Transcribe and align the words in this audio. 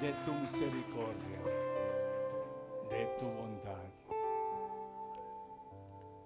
de 0.00 0.12
tu 0.24 0.32
misericordia, 0.32 1.40
de 2.88 3.06
tu 3.18 3.26
bondad. 3.26 3.84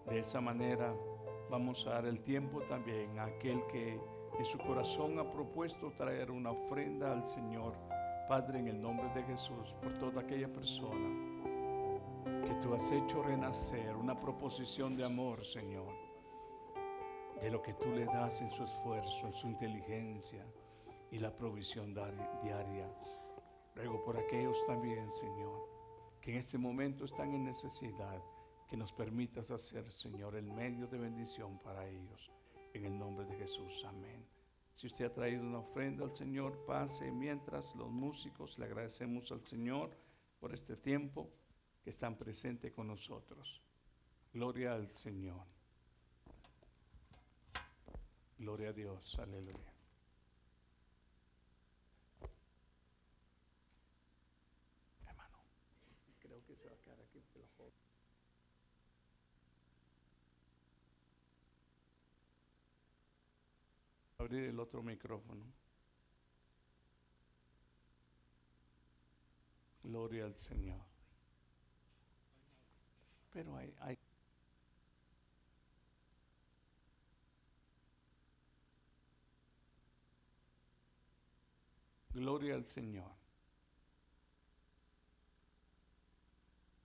De 0.07 0.19
esa 0.19 0.43
manera 0.43 0.95
vamos 1.49 1.87
a 1.87 1.93
dar 1.93 2.05
el 2.05 2.23
tiempo 2.23 2.61
también 2.63 3.19
a 3.19 3.25
aquel 3.25 3.67
que 3.69 3.99
en 4.39 4.45
su 4.45 4.59
corazón 4.59 5.19
ha 5.19 5.31
propuesto 5.31 5.91
traer 5.93 6.31
una 6.31 6.51
ofrenda 6.51 7.13
al 7.13 7.27
Señor. 7.27 7.75
Padre, 8.29 8.59
en 8.59 8.69
el 8.69 8.81
nombre 8.81 9.09
de 9.15 9.23
Jesús, 9.23 9.75
por 9.83 9.99
toda 9.99 10.21
aquella 10.21 10.53
persona 10.53 11.09
que 12.45 12.55
tú 12.61 12.75
has 12.75 12.91
hecho 12.93 13.23
renacer, 13.23 13.97
una 13.97 14.21
proposición 14.21 14.97
de 14.97 15.07
amor, 15.07 15.47
Señor, 15.47 15.95
de 17.41 17.51
lo 17.51 17.63
que 17.63 17.73
tú 17.73 17.91
le 17.91 18.05
das 18.05 18.43
en 18.43 18.51
su 18.51 18.65
esfuerzo, 18.65 19.27
en 19.27 19.33
su 19.33 19.47
inteligencia 19.47 20.45
y 21.11 21.19
la 21.19 21.35
provisión 21.35 21.95
diaria. 22.43 22.87
Ruego 23.75 24.05
por 24.05 24.17
aquellos 24.17 24.65
también, 24.67 25.11
Señor, 25.11 25.69
que 26.21 26.33
en 26.33 26.39
este 26.39 26.59
momento 26.59 27.05
están 27.05 27.33
en 27.35 27.45
necesidad, 27.45 28.23
que 28.69 28.77
nos 28.77 28.93
permitas 28.93 29.51
hacer, 29.51 29.91
Señor, 29.91 30.37
el 30.37 30.51
medio 30.51 30.87
de 30.87 30.99
bendición 30.99 31.59
para 31.59 31.89
ellos. 31.89 32.31
En 32.75 32.85
el 32.85 32.99
nombre 32.99 33.27
de 33.27 33.37
Jesús, 33.37 33.85
amén. 33.85 34.27
Si 34.73 34.87
usted 34.87 35.07
ha 35.07 35.13
traído 35.13 35.43
una 35.43 35.59
ofrenda 35.59 36.05
al 36.05 36.15
Señor, 36.15 36.65
pase 36.67 37.11
mientras 37.13 37.75
los 37.75 37.91
músicos 37.91 38.59
le 38.59 38.65
agradecemos 38.65 39.31
al 39.31 39.45
Señor 39.45 39.91
por 40.41 40.53
este 40.55 40.77
tiempo 40.77 41.31
que 41.83 41.91
están 41.91 42.17
presentes 42.17 42.73
con 42.73 42.87
nosotros. 42.87 43.63
Gloria 44.33 44.73
al 44.73 44.89
Señor. 44.89 45.47
Gloria 48.39 48.71
a 48.71 48.73
Dios. 48.73 49.19
Aleluya. 49.19 49.73
Hermano, 55.07 55.39
creo 56.19 56.43
que 56.45 56.57
se 56.57 56.69
va 56.69 56.75
a 56.75 56.79
quedar 56.79 57.01
aquí 57.01 57.21
por 57.33 57.43
la 57.43 57.49
joven. 57.57 57.73
Abrir 64.33 64.49
el 64.49 64.61
otro 64.61 64.83
micrófono. 64.83 65.45
Gloria 69.83 70.25
al 70.25 70.35
Señor. 70.37 70.81
Pero 73.31 73.55
hay, 73.55 73.75
hay 73.81 73.99
Gloria 82.15 82.55
al 82.55 82.65
Señor. 82.67 83.13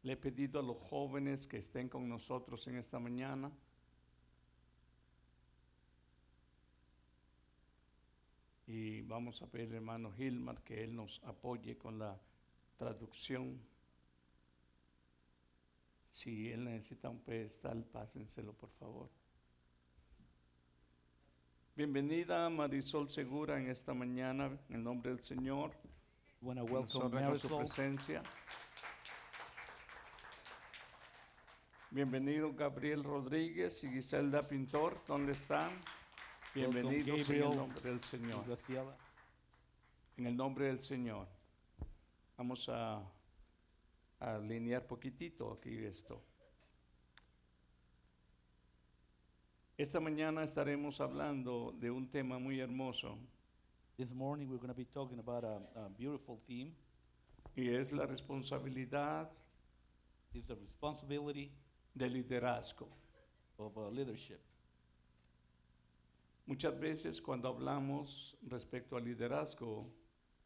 Le 0.04 0.12
he 0.12 0.18
pedido 0.18 0.60
a 0.60 0.64
los 0.64 0.76
jóvenes 0.90 1.48
que 1.48 1.60
estén 1.60 1.88
con 1.88 2.10
nosotros 2.10 2.68
en 2.68 2.76
esta 2.76 3.00
mañana. 3.00 3.50
Y 8.68 9.02
vamos 9.04 9.42
a 9.42 9.48
pedir, 9.48 9.76
hermano 9.76 10.12
Gilmar, 10.12 10.62
que 10.62 10.84
él 10.84 10.94
nos 10.94 11.24
apoye 11.24 11.78
con 11.78 11.98
la 11.98 12.20
traducción. 12.78 13.62
Si 16.12 16.52
él 16.52 16.66
necesita 16.66 17.10
un 17.10 17.20
pedestal, 17.20 17.86
pásenselo, 17.86 18.52
por 18.52 18.70
favor. 18.72 19.10
Bienvenida 21.78 22.50
Marisol 22.50 23.10
Segura 23.10 23.58
en 23.58 23.70
esta 23.70 23.94
mañana, 23.94 24.48
en 24.68 24.76
el 24.76 24.84
nombre 24.84 25.12
del 25.12 25.24
Señor. 25.24 25.72
Nos 26.42 26.70
welcome 26.70 27.40
su 27.40 27.58
presencia. 27.58 28.22
Bienvenido 31.90 32.54
Gabriel 32.54 33.04
Rodríguez 33.04 33.82
y 33.86 33.90
Giselda 33.90 34.42
Pintor, 34.42 35.02
¿dónde 35.08 35.32
están? 35.32 35.72
Welcome, 36.58 36.82
Bienvenidos 36.82 37.30
en 37.30 37.36
el 37.44 37.56
nombre 37.56 37.82
del 37.84 38.02
Señor. 38.02 38.44
En 40.18 40.26
el 40.26 40.36
nombre 40.36 40.66
del 40.66 40.82
Señor. 40.82 41.28
Vamos 42.36 42.68
a, 42.70 42.96
a 44.20 44.36
alinear 44.36 44.88
poquitito 44.88 45.54
aquí 45.54 45.78
esto. 45.86 46.20
Esta 49.78 50.00
mañana 50.00 50.44
estaremos 50.44 51.00
hablando 51.00 51.76
de 51.80 51.92
un 51.92 52.10
tema 52.10 52.40
muy 52.40 52.60
hermoso 52.60 53.20
This 53.96 54.12
morning 54.12 54.48
we're 54.48 54.58
going 54.58 54.70
to 54.70 54.74
be 54.74 54.86
talking 54.86 55.20
about 55.20 55.44
a, 55.44 55.58
a 55.86 55.90
beautiful 55.90 56.40
theme. 56.48 56.74
y 57.56 57.70
es 57.70 57.92
la 57.92 58.08
responsabilidad 58.08 59.30
It's 60.34 60.48
the 60.48 60.56
responsibility 60.56 61.52
del 61.94 62.14
liderazgo. 62.14 62.88
of 63.60 63.78
uh, 63.78 63.90
leadership. 63.90 64.40
Muchas 66.48 66.80
veces 66.80 67.22
cuando 67.22 67.50
hablamos 67.50 68.36
respecto 68.42 68.98
al 68.98 69.04
liderazgo 69.04 69.94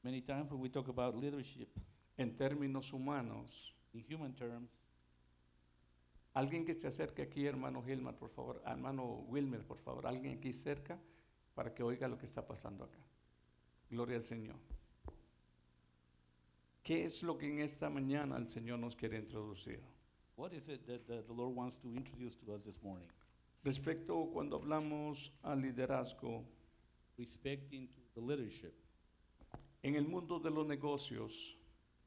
Many 0.04 0.22
times 0.22 0.50
when 0.52 0.60
we 0.60 0.70
talk 0.70 0.88
about 0.90 1.16
leadership 1.16 1.70
en 2.18 2.36
términos 2.36 2.92
humanos, 2.92 3.76
in 3.94 4.04
human 4.10 4.34
terms, 4.34 4.80
alguien 6.34 6.66
que 6.66 6.74
se 6.74 6.88
acerque 6.88 7.22
aquí, 7.22 7.46
hermano 7.46 7.84
Gilmar, 7.84 8.16
por 8.16 8.30
favor, 8.30 8.64
hermano 8.66 9.26
Wilmer, 9.28 9.64
por 9.64 9.78
favor, 9.78 10.08
alguien 10.08 10.38
aquí 10.40 10.54
cerca 10.54 11.00
para 11.54 11.74
que 11.74 11.84
oiga 11.84 12.08
lo 12.08 12.18
que 12.18 12.26
está 12.26 12.46
pasando 12.46 12.84
acá. 12.84 13.00
Gloria 13.92 14.18
al 14.18 14.24
Señor. 14.24 14.56
¿Qué 16.82 17.04
es 17.04 17.22
lo 17.22 17.38
que 17.38 17.48
en 17.48 17.60
esta 17.60 17.90
mañana 17.90 18.38
el 18.38 18.50
Señor 18.50 18.80
nos 18.80 18.96
quiere 18.96 19.18
introducir? 19.20 19.82
what 20.36 20.54
is 20.54 20.70
it 20.70 20.88
that 20.88 21.08
the, 21.08 21.22
the 21.28 21.34
Lord 21.34 21.56
wants 21.56 21.76
to 21.78 21.94
introduce 21.96 22.36
to 22.38 22.54
us 22.54 22.62
this 22.66 22.82
morning? 22.82 23.10
Respecto 23.64 24.30
cuando 24.34 24.56
hablamos 24.58 25.32
al 25.44 25.62
liderazgo. 25.62 26.44
Respecting 27.18 27.88
to 27.90 28.02
the 28.16 28.22
leadership. 28.22 28.74
en 29.84 29.96
el 29.96 30.08
mundo 30.08 30.40
de 30.40 30.50
los 30.50 30.66
negocios. 30.68 31.58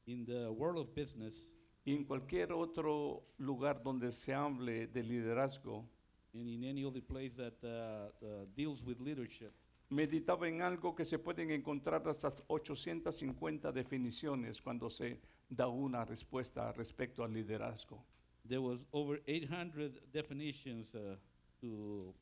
In 0.05 0.25
the 0.25 0.49
world 0.49 0.77
of 0.77 0.93
business. 0.93 1.51
Y 1.85 1.93
en 1.93 2.03
cualquier 2.03 2.51
otro 2.51 3.23
lugar 3.37 3.81
donde 3.81 4.11
se 4.11 4.33
hable 4.33 4.87
de 4.87 5.03
liderazgo, 5.03 5.87
and 6.33 6.49
in 6.49 6.63
any 6.63 6.83
other 6.83 7.01
place 7.01 7.33
that 7.35 7.53
uh, 7.63 8.25
uh, 8.25 8.45
deals 8.55 8.83
with 8.83 8.99
leadership, 8.99 9.53
meditaba 9.89 10.47
en 10.47 10.61
algo 10.61 10.95
que 10.95 11.05
se 11.05 11.19
pueden 11.19 11.51
encontrar 11.51 12.07
hasta 12.07 12.33
850 12.47 13.71
definiciones 13.71 14.61
cuando 14.61 14.89
se 14.89 15.19
da 15.47 15.67
una 15.67 16.03
respuesta 16.03 16.71
respecto 16.73 17.23
al 17.23 17.31
liderazgo. 17.31 18.03
there 18.47 18.61
was 18.61 18.83
over 18.93 19.19
800 19.27 19.99
definitions 20.11 20.93
uh, 20.93 21.15
to 21.65 22.13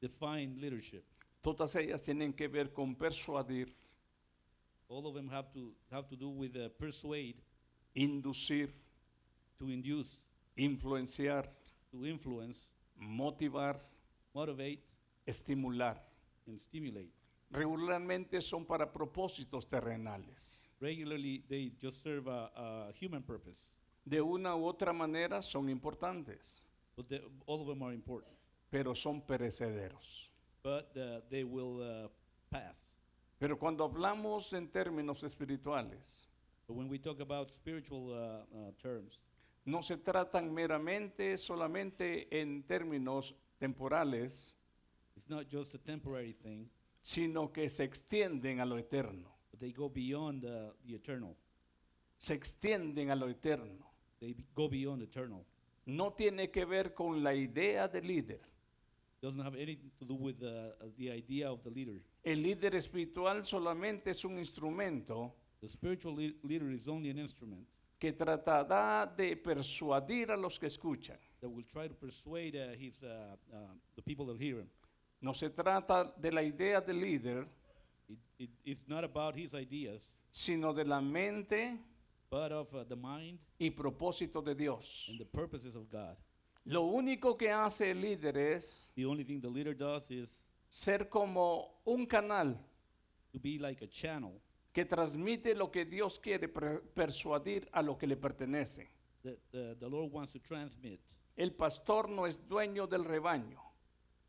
define 0.00 0.60
leadership. 0.60 1.04
Todas 1.40 1.74
ellas 1.76 2.02
tienen 2.02 2.32
que 2.34 2.48
ver 2.48 2.72
con 2.72 2.94
persuadir, 2.94 3.74
All 4.90 5.06
of 5.06 5.14
them 5.14 5.28
have 5.28 5.52
to 5.52 5.72
have 5.90 6.08
to 6.08 6.16
do 6.16 6.30
with 6.30 6.56
uh, 6.56 6.70
persuade, 6.78 7.34
inducir, 7.94 8.70
to 9.58 9.68
induce, 9.68 10.18
influenciar, 10.56 11.44
to 11.90 12.06
influence, 12.06 12.68
motivar, 12.98 13.76
motivate, 14.34 14.82
estimular. 15.26 15.96
and 16.46 16.58
stimulate. 16.58 17.12
Regularmente 17.50 18.40
son 18.40 18.64
para 18.64 18.90
propósitos 18.90 19.66
terrenales. 19.68 20.64
Regularly, 20.80 21.44
they 21.48 21.72
just 21.80 22.02
serve 22.02 22.26
a, 22.28 22.50
a 22.56 22.92
human 22.98 23.22
purpose, 23.22 23.66
De 24.04 24.20
una 24.22 24.54
u 24.56 24.64
otra 24.64 24.92
manera 24.92 25.42
son 25.42 25.68
importantes, 25.68 26.66
but 26.96 27.08
they, 27.08 27.20
all 27.46 27.60
of 27.60 27.66
them 27.66 27.82
are 27.82 27.92
important. 27.92 28.37
Pero 28.70 28.94
son 28.94 29.20
perecederos. 29.22 30.30
But 30.62 30.96
uh, 30.96 31.20
they 31.30 31.44
will 31.44 31.80
uh, 31.80 32.08
pass. 32.50 32.94
Pero 33.38 33.56
cuando 33.58 33.84
hablamos 33.84 34.52
en 34.52 34.68
términos 34.68 35.22
espirituales, 35.22 36.28
But 36.66 36.76
when 36.76 36.88
we 36.90 36.98
talk 36.98 37.20
about 37.20 37.48
spiritual 37.50 38.10
uh, 38.10 38.44
uh, 38.54 38.72
terms, 38.82 39.22
no 39.64 39.80
se 39.82 39.96
tratan 39.96 40.52
meramente 40.52 41.38
solamente 41.38 42.28
en 42.40 42.62
términos 42.64 43.34
temporales, 43.58 44.54
it's 45.16 45.28
not 45.30 45.46
just 45.50 45.74
a 45.74 45.78
temporary 45.78 46.34
thing, 46.34 46.68
sino 47.00 47.50
que 47.52 47.70
se 47.70 47.84
extienden 47.84 48.60
a 48.60 48.66
lo 48.66 48.76
eterno. 48.76 49.36
but 49.50 49.60
they 49.60 49.72
go 49.72 49.88
beyond 49.88 50.44
uh, 50.44 50.72
the 50.86 50.94
eternal. 50.94 51.34
Se 52.18 52.34
extienden 52.34 53.10
a 53.10 53.14
lo 53.16 53.28
eterno. 53.28 53.86
They 54.20 54.34
be- 54.34 54.44
go 54.54 54.68
beyond 54.68 55.02
eternal. 55.02 55.44
No 55.86 56.12
tiene 56.12 56.50
que 56.50 56.66
ver 56.66 56.92
con 56.92 57.22
la 57.22 57.32
idea 57.34 57.88
del 57.88 58.06
líder. 58.06 58.40
Doesn't 59.20 59.40
have 59.42 59.56
anything 59.56 59.90
to 59.98 60.04
do 60.04 60.14
with 60.14 60.40
uh, 60.42 60.46
uh, 60.80 60.86
the 60.96 61.10
idea 61.10 61.50
of 61.50 61.62
the 61.64 61.70
leader. 61.70 62.00
El 62.24 62.42
líder 62.42 62.74
espiritual 62.76 63.44
solamente 63.44 64.10
es 64.10 64.24
un 64.24 64.38
instrumento 64.38 65.34
The 65.60 65.68
spiritual 65.68 66.14
lea- 66.14 66.36
leader 66.44 66.70
is 66.70 66.86
only 66.86 67.10
an 67.10 67.18
instrument 67.18 67.66
que 67.98 68.12
tratará 68.12 69.06
de 69.06 69.36
persuadir 69.36 70.30
a 70.30 70.36
los 70.36 70.56
que 70.58 70.68
escuchan. 70.68 71.18
that 71.40 71.48
will 71.50 71.64
try 71.64 71.88
to 71.88 71.94
persuade 71.94 72.54
uh, 72.56 72.76
his 72.78 73.02
uh, 73.02 73.34
uh, 73.52 73.56
the 73.96 74.02
people 74.02 74.24
that 74.26 74.36
hear 74.40 74.58
him. 74.60 74.68
No 75.20 75.32
se 75.32 75.50
trata 75.50 76.12
de 76.16 76.30
la 76.30 76.42
idea 76.42 76.80
del 76.80 77.00
líder, 77.00 77.44
It, 78.08 78.18
it, 78.38 78.50
it's 78.64 78.86
not 78.88 79.02
about 79.04 79.34
his 79.36 79.52
ideas, 79.52 80.12
sino 80.30 80.72
de 80.72 80.84
la 80.84 81.00
mente 81.00 81.76
but 82.30 82.52
of 82.52 82.72
uh, 82.74 82.84
the 82.84 82.94
mind 82.96 83.38
y 83.58 83.70
propósito 83.70 84.40
de 84.44 84.54
Dios. 84.54 85.06
and 85.10 85.18
the 85.18 85.24
purposes 85.26 85.74
of 85.74 85.90
God. 85.90 86.16
Lo 86.68 86.82
único 86.82 87.36
que 87.36 87.50
hace 87.50 87.90
el 87.92 88.00
líder 88.02 88.36
es 88.36 88.92
The 88.94 89.06
only 89.06 89.24
thing 89.24 89.40
the 89.40 89.50
leader 89.50 89.74
does 89.76 90.10
is 90.10 90.44
ser 90.68 91.08
como 91.08 91.80
un 91.84 92.06
canal 92.06 92.58
to 93.32 93.38
be 93.40 93.58
like 93.58 93.82
a 93.84 93.88
channel 93.88 94.40
que 94.72 94.84
transmite 94.84 95.54
lo 95.54 95.70
que 95.70 95.86
Dios 95.86 96.18
quiere 96.18 96.48
per- 96.48 96.82
persuadir 96.94 97.68
a 97.72 97.80
lo 97.82 97.96
que 97.96 98.06
le 98.06 98.16
pertenece. 98.16 98.90
that 99.22 99.38
uh, 99.54 99.74
the 99.80 99.88
Lord 99.88 100.12
wants 100.12 100.32
to 100.32 100.38
transmit. 100.40 101.00
El 101.36 101.52
pastor 101.52 102.08
no 102.08 102.26
es 102.26 102.46
dueño 102.48 102.86
del 102.86 103.04
rebaño. 103.04 103.62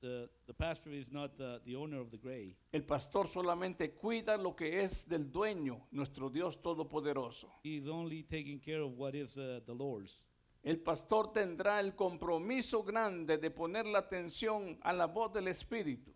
The, 0.02 0.30
the 0.48 0.54
pastor 0.54 0.94
is 0.94 1.12
not 1.12 1.36
the, 1.38 1.60
the 1.66 1.76
owner 1.76 2.00
of 2.00 2.10
the 2.10 2.18
gray. 2.18 2.56
El 2.72 2.84
pastor 2.86 3.28
solamente 3.28 3.92
cuida 3.96 4.38
lo 4.38 4.56
que 4.56 4.82
es 4.82 5.08
del 5.10 5.30
dueño, 5.30 5.88
nuestro 5.92 6.30
Dios 6.30 6.62
Todopoderoso. 6.62 7.60
He 7.64 7.76
is 7.78 7.88
only 7.88 8.24
taking 8.24 8.60
care 8.60 8.82
of 8.82 8.98
what 8.98 9.14
is 9.14 9.36
uh, 9.38 9.60
the 9.66 9.74
Lord's. 9.74 10.24
El 10.64 10.80
pastor 10.80 11.32
tendrá 11.32 11.80
el 11.80 11.96
compromiso 11.96 12.84
grande 12.84 13.38
de 13.38 13.50
poner 13.50 13.86
la 13.86 14.00
atención 14.00 14.78
a 14.82 14.92
la 14.94 15.06
voz 15.08 15.32
del 15.34 15.48
Espíritu, 15.48 16.12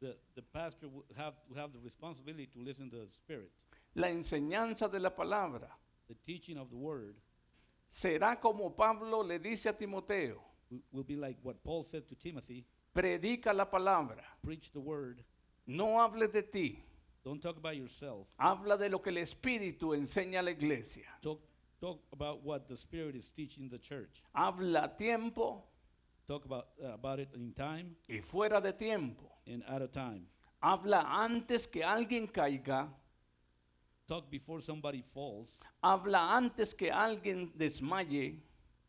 The, 0.00 0.14
the 0.34 0.42
pastor 0.42 0.88
will 0.88 1.04
have, 1.16 1.34
will 1.48 1.56
have 1.58 1.72
the 1.72 1.78
responsibility 1.82 2.46
to 2.48 2.58
listen 2.60 2.90
to 2.90 2.96
the 3.06 3.10
Spirit. 3.14 3.50
la 3.94 4.10
enseñanza 4.10 4.88
de 4.90 5.00
la 5.00 5.08
palabra. 5.16 5.70
The 6.08 6.14
teaching 6.26 6.58
of 6.58 6.68
the 6.68 6.76
Word 6.76 7.16
Será 7.88 8.38
como 8.40 8.74
Pablo 8.76 9.22
le 9.22 9.38
dice 9.38 9.68
a 9.68 9.72
Timoteo, 9.72 10.42
will, 10.70 10.82
will 10.92 11.04
be 11.04 11.16
like 11.16 11.38
what 11.42 11.62
Paul 11.64 11.82
said 11.84 12.06
to 12.08 12.14
Timothy 12.14 12.64
predica 12.94 13.54
la 13.54 13.64
palabra, 13.70 14.22
preach 14.42 14.70
the 14.72 14.78
Word. 14.80 15.22
no 15.66 15.98
hables 16.00 16.30
de 16.32 16.42
ti, 16.42 16.82
Don't 17.24 17.40
talk 17.40 17.56
about 17.56 17.74
yourself. 17.76 18.28
habla 18.38 18.76
de 18.76 18.88
lo 18.90 19.00
que 19.00 19.10
el 19.10 19.18
Espíritu 19.18 19.94
enseña 19.94 20.40
a 20.40 20.42
la 20.42 20.50
iglesia. 20.50 21.08
Talk, 21.22 21.40
talk 21.86 22.00
about 22.12 22.42
what 22.44 22.68
the 22.68 22.76
Spirit 22.76 23.14
is 23.14 23.30
teaching 23.30 23.68
the 23.68 23.78
church. 23.78 24.22
Habla 24.34 24.84
a 24.84 24.88
tiempo 24.88 25.62
Talk 26.26 26.44
about, 26.44 26.66
uh, 26.82 26.94
about 26.94 27.20
it 27.20 27.28
in 27.36 27.52
time 27.52 27.94
y 28.08 28.20
fuera 28.20 28.60
de 28.60 28.72
tiempo. 28.72 29.30
and 29.46 29.62
out 29.68 29.82
of 29.82 29.92
time. 29.92 30.26
Habla 30.60 31.04
antes 31.06 31.66
que 31.68 31.82
alguien 31.84 32.26
caiga, 32.26 32.88
Talk 34.08 34.30
before 34.30 34.60
somebody 34.60 35.02
falls. 35.02 35.60
habla 35.82 36.36
antes 36.36 36.74
que 36.74 36.90
alguien 36.90 37.52
desmaye, 37.56 38.40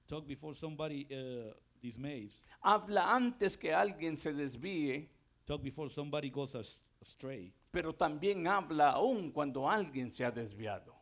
Talk 0.08 0.28
before 0.28 0.54
somebody 0.56 1.06
uh, 1.12 1.54
dismays. 1.82 2.42
habla 2.64 3.14
antes 3.16 3.56
que 3.58 3.72
alguien 3.72 4.18
se 4.18 4.32
desvíe, 4.34 5.08
Talk 5.46 5.62
before 5.62 5.90
somebody 5.90 6.30
goes 6.32 6.56
as- 6.56 6.82
astray. 7.02 7.54
pero 7.72 7.94
también 7.94 8.48
habla 8.48 8.92
aún 8.94 9.32
cuando 9.32 9.70
alguien 9.70 10.10
se 10.10 10.24
ha 10.26 10.32
desviado. 10.32 10.96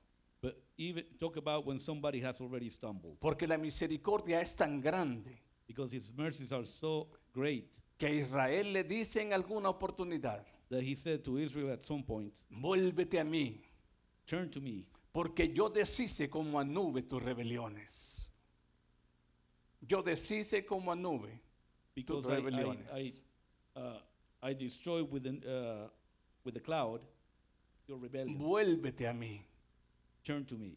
Even 0.78 1.06
talk 1.20 1.38
about 1.38 1.66
when 1.66 1.80
somebody 1.80 2.20
has 2.20 2.42
already 2.42 2.70
stumbled. 2.70 3.18
Porque 3.20 3.48
la 3.48 3.58
misericordia 3.58 4.42
es 4.42 4.56
tan 4.56 4.82
grande 4.82 5.42
Because 5.68 5.92
his 5.92 6.14
mercies 6.14 6.52
are 6.52 6.66
so 6.66 7.08
great 7.34 7.72
que 7.98 8.08
a 8.08 8.10
Israel 8.10 8.74
le 8.74 8.84
dice 8.84 9.22
en 9.22 9.34
alguna 9.34 9.70
oportunidad, 9.70 10.46
that 10.70 10.82
he 10.82 10.96
said 10.96 11.24
to 11.24 11.38
Israel 11.38 11.72
at 11.72 11.84
some 11.84 12.04
point, 12.04 12.34
vuélvete 12.50 13.20
a 13.20 13.24
mí, 13.24 13.62
Turn 14.26 14.50
to 14.50 14.60
me, 14.60 14.88
porque 15.12 15.54
yo 15.54 15.70
deshice 15.70 16.30
como 16.30 16.60
a 16.60 16.64
nube 16.64 17.04
tus 17.04 17.22
rebeliones. 17.22 18.32
Yo 19.82 20.02
deshice 20.02 20.66
como 20.66 20.92
a 20.92 20.96
nube 20.96 21.42
because 21.94 22.24
tus 22.24 22.32
I, 22.32 22.34
I, 22.34 22.36
rebeliones. 22.38 22.88
I, 22.94 23.80
uh, 23.80 24.00
I 24.42 24.54
destroy 24.54 25.04
with, 25.04 25.28
an, 25.28 25.44
uh, 25.48 25.88
with 26.44 26.56
the 26.56 26.60
cloud 26.60 27.02
your 27.88 28.00
rebellions. 28.00 28.42
Vuélvete 28.42 29.08
a 29.08 29.14
mí. 29.14 29.42
Turn 30.26 30.44
to 30.48 30.58
me. 30.58 30.76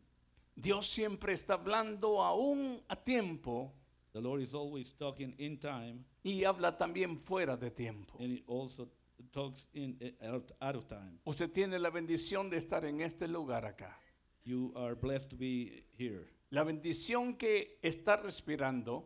Dios 0.54 0.86
siempre 0.88 1.32
está 1.32 1.54
hablando 1.54 2.20
aún 2.22 2.82
a 2.88 2.96
tiempo 2.96 3.72
The 4.12 4.20
Lord 4.20 4.42
is 4.42 4.52
always 4.54 4.92
talking 4.94 5.34
in 5.38 5.58
time, 5.58 6.04
y 6.24 6.42
habla 6.44 6.76
también 6.76 7.20
fuera 7.20 7.56
de 7.56 7.70
tiempo. 7.70 8.18
and 8.20 8.32
it 8.38 8.44
also 8.46 8.88
talks 9.32 9.68
in 9.74 9.96
uh, 10.02 10.34
out, 10.34 10.52
out 10.60 10.76
of 10.76 10.86
time. 10.86 11.18
Usted 11.24 11.50
tiene 11.52 11.78
la 11.78 11.90
bendición 11.90 12.50
de 12.50 12.56
estar 12.56 12.84
en 12.84 13.00
este 13.00 13.28
lugar 13.28 13.64
acá. 13.64 13.96
You 14.44 14.72
are 14.76 14.94
blessed 14.94 15.30
to 15.30 15.36
be 15.36 15.84
here. 15.98 16.26
La 16.50 16.64
bendición 16.64 17.36
que 17.36 17.78
está 17.82 18.16
respirando 18.16 19.04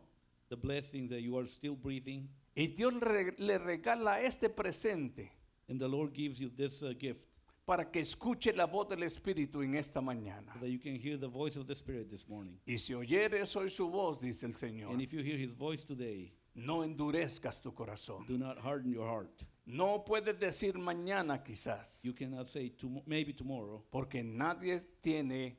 The 0.49 0.55
blessing 0.57 1.07
that 1.09 1.21
you 1.21 1.37
are 1.37 1.47
still 1.47 1.75
breathing, 1.75 2.29
y 2.55 2.67
Dios 2.67 2.93
le 3.37 3.57
regala 3.59 4.21
este 4.21 4.49
presente 4.49 5.31
and 5.67 5.79
the 5.79 5.87
Lord 5.87 6.13
gives 6.13 6.39
you 6.39 6.49
this 6.49 6.83
uh, 6.83 6.93
gift 6.97 7.27
para 7.65 7.89
que 7.89 8.01
escuche 8.01 8.51
la 8.53 8.65
voz 8.65 8.89
del 8.89 9.03
Espíritu 9.03 9.61
en 9.61 9.75
esta 9.75 10.01
mañana. 10.01 10.53
that 10.59 10.69
you 10.69 10.79
can 10.79 10.95
hear 10.95 11.17
the 11.17 11.27
voice 11.27 11.57
of 11.57 11.65
the 11.67 11.73
Spirit 11.75 12.09
this 12.09 12.27
morning. 12.27 12.57
Y 12.67 12.77
si 12.77 12.93
oyeres 12.93 13.55
hoy 13.55 13.69
su 13.69 13.89
voz, 13.89 14.19
dice 14.19 14.43
el 14.45 14.53
Señor, 14.55 14.91
And 14.91 15.01
if 15.01 15.13
you 15.13 15.21
hear 15.23 15.37
His 15.37 15.53
voice 15.55 15.85
today, 15.85 16.33
no 16.55 16.83
endurezcas 16.83 17.61
tu 17.61 17.71
corazón. 17.73 18.25
do 18.27 18.37
not 18.37 18.57
harden 18.59 18.91
your 18.91 19.07
heart. 19.07 19.43
No 19.65 20.03
puedes 20.05 20.37
decir 20.37 20.77
mañana 20.77 21.41
quizás, 21.41 22.03
You 22.03 22.13
cannot 22.13 22.47
say 22.47 22.73
maybe 23.05 23.33
tomorrow 23.33 23.81
porque 23.91 24.21
nadie 24.23 24.79
tiene 25.01 25.57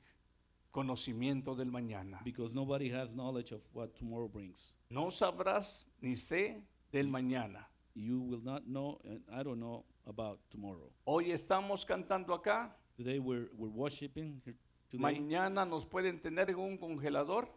conocimiento 0.71 1.55
del 1.57 1.71
mañana. 1.71 2.21
because 2.25 2.53
nobody 2.53 2.91
has 2.91 3.15
knowledge 3.15 3.53
of 3.53 3.63
what 3.73 3.95
tomorrow 3.97 4.29
brings. 4.29 4.75
No 4.91 5.07
sabrás 5.11 5.87
ni 6.03 6.17
sé 6.17 6.63
del 6.93 7.07
mañana. 7.09 7.67
You 7.95 8.21
will 8.21 8.43
not 8.43 8.65
know, 8.67 9.01
and 9.05 9.23
I 9.33 9.43
don't 9.43 9.61
know 9.61 9.85
about 10.07 10.39
tomorrow. 10.51 10.91
Hoy 11.05 11.33
estamos 11.33 11.85
cantando 11.85 12.35
acá, 12.35 12.75
Today 12.97 13.19
we're, 13.19 13.49
we're 13.57 13.73
worshiping 13.73 14.41
here 14.45 14.57
today, 14.91 15.03
mañana 15.03 15.65
nos 15.67 15.85
pueden 15.85 16.21
tener 16.21 16.51
en 16.51 16.57
un 16.57 16.77
congelador. 16.79 17.49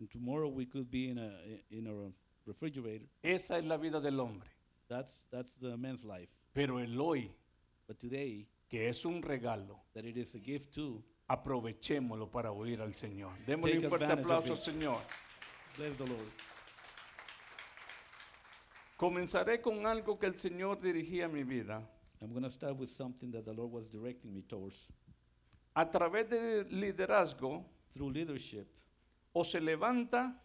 and 0.00 0.10
tomorrow 0.10 0.48
we 0.48 0.64
could 0.66 0.90
be 0.90 1.08
in 1.10 1.18
a 1.18 1.30
in 1.70 1.86
a 1.86 2.12
refrigerator. 2.46 3.06
Esa 3.22 3.58
es 3.58 3.64
la 3.64 3.76
vida 3.76 4.00
del 4.00 4.18
hombre. 4.18 4.48
That's 4.88 5.26
that's 5.30 5.54
the 5.54 5.76
man's 5.76 6.04
life. 6.04 6.28
Pero 6.52 6.78
el 6.78 6.98
hoy, 7.00 7.30
But 7.86 7.98
today, 7.98 8.46
que 8.68 8.88
es 8.88 9.04
un 9.04 9.22
regalo, 9.22 9.80
that 9.94 10.04
it 10.04 10.16
is 10.16 10.34
a 10.34 10.38
gift 10.40 10.72
too. 10.74 11.02
aprovechémoslo 11.28 12.28
para 12.30 12.50
oír 12.50 12.80
al 12.80 12.94
Señor. 12.96 13.32
Démosle 13.46 13.78
un 13.78 13.88
fuerte 13.88 14.06
aplauso. 14.12 14.56
Señor. 14.56 14.98
Bless 15.76 15.96
the 15.96 16.06
Lord. 16.06 16.49
Comenzaré 19.00 19.62
con 19.62 19.86
algo 19.86 20.18
que 20.18 20.26
el 20.26 20.36
Señor 20.36 20.78
dirigía 20.78 21.24
a 21.24 21.28
mi 21.28 21.42
vida. 21.42 21.88
I'm 22.20 22.32
going 22.32 22.42
to 22.42 22.50
start 22.50 22.76
with 22.76 22.90
something 22.90 23.30
that 23.30 23.46
the 23.46 23.54
Lord 23.54 23.72
was 23.72 23.88
directing 23.88 24.30
me 24.30 24.42
towards. 24.42 24.88
A 25.74 25.90
través 25.90 26.28
del 26.28 26.68
liderazgo, 26.68 27.64
Through 27.94 28.12
leadership, 28.12 28.68
o 29.32 29.42
se 29.42 29.58
levanta 29.58 30.38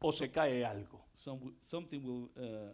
o 0.00 0.10
se 0.12 0.32
cae 0.32 0.64
algo. 0.64 1.04
some, 1.14 1.54
something 1.60 2.02
will 2.02 2.30
uh, 2.38 2.72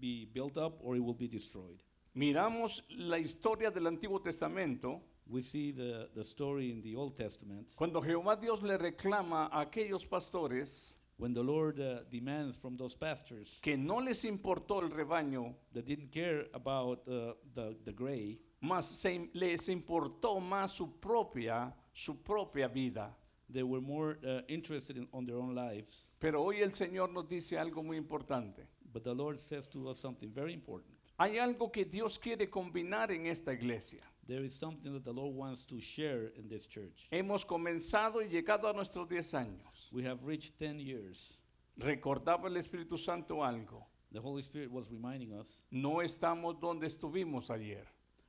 be 0.00 0.24
built 0.24 0.56
up 0.56 0.78
or 0.82 0.96
it 0.96 1.00
will 1.00 1.12
be 1.12 1.28
destroyed. 1.28 1.82
Miramos 2.14 2.82
la 2.88 3.18
historia 3.18 3.70
del 3.70 3.86
Antiguo 3.86 4.22
Testamento 4.22 5.02
We 5.26 5.42
see 5.42 5.70
the, 5.70 6.08
the 6.14 6.24
story 6.24 6.72
in 6.72 6.80
the 6.80 6.96
Old 6.96 7.14
Testament 7.14 7.68
cuando 7.76 8.00
Jehová 8.00 8.40
Dios 8.40 8.62
le 8.62 8.78
reclama 8.78 9.48
a 9.52 9.60
aquellos 9.60 10.06
pastores 10.06 10.96
when 11.20 11.32
the 11.34 11.42
Lord 11.42 11.78
uh, 11.78 12.00
demands 12.10 12.56
from 12.56 12.76
those 12.76 12.94
pastors 12.94 13.60
que 13.62 13.76
no 13.76 13.98
les 13.98 14.24
importó 14.24 14.82
el 14.82 14.90
rebaño, 14.90 15.54
that 15.74 15.84
didn't 15.84 16.10
care 16.10 16.46
about 16.54 17.06
uh, 17.06 17.34
the, 17.54 17.76
the 17.84 17.92
gray, 17.92 18.38
más 18.62 18.84
se- 18.84 19.30
les 19.34 19.68
importó 19.68 20.40
más 20.40 20.70
su 20.70 20.98
propia, 20.98 21.72
su 21.92 22.14
propia 22.22 22.68
vida. 22.68 23.14
they 23.52 23.62
were 23.62 23.80
more 23.80 24.16
uh, 24.26 24.42
interested 24.48 24.96
in, 24.96 25.08
on 25.12 25.26
their 25.26 25.36
own 25.36 25.54
lives. 25.54 26.08
Pero 26.20 26.42
hoy 26.42 26.62
el 26.62 26.70
Señor 26.70 27.12
nos 27.12 27.28
dice 27.28 27.58
algo 27.58 27.82
muy 27.82 27.96
importante. 27.96 28.66
But 28.92 29.04
the 29.04 29.14
Lord 29.14 29.38
says 29.38 29.66
to 29.68 29.88
us 29.88 29.98
something 29.98 30.32
very 30.32 30.52
important. 30.52 30.94
Hay 31.18 31.38
algo 31.38 31.70
que 31.70 31.84
Dios 31.84 32.18
quiere 32.18 32.48
combinar 32.48 33.10
en 33.10 33.26
esta 33.26 33.52
iglesia. 33.52 34.00
There 34.30 34.44
is 34.44 34.54
something 34.54 34.92
that 34.92 35.02
the 35.02 35.12
Lord 35.12 35.34
wants 35.34 35.64
to 35.64 35.80
share 35.80 36.30
in 36.36 36.48
this 36.48 36.64
church. 36.64 37.08
Hemos 37.10 37.44
comenzado 37.44 38.22
y 38.22 38.28
llegado 38.28 38.68
a 38.68 38.72
nuestros 38.72 39.08
10 39.08 39.34
años. 39.34 39.92
We 39.92 40.04
have 40.04 40.22
reached 40.24 40.56
10 40.56 40.78
years. 40.78 41.40
Recordaba 41.76 42.46
el 42.46 42.54
Espíritu 42.54 42.96
Santo 42.96 43.42
algo. 43.42 43.82
The 44.12 44.20
Holy 44.20 44.42
Spirit 44.42 44.70
was 44.70 44.88
reminding 44.88 45.32
us 45.32 45.64
No 45.72 45.96
estamos 46.00 46.60
donde 46.60 46.86
estuvimos 46.86 47.50
ayer. 47.50 47.88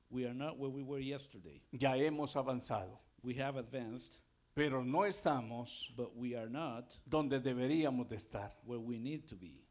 we 0.09 0.25
are 0.25 0.33
not 0.33 0.57
where 0.57 0.71
we 0.71 0.81
were 0.81 0.99
yesterday. 0.99 1.61
Ya 1.71 1.91
hemos 1.91 2.35
avanzado. 2.35 2.97
We 3.21 3.35
have 3.35 3.57
advanced, 3.57 4.21
Pero 4.55 4.83
no 4.83 5.01
estamos 5.05 5.95
but 5.95 6.17
we 6.17 6.35
are 6.35 6.49
not 6.49 6.97
donde 7.07 7.39
deberíamos 7.39 8.09
de 8.09 8.15
estar. 8.15 8.49
where 8.65 8.79
we 8.79 8.97
need 8.97 9.27
to 9.27 9.35
be. 9.35 9.61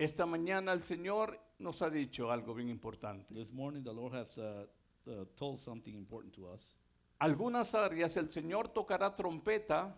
Esta 0.00 0.26
mañana 0.26 0.72
el 0.72 0.82
Señor 0.82 1.38
nos 1.60 1.80
ha 1.80 1.90
dicho 1.90 2.32
algo 2.32 2.54
bien 2.54 2.70
importante. 2.70 3.32
This 3.32 3.52
morning, 3.52 3.84
the 3.84 3.92
Lord 3.92 4.14
has 4.14 4.36
uh, 4.36 4.66
uh, 5.06 5.24
told 5.36 5.58
something 5.58 5.94
important 5.94 6.34
to 6.34 6.48
us. 6.48 6.78
Algunas 7.18 7.74
áreas 7.74 8.16
el 8.16 8.30
Señor 8.30 8.68
tocará 8.68 9.14
trompeta 9.16 9.94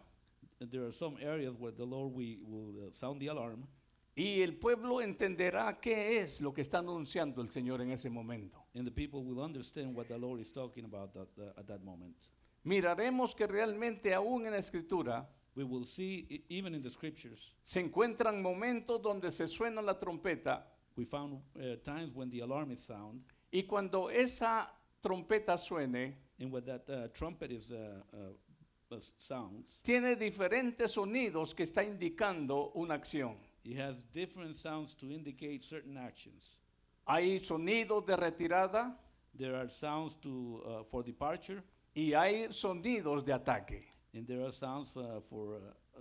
There 0.61 0.85
are 0.85 0.93
some 0.93 1.17
areas 1.21 1.55
where 1.57 1.73
the 1.73 1.85
Lord 1.87 2.13
we 2.15 2.41
will 2.43 2.89
uh, 2.89 2.91
sound 2.91 3.21
the 3.21 3.29
alarm, 3.29 3.69
Y 4.17 4.43
el 4.43 4.57
pueblo 4.57 5.01
entenderá 5.01 5.79
qué 5.81 6.19
es 6.19 6.41
lo 6.41 6.53
que 6.53 6.63
está 6.63 6.79
anunciando 6.79 7.41
el 7.41 7.51
Señor 7.51 7.81
en 7.81 7.93
ese 7.93 8.11
momento. 8.11 8.67
And 8.75 8.85
the 8.85 8.91
people 8.91 9.23
will 9.23 9.41
understand 9.41 9.95
what 9.95 10.09
the 10.09 10.19
Lord 10.19 10.41
is 10.41 10.51
talking 10.51 10.85
about 10.85 11.13
that, 11.15 11.29
uh, 11.39 11.61
at 11.61 11.67
that 11.69 11.83
moment. 11.85 12.17
Miraremos 12.65 13.37
que 13.37 13.47
realmente 13.47 14.13
aún 14.13 14.47
en 14.47 14.53
la 14.53 14.59
escritura 14.59 15.29
We 15.55 15.65
will 15.65 15.87
see, 15.87 16.27
e- 16.31 16.45
even 16.49 16.75
in 16.75 16.83
the 16.83 16.91
scriptures, 16.91 17.57
se 17.65 17.81
encuentran 17.81 18.41
momentos 18.41 19.03
donde 19.03 19.33
se 19.33 19.49
suena 19.49 19.83
la 19.83 19.99
trompeta 19.99 20.67
we 20.97 21.05
found 21.05 21.41
uh, 21.57 21.77
times 21.85 22.13
when 22.15 22.31
the 22.31 22.41
alarm 22.41 22.71
is 22.71 22.81
sound, 22.81 23.23
y 23.53 23.63
cuando 23.63 24.09
esa 24.11 24.73
trompeta 25.03 25.57
suene, 25.57 26.15
and 26.41 26.53
when 26.53 26.65
that 26.65 26.89
uh, 26.89 27.09
trumpet 27.13 27.51
is 27.53 27.73
uh, 27.73 28.03
uh, 28.13 28.95
uh, 28.95 28.99
sounds, 29.17 29.81
tiene 29.83 30.17
diferentes 30.17 30.93
sonidos 30.93 31.55
que 31.55 31.65
está 31.65 31.83
indicando 31.83 32.73
una 32.75 32.95
acción. 32.95 33.37
it 33.65 33.77
has 33.77 34.05
different 34.05 34.55
sounds 34.57 34.95
to 34.95 35.11
indicate 35.11 35.63
certain 35.63 35.97
actions. 35.97 36.59
Hay 37.07 37.39
sonidos 37.41 38.05
de 38.07 38.17
retirada 38.17 38.97
There 39.37 39.55
are 39.55 39.69
sounds 39.71 40.17
to 40.23 40.63
uh, 40.67 40.85
for 40.85 41.03
departure, 41.05 41.63
y 41.95 42.13
hay 42.15 42.49
sonidos 42.51 43.25
de 43.25 43.33
ataque. 43.33 43.81
and 44.15 44.27
there 44.27 44.43
are 44.43 44.51
sounds 44.53 44.97
uh, 44.97 45.21
for 45.29 45.55
uh, 45.57 46.01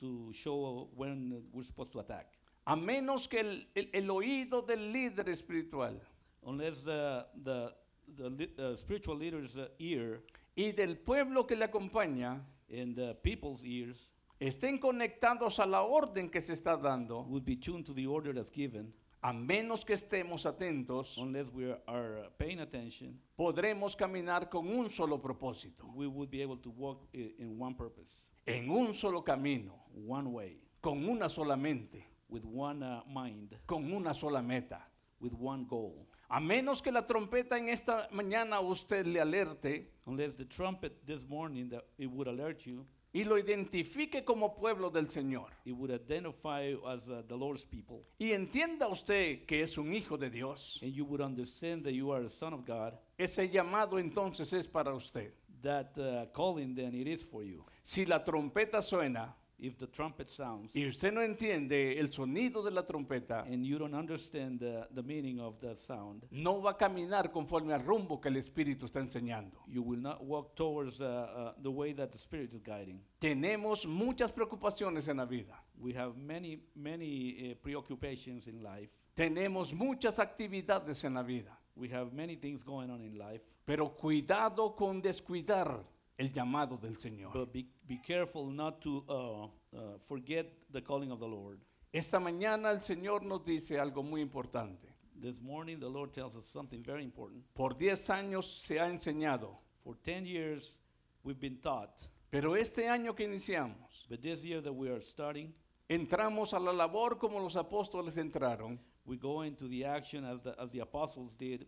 to 0.00 0.32
show 0.32 0.88
when 0.94 1.42
we're 1.52 1.64
supposed 1.64 1.92
to 1.92 1.98
attack. 2.00 2.26
A 2.66 2.76
menos 2.76 3.28
que 3.28 3.40
el, 3.40 3.66
el- 3.74 3.90
el 3.92 4.10
oído 4.10 4.62
del 4.66 4.92
líder 4.92 5.28
espiritual 5.28 6.00
Unless 6.44 6.86
uh, 6.88 7.24
the 7.44 7.72
the 8.16 8.50
uh, 8.58 8.76
spiritual 8.76 9.16
leader's 9.16 9.56
uh, 9.56 9.68
ear 9.78 10.22
y 10.54 10.72
del 10.72 10.96
pueblo 10.98 11.46
que 11.46 11.56
le 11.56 11.64
acompaña 11.64 12.40
and 12.70 12.96
the 12.96 13.14
people's 13.22 13.64
ears 13.64 14.10
estén 14.40 14.78
conectados 14.78 15.60
a 15.60 15.66
la 15.66 15.82
orden 15.82 16.28
que 16.28 16.40
se 16.40 16.52
está 16.52 16.76
dando, 16.76 17.22
would 17.28 17.44
be 17.44 17.56
tuned 17.56 17.84
to 17.84 17.94
the 17.94 18.06
order 18.06 18.34
that's 18.34 18.50
given, 18.50 18.92
a 19.22 19.32
menos 19.32 19.84
que 19.84 19.94
estemos 19.94 20.46
atentos, 20.46 21.16
unless 21.16 21.46
we 21.52 21.72
are, 21.86 22.18
uh, 22.18 22.30
paying 22.38 22.58
attention, 22.58 23.20
podremos 23.36 23.94
caminar 23.94 24.50
con 24.50 24.68
un 24.68 24.90
solo 24.90 25.20
propósito, 25.20 25.86
we 25.94 26.08
would 26.08 26.28
be 26.28 26.42
able 26.42 26.56
to 26.56 26.70
walk 26.70 27.06
in 27.12 27.56
one 27.56 27.74
purpose, 27.74 28.26
en 28.44 28.68
un 28.68 28.94
solo 28.94 29.22
camino, 29.22 29.84
one 29.94 30.28
way, 30.28 30.58
con 30.80 31.08
una 31.08 31.28
sola 31.28 31.56
mente, 31.56 32.04
with 32.28 32.44
one 32.44 32.82
uh, 32.82 33.02
mind, 33.06 33.56
con 33.64 33.92
una 33.92 34.12
sola 34.12 34.42
meta. 34.42 34.88
with 35.22 35.32
one 35.34 35.64
goal. 35.70 36.06
A 36.34 36.40
menos 36.40 36.80
que 36.80 36.90
la 36.90 37.06
trompeta 37.06 37.58
en 37.58 37.68
esta 37.68 38.08
mañana 38.10 38.60
usted 38.60 39.06
le 39.06 39.20
alerte 39.20 39.90
Unless 40.06 40.36
the 40.38 40.46
trumpet 40.46 41.04
this 41.06 41.22
morning 41.28 41.68
that 41.68 41.84
it 41.98 42.06
would 42.06 42.26
alert 42.26 42.60
you, 42.64 42.86
y 43.12 43.22
lo 43.24 43.36
identifique 43.38 44.24
como 44.24 44.54
pueblo 44.54 44.88
del 44.90 45.08
Señor. 45.10 45.50
it 45.66 45.72
would 45.74 45.90
identify 45.90 46.66
you 46.70 46.80
as 46.88 47.10
uh, 47.10 47.22
the 47.28 47.36
Lord's 47.36 47.66
people, 47.66 48.06
Y 48.18 48.32
entienda 48.32 48.88
usted 48.88 49.44
que 49.46 49.62
es 49.62 49.76
un 49.76 49.92
hijo 49.92 50.16
de 50.16 50.30
Dios. 50.30 50.78
and 50.82 50.92
you 50.94 51.04
would 51.04 51.20
understand 51.20 51.84
that 51.84 51.92
you 51.92 52.10
are 52.10 52.24
a 52.24 52.30
son 52.30 52.54
of 52.54 52.64
God. 52.64 52.94
Ese 53.18 53.50
llamado 53.50 53.98
entonces 53.98 54.52
es 54.54 54.66
para 54.66 54.94
usted. 54.94 55.32
That 55.62 55.96
uh, 55.98 56.26
calling 56.32 56.74
then 56.74 56.94
it 56.94 57.06
is 57.06 57.22
for 57.22 57.44
you. 57.44 57.62
Si 57.82 58.06
la 58.06 58.24
trompeta 58.24 58.80
suena 58.80 59.34
If 59.62 59.78
the 59.78 59.86
trumpet 59.86 60.28
sounds 60.28 60.74
y 60.74 60.84
usted 60.88 61.12
no 61.12 61.22
entiende 61.22 61.96
el 62.00 62.12
sonido 62.12 62.64
de 62.64 62.72
la 62.72 62.84
trompeta, 62.84 63.44
and 63.44 63.64
you 63.64 63.78
don't 63.78 63.94
understand 63.94 64.58
the, 64.58 64.88
the 64.92 65.04
meaning 65.04 65.38
of 65.38 65.60
the 65.60 65.76
sound, 65.76 66.24
no 66.32 66.60
va 66.60 66.72
a 66.72 66.76
caminar 66.76 67.30
conforme 67.30 67.72
al 67.72 67.84
rumbo 67.84 68.20
que 68.20 68.28
el 68.28 68.38
Espíritu 68.38 68.86
está 68.86 68.98
enseñando. 68.98 69.62
you 69.68 69.80
will 69.82 70.00
not 70.00 70.20
walk 70.24 70.56
towards 70.56 71.00
uh, 71.00 71.04
uh, 71.04 71.52
the 71.62 71.70
way 71.70 71.92
that 71.92 72.10
the 72.10 72.18
Spirit 72.18 72.52
is 72.52 72.60
guiding. 72.60 73.00
Tenemos 73.20 73.86
muchas 73.86 74.32
preocupaciones 74.32 75.06
en 75.06 75.18
la 75.18 75.26
vida. 75.26 75.62
We 75.78 75.92
have 75.92 76.16
many, 76.16 76.58
many 76.74 77.52
uh, 77.52 77.54
preoccupations 77.62 78.48
in 78.48 78.64
life. 78.64 78.90
Tenemos 79.14 79.72
muchas 79.72 80.18
actividades 80.18 81.04
en 81.04 81.14
la 81.14 81.22
vida. 81.22 81.56
We 81.76 81.88
have 81.90 82.12
many 82.12 82.36
things 82.36 82.64
going 82.64 82.90
on 82.90 83.00
in 83.00 83.16
life, 83.16 83.44
Pero 83.64 83.94
cuidado 83.94 84.74
con 84.74 85.00
descuidar 85.00 85.84
el 86.22 86.32
llamado 86.32 86.76
del 86.76 86.96
Señor. 86.98 87.32
but 87.32 87.52
be, 87.52 87.66
be 87.86 88.00
careful 88.00 88.46
not 88.46 88.80
to 88.80 89.04
uh, 89.08 89.44
uh, 89.76 89.98
forget 89.98 90.46
the 90.70 90.80
calling 90.80 91.10
of 91.10 91.18
the 91.18 91.26
Lord. 91.26 91.58
Esta 91.92 92.18
mañana 92.18 92.70
el 92.70 92.82
Señor 92.82 93.22
nos 93.24 93.44
dice 93.44 93.78
algo 93.78 94.02
muy 94.02 94.20
importante. 94.20 94.88
This 95.20 95.40
morning, 95.40 95.78
the 95.78 95.88
Lord 95.88 96.12
tells 96.12 96.36
us 96.36 96.46
something 96.46 96.82
very 96.82 97.04
important. 97.04 97.44
Por 97.54 97.74
10 97.74 98.10
años 98.10 98.46
se 98.46 98.80
ha 98.80 98.88
enseñado, 98.88 99.58
For 99.84 99.96
10 99.96 100.26
years, 100.26 100.78
we've 101.24 101.40
been 101.40 101.60
taught, 101.60 102.08
pero 102.30 102.56
este 102.56 102.88
año 102.88 103.14
que 103.14 103.24
iniciamos, 103.24 104.06
but 104.08 104.22
this 104.22 104.42
year 104.44 104.60
that 104.62 104.72
we 104.72 104.88
are 104.88 105.00
starting, 105.00 105.52
entramos 105.88 106.54
a 106.54 106.58
la 106.58 106.72
labor 106.72 107.18
como 107.18 107.40
los 107.40 107.56
apóstoles 107.56 108.16
entraron, 108.16 108.78
we 109.04 109.16
go 109.16 109.42
into 109.42 109.68
the 109.68 109.84
action 109.84 110.24
as 110.24 110.40
the, 110.42 110.54
as 110.58 110.70
the 110.70 110.80
apostles 110.80 111.34
did, 111.36 111.66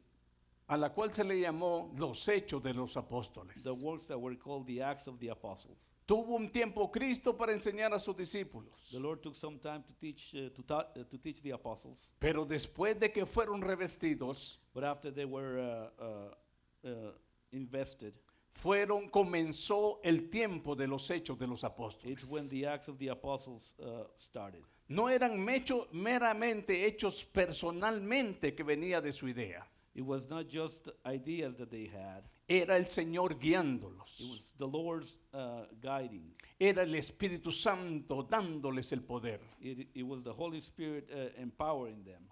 a 0.66 0.76
la 0.78 0.90
cual 0.94 1.12
se 1.14 1.22
le 1.24 1.38
llamó 1.40 1.92
los 1.98 2.26
hechos 2.28 2.62
de 2.62 2.72
los 2.72 2.96
apóstoles. 2.96 3.62
the 3.64 3.72
works 3.74 4.06
that 4.06 4.18
were 4.18 4.34
called 4.36 4.66
the 4.66 4.80
Acts 4.82 5.06
of 5.06 5.18
the 5.18 5.28
Apostles. 5.30 5.90
Tuvo 6.06 6.36
un 6.36 6.50
tiempo 6.50 6.90
Cristo 6.90 7.36
para 7.36 7.52
enseñar 7.52 7.92
a 7.94 7.98
sus 7.98 8.16
discípulos, 8.16 8.88
The 8.90 8.98
Lord 9.00 9.20
took 9.22 9.34
some 9.36 9.58
time 9.58 9.82
to 9.82 9.92
teach, 10.00 10.34
uh, 10.34 10.50
to, 10.54 10.62
ta- 10.62 10.88
uh, 10.96 11.04
to 11.04 11.18
teach 11.18 11.40
the 11.42 11.50
apostles, 11.52 12.08
pero 12.18 12.44
después 12.46 12.98
de 12.98 13.10
que 13.10 13.24
fueron 13.26 13.60
revestidos, 13.62 14.58
but 14.74 14.84
after 14.84 15.10
they 15.12 15.24
were 15.24 15.58
uh, 15.58 16.02
uh, 16.02 16.88
uh, 16.88 17.12
invested, 17.52 18.14
fueron 18.52 19.08
comenzó 19.10 19.98
el 20.02 20.28
tiempo 20.30 20.74
de 20.76 20.86
los 20.86 21.10
hechos 21.10 21.38
de 21.38 21.46
los 21.46 21.62
apóstoles. 21.64 22.22
it's 22.22 22.30
when 22.30 22.48
the 22.48 22.66
Acts 22.66 22.88
of 22.88 22.98
the 22.98 23.08
Apostles 23.08 23.74
uh, 23.80 24.04
started. 24.16 24.62
No 24.88 25.08
eran 25.08 25.38
mecho- 25.38 25.88
meramente 25.92 26.84
hechos 26.86 27.24
personalmente 27.24 28.54
que 28.54 28.62
venía 28.62 29.00
de 29.00 29.12
su 29.12 29.26
idea. 29.28 29.66
It 29.94 30.02
was 30.04 30.28
not 30.28 30.48
just 30.48 30.88
ideas 31.06 31.56
that 31.56 31.70
they 31.70 31.86
had, 31.86 32.24
Era 32.48 32.76
el 32.76 32.84
Señor 32.86 33.38
guiándolos. 33.38 34.20
it 34.20 34.28
was 34.28 34.52
the 34.58 34.66
Lord's 34.66 35.16
uh, 35.32 35.66
guiding. 35.80 36.34
Era 36.58 36.82
el 36.82 36.94
Espíritu 36.94 37.52
Santo 37.52 38.22
dándoles 38.24 38.92
el 38.92 39.00
poder. 39.02 39.40
It, 39.60 39.88
it 39.94 40.02
was 40.02 40.24
the 40.24 40.32
Holy 40.32 40.60
Spirit 40.60 41.08
uh, 41.12 41.40
empowering 41.40 42.04
them. 42.04 42.28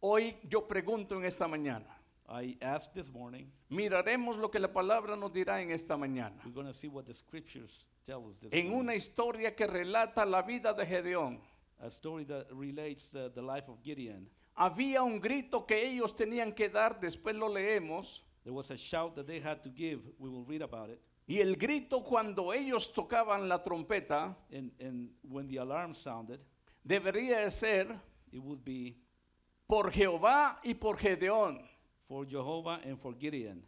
Hoy 0.00 0.36
yo 0.48 0.66
pregunto 0.66 1.16
en 1.16 1.24
esta 1.26 1.46
mañana, 1.46 1.86
I 2.28 2.56
asked 2.62 2.94
this 2.94 3.10
morning, 3.12 3.46
miraremos 3.70 4.36
lo 4.38 4.50
que 4.50 4.58
la 4.58 4.72
palabra 4.72 5.14
nos 5.16 5.32
dirá 5.32 5.60
en 5.62 5.70
esta 5.70 5.96
mañana. 5.96 6.40
we're 6.44 6.52
going 6.54 6.66
to 6.66 6.72
see 6.72 6.88
what 6.88 7.04
the 7.06 7.12
scriptures 7.14 7.86
tell 8.06 8.24
us 8.26 8.38
this 8.38 8.48
En 8.52 8.68
morning. 8.70 8.80
una 8.80 8.94
historia 8.94 9.54
que 9.54 9.66
relata 9.66 10.24
la 10.24 10.42
vida 10.42 10.72
de 10.72 10.86
Gedeón, 10.86 11.40
A 11.78 11.88
story 11.90 12.24
that 12.24 12.46
relates 12.52 13.14
uh, 13.14 13.28
the 13.34 13.42
life 13.42 13.68
of 13.68 13.82
Gideon. 13.84 14.28
Había 14.54 15.02
un 15.02 15.20
grito 15.20 15.66
que 15.66 15.86
ellos 15.86 16.14
tenían 16.14 16.52
que 16.52 16.68
dar, 16.68 17.00
después 17.00 17.34
lo 17.36 17.48
leemos, 17.48 18.24
There 18.44 18.52
was 18.54 18.70
a 18.72 18.76
shout 18.76 19.14
that 19.14 19.26
they 19.26 19.40
had 19.40 19.62
to 19.62 19.70
give. 19.70 20.00
We 20.18 20.28
will 20.28 20.44
read 20.44 20.62
about 20.62 20.90
it. 20.90 21.00
y 21.28 21.38
el 21.40 21.54
grito 21.56 22.02
cuando 22.02 22.52
ellos 22.52 22.92
tocaban 22.92 23.48
la 23.48 23.62
trompeta 23.62 24.36
And, 24.52 24.72
and 24.80 25.10
when 25.22 25.46
the 25.46 25.58
alarm 25.58 25.94
sounded, 25.94 26.40
debería 26.84 27.38
de 27.44 27.50
ser 27.50 27.86
it 28.32 28.40
would 28.40 28.64
be 28.64 28.96
por 29.68 29.92
Jehová 29.92 30.58
y 30.64 30.74
por 30.74 30.96
Gedeón. 30.98 31.60
for 32.08 32.26
Jehovah 32.26 32.80
and 32.84 32.98
for 32.98 33.14
Gideon. 33.16 33.64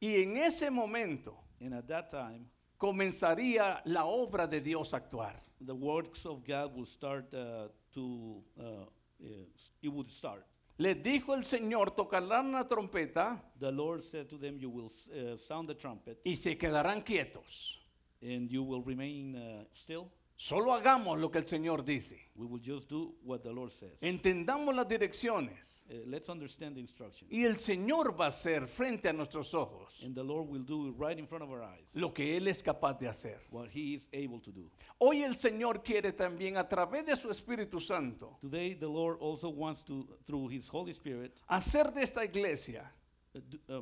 Y 0.00 0.22
en 0.22 0.36
ese 0.36 0.70
momento 0.70 1.36
And 1.60 1.74
at 1.74 1.86
that 1.88 2.08
time, 2.10 2.46
comenzaría 2.78 3.80
la 3.86 4.04
obra 4.04 4.46
de 4.46 4.60
Dios 4.60 4.92
a 4.94 4.98
actuar. 4.98 5.40
the 5.62 5.74
works 5.74 6.24
of 6.26 6.42
God 6.46 6.74
will 6.74 6.86
start 6.86 7.32
uh, 7.34 7.68
to, 7.94 8.42
uh, 8.58 8.84
it 9.20 9.88
would 9.88 10.08
start. 10.08 10.44
Les 10.78 10.94
dijo 11.02 11.34
el 11.34 11.44
Señor, 11.44 11.94
tocarán 11.94 12.52
la 12.52 12.66
trompeta 12.66 13.38
The 13.58 13.70
Lord 13.70 14.02
said 14.02 14.28
to 14.28 14.38
them, 14.38 14.58
You 14.58 14.70
will 14.70 14.86
uh, 15.12 15.36
sound 15.36 15.68
the 15.68 15.74
trumpet, 15.74 16.20
y 16.24 16.36
se 16.36 16.56
quedarán 16.56 17.04
quietos. 17.04 17.78
and 18.22 18.50
you 18.50 18.62
will 18.62 18.82
remain 18.82 19.34
uh, 19.36 19.64
still. 19.72 20.10
Solo 20.42 20.72
hagamos 20.72 21.18
lo 21.20 21.30
que 21.30 21.36
el 21.36 21.46
Señor 21.46 21.84
dice. 21.84 22.30
We 22.34 22.46
will 22.46 22.62
just 22.64 22.88
do 22.88 23.14
what 23.22 23.42
the 23.42 23.52
Lord 23.52 23.72
says. 23.72 24.02
Entendamos 24.02 24.74
las 24.74 24.88
direcciones. 24.88 25.84
Uh, 25.90 25.96
let's 26.06 26.30
understand 26.30 26.76
the 26.76 26.80
instructions. 26.80 27.30
Y 27.30 27.44
el 27.44 27.58
Señor 27.58 28.18
va 28.18 28.24
a 28.24 28.28
hacer 28.28 28.66
frente 28.66 29.10
a 29.10 29.12
nuestros 29.12 29.52
ojos 29.52 30.02
And 30.02 30.14
the 30.14 30.24
Lord 30.24 30.48
will 30.48 30.64
do 30.64 30.94
right 30.98 31.18
in 31.18 31.26
front 31.26 31.44
of 31.44 31.50
our 31.50 31.62
eyes 31.62 31.94
lo 31.94 32.14
que 32.14 32.38
Él 32.38 32.48
es 32.48 32.62
capaz 32.62 32.98
de 32.98 33.06
hacer. 33.06 33.38
what 33.50 33.68
He 33.70 33.92
is 33.92 34.08
able 34.14 34.40
to 34.40 34.50
do. 34.50 34.70
Hoy 34.96 35.22
el 35.24 35.36
Señor 35.36 35.82
quiere 35.84 36.14
también 36.14 36.56
a 36.56 36.66
través 36.66 37.04
de 37.04 37.16
su 37.16 37.28
Espíritu 37.28 37.78
Santo 37.78 38.38
Today, 38.40 38.76
the 38.76 38.88
Lord 38.88 39.18
also 39.20 39.50
wants 39.50 39.82
to, 39.82 40.08
through 40.24 40.48
His 40.48 40.70
Holy 40.70 40.92
Spirit, 40.92 41.34
hacer 41.50 41.92
de 41.92 42.00
esta 42.00 42.24
iglesia 42.24 42.90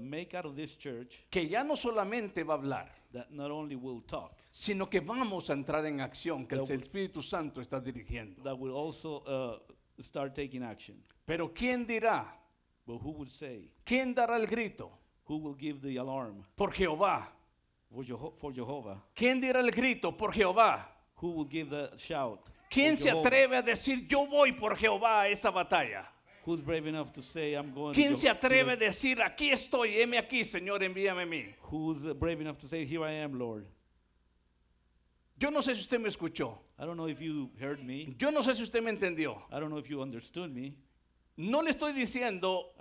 make 0.01 0.35
out 0.35 0.47
of 0.47 0.55
this 0.57 0.77
church 0.77 1.25
que 1.31 1.49
ya 1.49 1.63
no 1.65 1.75
solamente 1.77 2.45
va 2.45 2.55
a 2.55 2.59
hablar, 2.59 2.89
that 3.13 3.31
not 3.31 3.51
only 3.51 3.77
will 3.77 4.03
talk, 4.03 4.33
sino 4.51 4.87
que 4.87 5.01
vamos 5.01 5.49
a 5.51 5.55
entrar 5.55 5.85
en 5.87 6.01
acción, 6.01 6.47
que 6.47 6.57
el 6.57 6.63
Espíritu 6.63 7.23
Santo 7.23 7.61
está 7.61 7.81
dirigiendo. 7.81 8.43
that 8.43 8.59
will 8.59 8.75
also 8.75 9.23
uh, 9.27 9.59
start 10.03 10.35
taking 10.35 10.63
action. 10.63 10.97
Pero 11.27 11.53
¿quién 11.55 11.87
dirá? 11.87 12.27
But 12.87 13.01
who 13.03 13.13
would 13.13 13.29
say? 13.31 13.71
¿Quién 13.85 14.15
dará 14.15 14.37
el 14.37 14.47
grito? 14.47 14.91
Who 15.29 15.37
will 15.39 15.55
give 15.55 15.81
the 15.83 15.99
alarm 15.99 16.45
Por 16.57 16.73
Jehová. 16.73 17.29
for, 17.91 18.03
Jeho- 18.03 18.35
for 18.39 18.53
Jehovah? 18.53 19.03
¿Quién 19.15 19.41
dirá 19.41 19.61
el 19.61 19.71
grito? 19.71 20.17
Por 20.17 20.33
Jehová. 20.33 20.89
Who 21.21 21.33
will 21.33 21.49
give 21.49 21.69
the 21.71 21.91
shout? 21.97 22.49
¿Quién 22.71 22.97
se 22.99 23.11
atreve 23.11 23.57
a 23.57 23.63
decir 23.63 24.07
yo 24.09 24.27
voy 24.27 24.53
por 24.53 24.77
Jehová 24.77 25.23
a 25.23 25.29
esa 25.29 25.51
batalla? 25.51 26.11
Who's 26.49 26.63
brave 26.63 26.87
enough 26.87 27.13
to 27.13 27.21
say, 27.21 27.53
I'm 27.53 27.75
going 27.75 27.95
¿Quién 27.95 28.13
to 28.13 28.17
se 28.17 28.27
atreve 28.27 28.73
a 28.73 28.77
decir 28.77 29.21
aquí 29.21 29.51
estoy, 29.51 30.01
heme 30.01 30.17
aquí, 30.17 30.45
Señor, 30.45 30.83
envíame 30.83 31.25
a 31.25 31.27
mí? 31.27 31.45
Who's 31.71 32.05
brave 32.15 32.41
enough 32.41 32.57
to 32.61 32.67
say, 32.67 32.87
Here 32.87 33.05
I 33.05 33.13
am, 33.23 33.39
Lord? 33.39 33.67
Yo 35.39 35.51
no 35.51 35.61
sé 35.61 35.75
si 35.75 35.83
usted 35.83 36.01
me 36.01 36.09
escuchó. 36.09 36.57
I 36.79 36.87
don't 36.87 36.97
know 36.97 37.07
if 37.07 37.21
you 37.21 37.51
heard 37.61 37.85
me. 37.85 38.17
Yo 38.19 38.31
no 38.31 38.41
sé 38.41 38.55
si 38.55 38.63
usted 38.63 38.83
me 38.83 38.91
entendió. 38.91 39.43
I 39.53 39.61
don't 39.61 39.69
know 39.69 39.77
if 39.77 39.91
you 39.91 40.01
understood 40.01 40.51
me. 40.51 40.75
No 41.39 41.63
le 41.63 41.71
estoy 41.71 41.93
diciendo, 41.93 42.75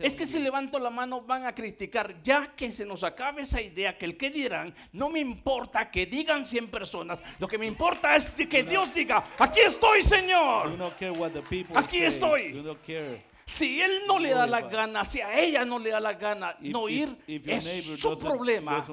es 0.00 0.16
que 0.16 0.26
si 0.26 0.40
levanto 0.40 0.80
la 0.80 0.90
mano 0.90 1.20
van 1.20 1.46
a 1.46 1.54
criticar, 1.54 2.20
ya 2.24 2.56
que 2.56 2.72
se 2.72 2.84
nos 2.84 3.04
acabe 3.04 3.42
esa 3.42 3.62
idea 3.62 3.96
que 3.96 4.04
el 4.04 4.16
que 4.16 4.30
dirán, 4.30 4.74
no 4.92 5.10
me 5.10 5.20
importa 5.20 5.92
que 5.92 6.06
digan 6.06 6.44
100 6.44 6.72
personas, 6.72 7.22
lo 7.38 7.46
que 7.46 7.56
me 7.56 7.66
importa 7.66 8.16
es 8.16 8.30
que 8.32 8.64
Dios 8.64 8.92
diga, 8.92 9.22
aquí 9.38 9.60
estoy 9.60 10.02
Señor. 10.02 10.76
Aquí 11.76 11.98
say. 11.98 12.06
estoy. 12.06 12.66
Si 13.46 13.80
él 13.80 14.00
no 14.08 14.18
le 14.18 14.30
da 14.30 14.44
la 14.44 14.62
gana, 14.62 15.04
si 15.04 15.20
a 15.20 15.38
ella 15.38 15.64
no 15.64 15.78
le 15.78 15.90
da 15.90 16.00
la 16.00 16.14
gana 16.14 16.56
no 16.62 16.88
ir, 16.88 17.16
es 17.28 17.64
su 17.96 18.18
problema. 18.18 18.84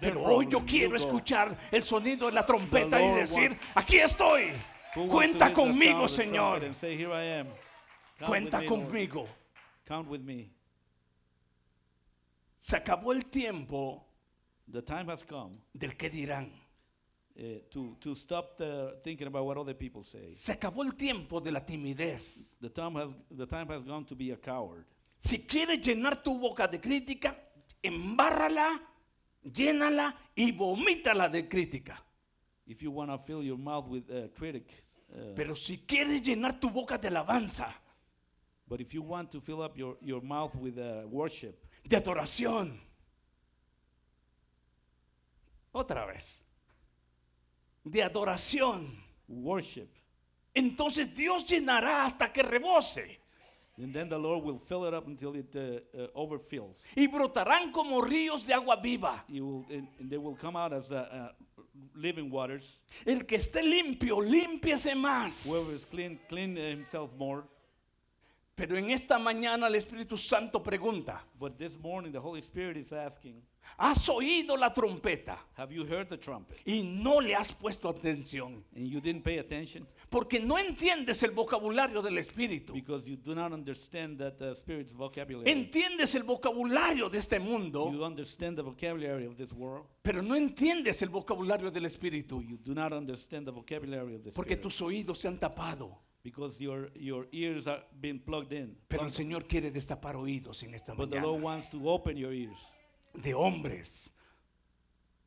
Pero 0.00 0.22
hoy 0.22 0.46
yo 0.48 0.64
quiero 0.64 0.96
escuchar 0.96 1.54
el 1.70 1.82
sonido 1.82 2.28
de 2.28 2.32
la 2.32 2.46
trompeta 2.46 3.02
y 3.02 3.16
decir, 3.16 3.54
aquí 3.74 3.98
estoy. 3.98 4.52
Cuenta 5.10 5.52
conmigo, 5.52 6.08
Señor. 6.08 6.62
Count 8.18 8.28
Cuenta 8.30 8.58
with 8.58 8.68
me, 8.68 8.76
Lord. 8.76 8.88
conmigo. 8.90 9.28
Count 9.86 10.08
with 10.08 10.20
me. 10.22 10.50
Se 12.58 12.76
acabó 12.76 13.12
el 13.12 13.24
tiempo 13.30 14.04
The 14.70 14.82
time 14.82 15.10
has 15.10 15.24
come 15.24 15.56
del 15.72 15.96
que 15.96 16.10
dirán. 16.10 16.50
uh, 17.38 17.42
to, 17.70 17.96
to 18.00 18.14
stop 18.14 18.56
the, 18.58 18.96
thinking 19.02 19.28
about 19.28 19.46
what 19.46 19.56
other 19.56 19.74
people 19.74 20.02
say. 20.02 20.26
Se 20.28 20.52
acabó 20.52 20.82
el 20.84 20.92
tiempo 20.94 21.40
de 21.40 21.52
la 21.52 21.60
timidez. 21.60 22.56
The 22.60 22.68
time 22.68 22.96
has, 22.96 23.14
the 23.30 23.46
time 23.46 23.68
has 23.68 23.84
gone 23.84 24.04
to 24.06 24.14
be 24.14 24.32
a 24.32 24.36
coward. 24.36 24.84
Si 25.20 25.38
quieres 25.46 25.80
llenar 25.80 26.22
tu 26.22 26.38
boca 26.38 26.66
de 26.68 26.80
crítica, 26.80 27.36
embárrala, 27.82 28.80
llénala 29.42 30.14
y 30.34 30.52
vomítala 30.52 31.28
de 31.28 31.48
crítica. 31.48 32.04
If 32.66 32.82
you 32.82 32.90
want 32.90 33.10
to 33.10 33.18
fill 33.18 33.42
your 33.42 33.56
mouth 33.56 33.86
with 33.88 34.10
uh, 34.10 34.28
critic, 34.34 34.66
uh, 35.10 35.34
Pero 35.34 35.56
si 35.56 35.78
quieres 35.78 36.22
llenar 36.22 36.60
tu 36.60 36.68
boca 36.68 36.98
de 36.98 37.08
alabanza, 37.08 37.74
but 38.68 38.80
if 38.80 38.92
you 38.92 39.02
want 39.02 39.30
to 39.32 39.40
fill 39.40 39.62
up 39.62 39.76
your, 39.76 39.96
your 40.00 40.20
mouth 40.20 40.54
with 40.56 40.78
uh, 40.78 41.06
worship, 41.08 41.64
de 41.84 41.96
adoración, 41.96 42.78
otra 45.72 46.06
vez, 46.06 46.44
de 47.84 48.02
adoración, 48.02 48.94
worship, 49.28 49.88
entonces 50.54 51.14
Dios 51.14 51.46
llenará 51.46 52.04
hasta 52.04 52.32
que 52.32 52.42
rebose 52.42 53.18
and 53.80 53.94
then 53.94 54.08
the 54.08 54.18
Lord 54.18 54.44
will 54.44 54.58
fill 54.58 54.86
it 54.86 54.94
up 54.94 55.06
until 55.06 55.34
it 55.34 55.54
uh, 55.54 55.98
uh, 55.98 56.06
overfills. 56.14 56.84
y 56.96 57.06
brotarán 57.06 57.72
como 57.72 58.00
ríos 58.02 58.44
de 58.44 58.54
agua 58.54 58.76
viva. 58.76 59.24
Will, 59.28 59.64
and, 59.70 59.88
and 60.00 60.10
they 60.10 60.18
will 60.18 60.34
come 60.34 60.56
out 60.56 60.72
as 60.72 60.90
uh, 60.90 60.96
uh, 60.96 61.28
living 61.94 62.30
waters. 62.30 62.80
El 63.06 63.24
que 63.24 63.36
esté 63.36 63.62
limpio, 63.62 64.20
límpiese 64.20 64.94
más. 64.94 65.46
Whoever 65.46 65.72
is 65.72 65.84
clean, 65.84 66.18
clean 66.28 66.56
himself 66.56 67.10
more. 67.16 67.44
Pero 68.58 68.76
en 68.76 68.90
esta 68.90 69.20
mañana 69.20 69.68
el 69.68 69.76
Espíritu 69.76 70.16
Santo 70.18 70.60
pregunta, 70.60 71.24
But 71.38 71.56
this 71.58 71.78
morning, 71.78 72.10
the 72.10 72.18
Holy 72.18 72.40
Spirit 72.40 72.76
is 72.76 72.92
asking, 72.92 73.40
¿has 73.76 74.08
oído 74.08 74.56
la 74.56 74.72
trompeta 74.74 75.38
Have 75.56 75.72
you 75.72 75.84
heard 75.84 76.08
the 76.08 76.18
trumpet? 76.18 76.58
y 76.66 76.82
no 76.82 77.20
le 77.20 77.36
has 77.36 77.52
puesto 77.52 77.88
atención? 77.88 78.64
And 78.74 78.88
you 78.88 79.00
didn't 79.00 79.22
pay 79.22 79.38
attention 79.38 79.86
Porque 80.10 80.40
no 80.40 80.58
entiendes 80.58 81.22
el 81.22 81.30
vocabulario 81.30 82.02
del 82.02 82.18
Espíritu. 82.18 82.72
because 82.72 83.06
you 83.08 83.16
do 83.16 83.32
not 83.32 83.52
understand 83.52 84.18
that 84.18 84.38
the 84.40 84.56
Spirit's 84.56 84.92
vocabulary. 84.92 85.48
Entiendes 85.48 86.16
el 86.16 86.24
vocabulario 86.24 87.08
de 87.08 87.18
este 87.18 87.38
mundo, 87.38 87.92
You 87.92 88.02
understand 88.04 88.56
the 88.56 88.62
vocabulary 88.64 89.26
of 89.26 89.36
this 89.36 89.52
world, 89.52 89.86
pero 90.02 90.20
no 90.20 90.34
entiendes 90.34 91.00
el 91.02 91.10
vocabulario 91.10 91.70
del 91.70 91.84
Espíritu. 91.84 92.42
you 92.42 92.56
do 92.56 92.74
not 92.74 92.92
understand 92.92 93.46
the 93.46 93.52
vocabulary 93.52 94.16
of 94.16 94.24
the 94.24 94.32
Porque 94.32 94.54
Spirit 94.54 94.62
tus 94.62 94.80
oídos 94.82 95.18
se 95.18 95.28
han 95.28 95.38
tapado. 95.38 95.96
Because 96.30 96.60
your, 96.60 96.88
your 96.94 97.26
ears 97.32 97.66
are 97.66 97.82
being 98.00 98.18
plugged 98.18 98.52
in. 98.52 98.76
Pero 98.88 99.04
el 99.04 99.12
Señor 99.12 99.46
quiere 99.48 99.70
destapar 99.70 100.14
oídos 100.16 100.62
en 100.62 100.74
esta 100.74 100.94
But 100.94 101.10
the 101.10 101.20
Lord 101.20 101.40
mañana. 101.40 101.42
wants 101.44 101.68
to 101.70 101.88
open 101.88 102.16
your 102.16 102.32
ears 102.32 102.58
De 103.14 103.32
hombres, 103.32 104.12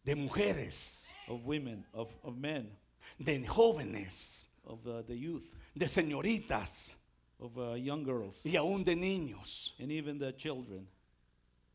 de 0.06 0.16
mujeres, 0.16 1.12
of 1.28 1.44
women, 1.46 1.84
of, 1.94 2.10
of 2.24 2.38
men, 2.38 2.70
de 3.20 3.40
jóvenes, 3.48 4.46
of 4.66 4.86
uh, 4.88 5.02
the 5.08 5.16
youth, 5.16 5.50
de 5.76 5.86
señoritas 5.88 6.94
of 7.40 7.58
uh, 7.58 7.74
young 7.74 8.04
girls, 8.04 8.42
y 8.46 8.52
aún 8.56 8.84
de 8.86 8.96
niños. 8.96 9.72
and 9.80 9.92
even 9.92 10.20
the 10.20 10.32
children. 10.34 10.88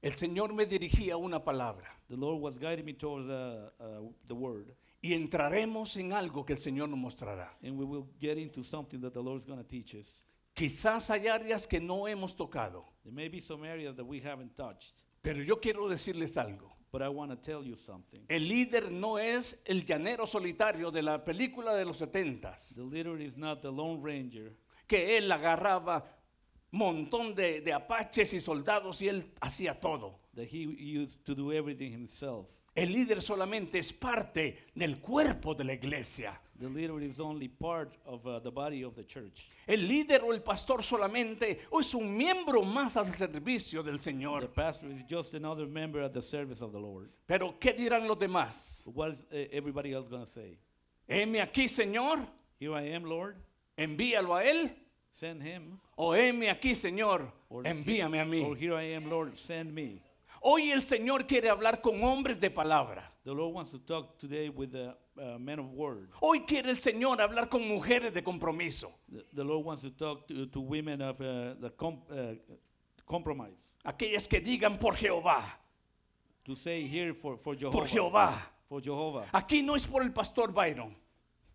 El 0.02 0.12
Señor 0.12 0.54
me 0.54 0.66
dirigía 0.66 1.16
una 1.16 1.40
palabra 1.42 1.86
The 2.08 2.16
Lord 2.16 2.40
was 2.40 2.58
guiding 2.58 2.84
me 2.84 2.92
towards 2.92 3.28
uh, 3.28 3.70
uh, 3.80 3.84
the 4.28 4.34
Word. 4.34 4.66
Y 5.02 5.12
entraremos 5.14 5.96
en 5.96 6.12
algo 6.12 6.44
que 6.44 6.54
el 6.54 6.58
Señor 6.58 6.88
nos 6.88 6.98
mostrará. 6.98 7.56
And 7.62 7.78
we 7.78 7.84
will 7.84 8.06
get 8.20 8.38
into 8.38 8.62
something 8.64 9.00
that 9.00 9.12
the 9.12 9.22
Lord 9.22 9.38
is 9.40 9.44
going 9.46 9.58
to 9.62 9.68
teach 9.68 9.94
us. 9.94 10.22
Quizás 10.54 11.10
hay 11.10 11.26
áreas 11.28 11.66
que 11.66 11.80
no 11.80 12.08
hemos 12.08 12.34
tocado, 12.34 12.84
There 13.04 13.14
may 13.14 13.28
be 13.28 13.40
some 13.40 13.64
areas 13.64 13.94
that 13.96 14.04
we 14.06 14.20
haven't 14.20 14.54
touched, 14.56 14.94
pero 15.22 15.42
yo 15.42 15.56
quiero 15.60 15.88
decirles 15.88 16.36
algo. 16.36 16.72
but 16.90 17.02
I 17.02 17.08
want 17.08 17.30
to 17.30 17.36
tell 17.36 17.62
you 17.62 17.76
something. 17.76 18.24
El 18.28 18.48
líder 18.48 18.90
no 18.90 19.18
es 19.18 19.62
el 19.66 19.84
llanero 19.84 20.26
solitario 20.26 20.90
de 20.90 21.02
la 21.02 21.22
película 21.24 21.74
de 21.74 21.84
los 21.84 21.98
setentas, 21.98 22.74
The 22.74 22.84
leader 22.84 23.20
is 23.20 23.36
not 23.36 23.60
the 23.60 23.70
Lone 23.70 24.00
Ranger 24.02 24.56
que 24.86 25.18
él 25.18 25.30
agarraba 25.30 26.04
montón 26.70 27.34
de, 27.34 27.60
de 27.60 27.72
apaches 27.72 28.32
y 28.32 28.40
soldados 28.40 29.02
y 29.02 29.08
él 29.08 29.32
hacía 29.40 29.78
todo. 29.78 30.20
that 30.34 30.46
he 30.46 30.64
used 30.66 31.22
to 31.24 31.34
do 31.34 31.50
everything 31.52 31.92
himself. 31.92 32.48
El 32.76 32.92
líder 32.92 33.22
solamente 33.22 33.78
es 33.78 33.92
parte 33.92 34.66
del 34.74 34.98
cuerpo 35.00 35.54
de 35.54 35.64
la 35.64 35.72
iglesia. 35.72 36.38
The 36.58 36.68
leader 36.70 37.02
is 37.02 37.20
only 37.20 37.48
part 37.48 37.92
of 38.06 38.26
uh, 38.26 38.38
the 38.40 38.50
body 38.50 38.82
of 38.82 38.94
the 38.94 39.04
church. 39.04 39.48
El 39.66 39.86
líder 39.86 40.22
o 40.22 40.32
el 40.32 40.40
pastor 40.42 40.82
solamente 40.82 41.60
es 41.78 41.94
un 41.94 42.16
miembro 42.16 42.62
más 42.62 42.96
al 42.96 43.06
servicio 43.14 43.82
del 43.82 43.96
The 43.98 44.02
Señor. 44.12 44.48
pastor 44.54 44.90
is 44.90 45.02
just 45.06 45.34
another 45.34 45.66
member 45.66 46.02
at 46.02 46.12
the 46.12 46.22
service 46.22 46.62
of 46.62 46.72
the 46.72 46.78
Lord. 46.78 47.10
Pero 47.26 47.58
¿qué 47.58 47.74
dirán 47.74 48.06
los 48.06 48.18
demás? 48.18 48.82
What 48.86 49.12
is 49.12 49.24
uh, 49.32 49.36
everybody 49.52 49.92
else 49.92 50.08
going 50.08 50.24
to 50.24 50.30
say? 50.30 50.58
Heme 51.08 51.40
aquí, 51.42 51.68
Señor, 51.68 52.26
Here 52.58 52.72
I 52.74 52.94
am, 52.94 53.04
Lord. 53.04 53.36
envíalo 53.76 54.34
a 54.34 54.44
él. 54.44 54.70
Send 55.10 55.42
him. 55.42 55.78
O 55.96 56.14
heme 56.14 56.48
aquí, 56.50 56.74
Señor, 56.74 57.30
Or, 57.50 57.64
envíame 57.66 58.18
a 58.18 58.22
or 58.22 58.26
mí. 58.26 58.56
here 58.58 58.74
I 58.74 58.94
am, 58.94 59.08
Lord. 59.10 59.36
Send 59.36 59.72
me. 59.74 60.02
Hoy 60.48 60.70
el 60.70 60.82
Señor 60.82 61.26
quiere 61.26 61.50
hablar 61.50 61.80
con 61.80 62.04
hombres 62.04 62.38
de 62.38 62.50
palabra. 62.52 63.12
The 63.24 63.34
Lord 63.34 63.52
wants 63.52 63.72
to 63.72 63.80
talk 63.80 64.16
today 64.16 64.48
with 64.48 64.70
the 64.70 64.94
uh, 65.18 65.38
men 65.40 65.58
of 65.58 65.72
word. 65.72 66.08
Hoy 66.20 66.44
quiere 66.46 66.70
el 66.70 66.76
Señor 66.76 67.20
hablar 67.20 67.48
con 67.48 67.66
mujeres 67.66 68.14
de 68.14 68.22
compromiso. 68.22 68.92
The, 69.10 69.24
the 69.34 69.42
Lord 69.42 69.66
wants 69.66 69.82
to 69.82 69.90
talk 69.90 70.28
to, 70.28 70.46
to 70.46 70.60
women 70.60 71.02
of 71.02 71.20
uh, 71.20 71.54
the 71.58 71.72
uh, 71.80 72.34
compromise. 73.08 73.72
Aquellas 73.84 74.28
que 74.28 74.40
digan 74.40 74.78
por 74.78 74.94
Jehová, 74.94 75.42
To 76.44 76.54
say 76.54 76.86
here 76.86 77.12
for, 77.12 77.36
for 77.36 77.56
Jehovah. 77.56 77.76
por 77.76 77.88
Jehová. 77.88 78.42
For 78.68 78.80
Jehovah. 78.80 79.24
Aquí 79.32 79.64
no 79.64 79.74
es 79.74 79.84
por 79.84 80.04
el 80.04 80.12
pastor 80.12 80.52
Byron, 80.52 80.94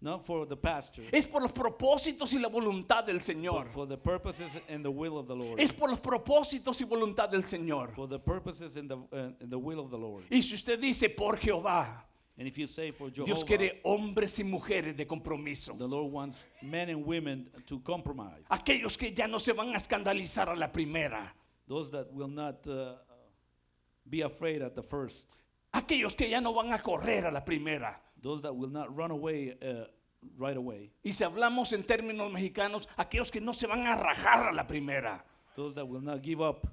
Not 0.04 0.26
for 0.26 0.48
the 0.48 0.58
pastor. 0.58 1.04
es 1.12 1.28
por 1.28 1.44
los 1.44 1.52
propósitos 1.52 2.34
y 2.34 2.40
la 2.40 2.48
voluntad 2.48 3.06
del 3.06 3.22
Señor. 3.22 3.66
But 3.66 3.74
for 3.74 3.88
the 3.88 3.98
purposes 3.98 4.52
and 4.68 4.84
the 4.84 4.90
will 4.90 5.20
of 5.20 5.28
the 5.28 5.36
Lord. 5.36 5.60
Es 5.60 5.72
por 5.72 5.92
los 5.92 6.00
propósitos 6.00 6.82
y 6.82 6.86
voluntad 6.86 7.30
del 7.30 7.44
Señor. 7.44 7.94
For 7.94 8.08
the 8.08 8.18
purposes 8.18 8.78
and 8.78 8.90
the, 8.90 8.96
uh, 8.98 9.32
and 9.40 9.52
the 9.52 9.60
will 9.60 9.80
of 9.80 9.92
the 9.92 9.98
Lord. 9.98 10.26
Y 10.32 10.42
si 10.42 10.56
usted 10.56 10.80
dice 10.80 11.10
por 11.10 11.38
Jehová, 11.38 12.06
And 12.36 12.48
if 12.48 12.58
you 12.58 12.66
say 12.66 12.90
for 12.90 13.12
Dios 13.12 13.28
Jehovah, 13.28 13.46
quiere 13.46 13.82
hombres 13.84 14.40
y 14.40 14.44
mujeres 14.44 14.98
de 14.98 15.06
compromiso. 15.06 15.78
the 15.78 15.88
Lord 15.88 16.12
wants 16.12 16.44
men 16.64 16.90
and 16.90 17.06
women 17.06 17.52
to 17.68 17.80
compromise. 17.82 18.44
Aquellos 18.50 18.98
que 18.98 19.14
ya 19.14 19.28
no 19.28 19.38
se 19.38 19.54
van 19.54 19.70
a 19.74 19.78
escandalizar 19.78 20.50
a 20.50 20.56
la 20.56 20.72
primera. 20.72 21.32
Those 21.68 21.92
that 21.92 22.12
will 22.12 22.28
not 22.28 22.66
uh, 22.66 22.96
be 24.10 24.22
afraid 24.22 24.64
at 24.64 24.74
the 24.74 24.82
first. 24.82 25.28
Aquellos 25.72 26.16
que 26.18 26.28
ya 26.28 26.40
no 26.40 26.54
van 26.54 26.74
a 26.74 26.80
correr 26.80 27.28
a 27.28 27.32
la 27.32 27.42
primera. 27.42 28.02
Those 28.22 28.42
that 28.44 28.56
will 28.56 28.70
not 28.70 28.96
run 28.96 29.12
away 29.12 29.56
uh, 29.62 29.86
right 30.38 30.56
away. 30.58 30.92
Y 31.04 31.12
si 31.12 31.24
hablamos 31.24 31.74
en 31.74 31.84
términos 31.84 32.32
mexicanos, 32.32 32.88
aquellos 32.98 33.32
que 33.32 33.42
no 33.42 33.54
se 33.54 33.68
van 33.68 33.86
a 33.88 33.96
rajar 33.96 34.50
a 34.50 34.52
la 34.54 34.68
primera, 34.68 35.24
Those 35.56 35.76
that 35.76 35.86
will 35.88 36.02
not 36.04 36.22
give 36.24 36.42
up. 36.42 36.68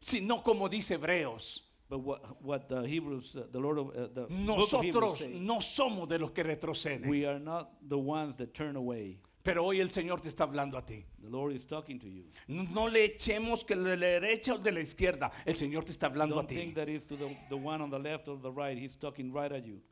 sino 0.00 0.42
como 0.42 0.68
dice 0.68 0.92
Hebreos, 0.96 1.60
But 1.88 1.98
what, 1.98 2.42
what 2.42 2.68
the 2.68 2.86
Hebrews, 2.88 3.36
uh, 3.36 3.42
the 3.52 3.58
Lord 3.60 3.78
of 3.78 3.88
uh, 3.90 4.08
the 4.14 4.22
book 4.22 4.72
of 4.72 4.82
Hebrews 4.82 4.92
nosotros 5.02 5.18
say, 5.18 5.38
no 5.38 5.60
somos 5.60 6.08
de 6.08 6.18
los 6.18 6.30
que 6.30 6.42
retroceden. 6.42 7.06
we 7.06 7.26
are 7.26 7.38
not 7.38 7.70
the 7.86 7.98
ones 7.98 8.36
that 8.36 8.54
turn 8.54 8.74
away. 8.76 9.20
Pero 9.44 9.62
hoy 9.66 9.80
el 9.80 9.90
Señor 9.90 10.22
te 10.22 10.30
está 10.30 10.44
hablando 10.44 10.78
a 10.78 10.86
ti. 10.86 11.04
The 11.22 11.28
Lord 11.28 11.52
is 11.52 11.66
talking 11.66 11.98
to 12.00 12.08
you. 12.08 12.24
No, 12.48 12.88
le 12.88 13.04
echemos 13.04 13.66
que 13.66 13.76
de 13.76 13.98
la 13.98 14.06
derecha 14.06 14.54
o 14.54 14.58
de 14.58 14.72
la 14.72 14.80
izquierda. 14.80 15.30
El 15.44 15.54
Señor 15.54 15.84
te 15.84 15.92
está 15.92 16.06
hablando 16.06 16.36
a 16.36 16.38
Don't 16.38 16.48
ti. 16.48 16.54
think 16.54 16.74
that 16.76 16.88
is 16.88 17.04
to 17.06 17.16
the, 17.16 17.28
the 17.50 17.56
one 17.56 17.82
on 17.82 17.90
the 17.90 17.98
left 17.98 18.26
or 18.28 18.38
the 18.38 18.50
right. 18.50 18.78
He's 18.78 18.94
talking 18.96 19.30
right 19.30 19.52
at 19.52 19.66
you. 19.66 19.82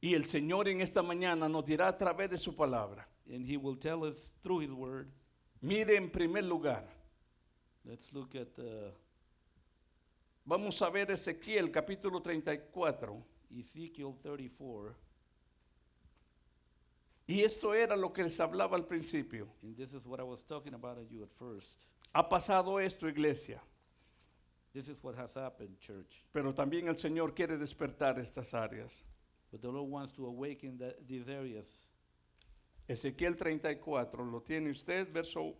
Y 0.00 0.14
el 0.14 0.26
Señor 0.26 0.68
en 0.68 0.80
esta 0.80 1.02
mañana 1.02 1.48
nos 1.48 1.64
dirá 1.64 1.88
a 1.88 1.96
través 1.98 2.30
de 2.30 2.38
su 2.38 2.54
palabra. 2.56 3.06
And 3.32 3.46
He 3.46 3.56
will 3.56 3.78
tell 3.78 4.02
us 4.02 4.32
through 4.42 4.62
His 4.62 4.70
Word. 4.70 5.08
Mire 5.60 5.96
en 5.96 6.10
primer 6.10 6.44
lugar, 6.44 6.84
Let's 7.84 8.12
look 8.12 8.34
at 8.34 8.58
uh, 8.58 8.92
vamos 10.44 10.80
a 10.82 10.90
ver 10.90 11.10
Ezequiel 11.10 11.70
capítulo 11.70 12.20
34. 12.20 13.22
Ezekiel 13.50 14.14
34. 14.22 14.94
Y 17.26 17.42
esto 17.42 17.74
era 17.74 17.96
lo 17.96 18.12
que 18.12 18.22
les 18.24 18.38
hablaba 18.40 18.76
al 18.76 18.86
principio. 18.86 19.48
And 19.62 19.76
this 19.76 19.92
is 19.92 20.04
what 20.04 20.18
I 20.20 20.24
was 20.24 20.42
talking 20.42 20.74
about 20.74 20.98
at 20.98 21.10
you 21.10 21.22
at 21.22 21.32
first. 21.32 21.86
Ha 22.12 22.28
pasado 22.28 22.80
esto, 22.80 23.06
iglesia, 23.08 23.60
This 24.72 24.88
is 24.88 25.02
what 25.02 25.16
has 25.16 25.34
happened, 25.36 25.78
church. 25.78 26.24
pero 26.32 26.52
también 26.54 26.88
el 26.88 26.96
Señor 26.96 27.34
quiere 27.34 27.56
despertar 27.56 28.18
estas 28.18 28.52
áreas. 28.54 29.02
But 29.50 29.62
the 29.62 29.68
Lord 29.68 29.90
wants 29.90 30.12
to 30.14 30.26
awaken 30.26 30.78
the, 30.78 30.94
these 31.06 31.28
areas. 31.28 31.66
Ezequiel 32.88 33.36
34, 33.36 34.24
¿lo 34.24 34.40
tiene 34.40 34.70
usted? 34.70 35.08
Verso 35.12 35.54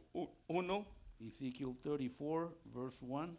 1. 0.46 0.86
Ezekiel 1.20 1.76
34, 1.80 2.52
verse 2.72 3.02
1. 3.02 3.36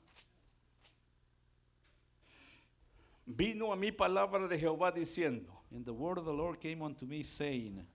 Vino 3.26 3.72
a 3.72 3.76
mí 3.76 3.92
palabra 3.92 4.48
de 4.48 4.60
Jehová 4.60 4.92
diciendo, 4.92 5.64
And 5.74 5.86
the 5.86 5.94
word 5.94 6.18
of 6.18 6.26
the 6.26 6.34
Lord 6.34 6.60
came 6.60 6.82
unto 6.82 7.06
me, 7.06 7.24
saying, 7.24 7.86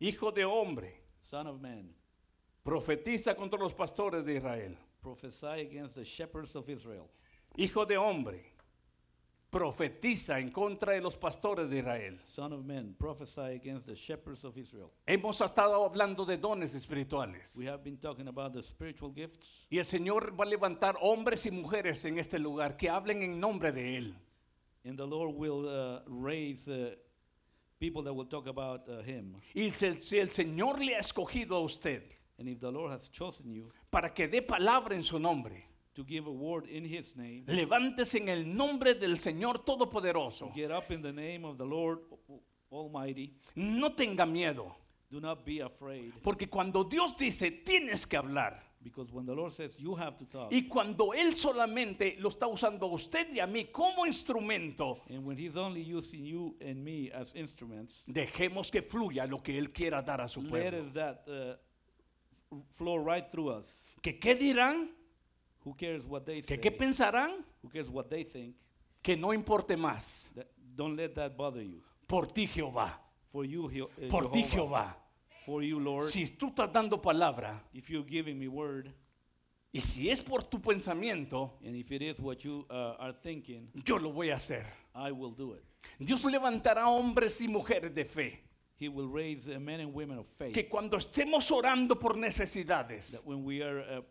Hijo 0.00 0.30
de 0.30 0.44
hombre, 0.44 1.02
Son 1.20 1.46
of 1.46 1.60
man, 1.60 1.94
profetiza 2.64 3.36
contra 3.36 3.58
los 3.58 3.74
pastores 3.74 4.24
de 4.24 4.36
Israel. 4.36 4.76
prophesy 5.02 5.60
against 5.60 5.96
the 5.96 6.04
shepherds 6.04 6.54
of 6.54 6.68
Israel. 6.68 7.10
Hijo 7.56 7.84
de 7.84 7.96
hombre, 7.96 8.51
profetiza 9.52 10.38
en 10.40 10.50
contra 10.50 10.94
de 10.94 11.02
los 11.02 11.18
pastores 11.18 11.68
de 11.68 11.80
Israel. 11.80 12.18
Son 12.24 12.54
of 12.54 12.64
man, 12.64 12.96
prophesy 12.98 13.42
against 13.54 13.86
the 13.86 13.94
shepherds 13.94 14.44
of 14.44 14.56
Israel. 14.56 14.90
Hemos 15.06 15.42
estado 15.42 15.84
hablando 15.84 16.24
de 16.24 16.38
dones 16.38 16.74
espirituales. 16.74 17.54
We 17.56 17.66
have 17.68 17.84
been 17.84 17.98
talking 17.98 18.28
about 18.28 18.54
the 18.54 18.62
spiritual 18.62 19.12
gifts, 19.14 19.66
Y 19.68 19.76
el 19.76 19.84
Señor 19.84 20.34
va 20.40 20.44
a 20.44 20.48
levantar 20.48 20.96
hombres 21.02 21.44
y 21.44 21.50
mujeres 21.50 22.02
en 22.06 22.18
este 22.18 22.38
lugar 22.38 22.78
que 22.78 22.88
hablen 22.88 23.22
en 23.22 23.38
nombre 23.38 23.72
de 23.72 23.98
Él. 23.98 24.14
and 24.84 24.98
the 24.98 25.06
Lord 25.06 25.34
will 25.36 25.68
uh, 25.68 26.00
raise 26.08 26.66
uh, 26.66 26.94
people 27.78 28.02
that 28.04 28.14
will 28.14 28.24
talk 28.24 28.48
about 28.48 28.88
uh, 28.88 29.02
Him. 29.02 29.36
Y 29.54 29.68
si, 29.68 30.00
si 30.00 30.18
el 30.18 30.30
Señor 30.32 30.82
le 30.82 30.96
ha 30.96 31.00
escogido 31.00 31.56
a 31.56 31.60
usted 31.60 32.02
And 32.38 32.48
if 32.48 32.58
the 32.58 32.72
Lord 32.72 32.92
has 32.92 33.08
chosen 33.10 33.52
you 33.52 33.70
para 33.90 34.14
que 34.14 34.26
dé 34.26 34.40
palabra 34.40 34.94
en 34.94 35.02
su 35.02 35.18
nombre, 35.18 35.66
to 35.94 36.04
give 36.04 36.26
a 36.26 36.30
word 36.32 36.66
in 36.68 36.84
His 36.84 37.16
name, 37.16 37.44
levántese 37.46 38.18
en 38.18 38.28
el 38.28 38.44
nombre 38.56 38.94
del 38.94 39.18
Señor 39.18 39.64
Todopoderoso. 39.64 40.52
get 40.54 40.70
up 40.70 40.90
in 40.90 41.02
the 41.02 41.12
name 41.12 41.44
of 41.44 41.56
the 41.58 41.64
Lord 41.66 42.00
Almighty. 42.70 43.34
No 43.56 43.90
tenga 43.94 44.24
miedo, 44.26 44.74
Do 45.10 45.20
not 45.20 45.44
be 45.44 45.60
afraid, 45.60 46.12
porque 46.22 46.48
cuando 46.48 46.84
Dios 46.84 47.14
dice 47.16 47.50
tienes 47.50 48.06
que 48.06 48.16
hablar, 48.16 48.62
because 48.82 49.12
when 49.12 49.26
the 49.26 49.34
Lord 49.34 49.52
says 49.52 49.78
you 49.78 49.94
have 49.94 50.16
to 50.16 50.24
talk, 50.24 50.50
y 50.50 50.66
cuando 50.68 51.12
Él 51.12 51.34
solamente 51.36 52.16
lo 52.18 52.30
está 52.30 52.46
usando 52.46 52.86
a 52.86 52.90
usted 52.94 53.28
y 53.34 53.38
a 53.40 53.46
mí 53.46 53.66
como 53.70 54.06
instrumento, 54.06 55.02
and 55.10 55.26
when 55.26 55.36
He's 55.36 55.56
only 55.58 55.82
using 55.82 56.24
you 56.24 56.56
and 56.62 56.82
me 56.82 57.10
as 57.12 57.34
instruments, 57.34 58.02
dejemos 58.06 58.70
que 58.70 58.80
fluya 58.80 59.26
lo 59.26 59.42
que 59.42 59.58
Él 59.58 59.70
quiera 59.72 60.00
dar 60.00 60.22
a 60.22 60.28
su 60.28 60.40
let 60.40 60.48
pueblo. 60.50 60.80
us 60.80 60.94
that 60.94 61.22
uh, 61.28 61.54
flow 62.72 62.96
right 62.96 63.30
through 63.30 63.50
us. 63.50 63.86
¿Que 64.00 64.18
qué 64.18 64.34
dirán? 64.34 64.88
Who 65.64 65.74
cares 65.74 66.04
what 66.04 66.24
they 66.24 66.40
¿Que 66.40 66.56
say? 66.56 66.58
qué 66.58 66.70
pensarán? 66.70 67.44
Who 67.62 67.68
cares 67.68 67.88
what 67.88 68.08
they 68.08 68.24
think? 68.24 68.56
Que 69.02 69.16
no 69.16 69.32
importe 69.32 69.76
más. 69.76 70.30
That, 70.34 70.46
don't 70.74 70.96
let 70.96 71.14
that 71.14 71.36
bother 71.36 71.62
you. 71.62 71.82
Por 72.06 72.26
ti, 72.26 72.46
Jehová. 72.46 73.00
For 73.30 73.44
you, 73.44 73.66
uh, 73.66 74.08
Por 74.08 74.30
ti. 74.30 74.44
Jehová. 74.44 74.96
For 75.46 75.62
you, 75.62 75.80
Lord. 75.80 76.08
Si 76.08 76.26
tú 76.36 76.48
estás 76.48 76.72
dando 76.72 77.00
palabra, 77.00 77.62
If 77.72 77.88
you're 77.90 78.06
giving 78.06 78.38
me 78.38 78.48
word, 78.48 78.92
y 79.72 79.80
si 79.80 80.10
es 80.10 80.20
por 80.20 80.44
tu 80.44 80.60
pensamiento, 80.60 81.58
and 81.64 81.74
if 81.74 81.90
it 81.90 82.02
is 82.02 82.18
what 82.20 82.44
you 82.44 82.66
uh, 82.68 82.96
are 82.98 83.14
thinking, 83.22 83.70
yo 83.84 83.96
lo 83.96 84.12
voy 84.12 84.30
a 84.30 84.36
hacer. 84.36 84.66
I 84.94 85.10
will 85.10 85.34
do 85.34 85.54
it. 85.54 85.64
Dios 85.98 86.24
levantará 86.24 86.86
hombres 86.86 87.40
y 87.40 87.48
mujeres 87.48 87.94
de 87.94 88.04
fe. 88.04 88.40
He 88.78 88.88
will 88.88 89.08
raise 89.08 89.48
uh, 89.48 89.58
men 89.58 89.80
and 89.80 89.94
women 89.94 90.18
of 90.18 90.26
faith. 90.26 90.52
Que 90.52 90.68
cuando 90.68 90.98
estemos 90.98 91.50
orando 91.50 91.98
por 91.98 92.16
necesidades 92.16 93.12
that 93.12 93.24
when 93.24 93.44
we 93.44 93.62
are 93.62 93.80
uh, 93.80 94.02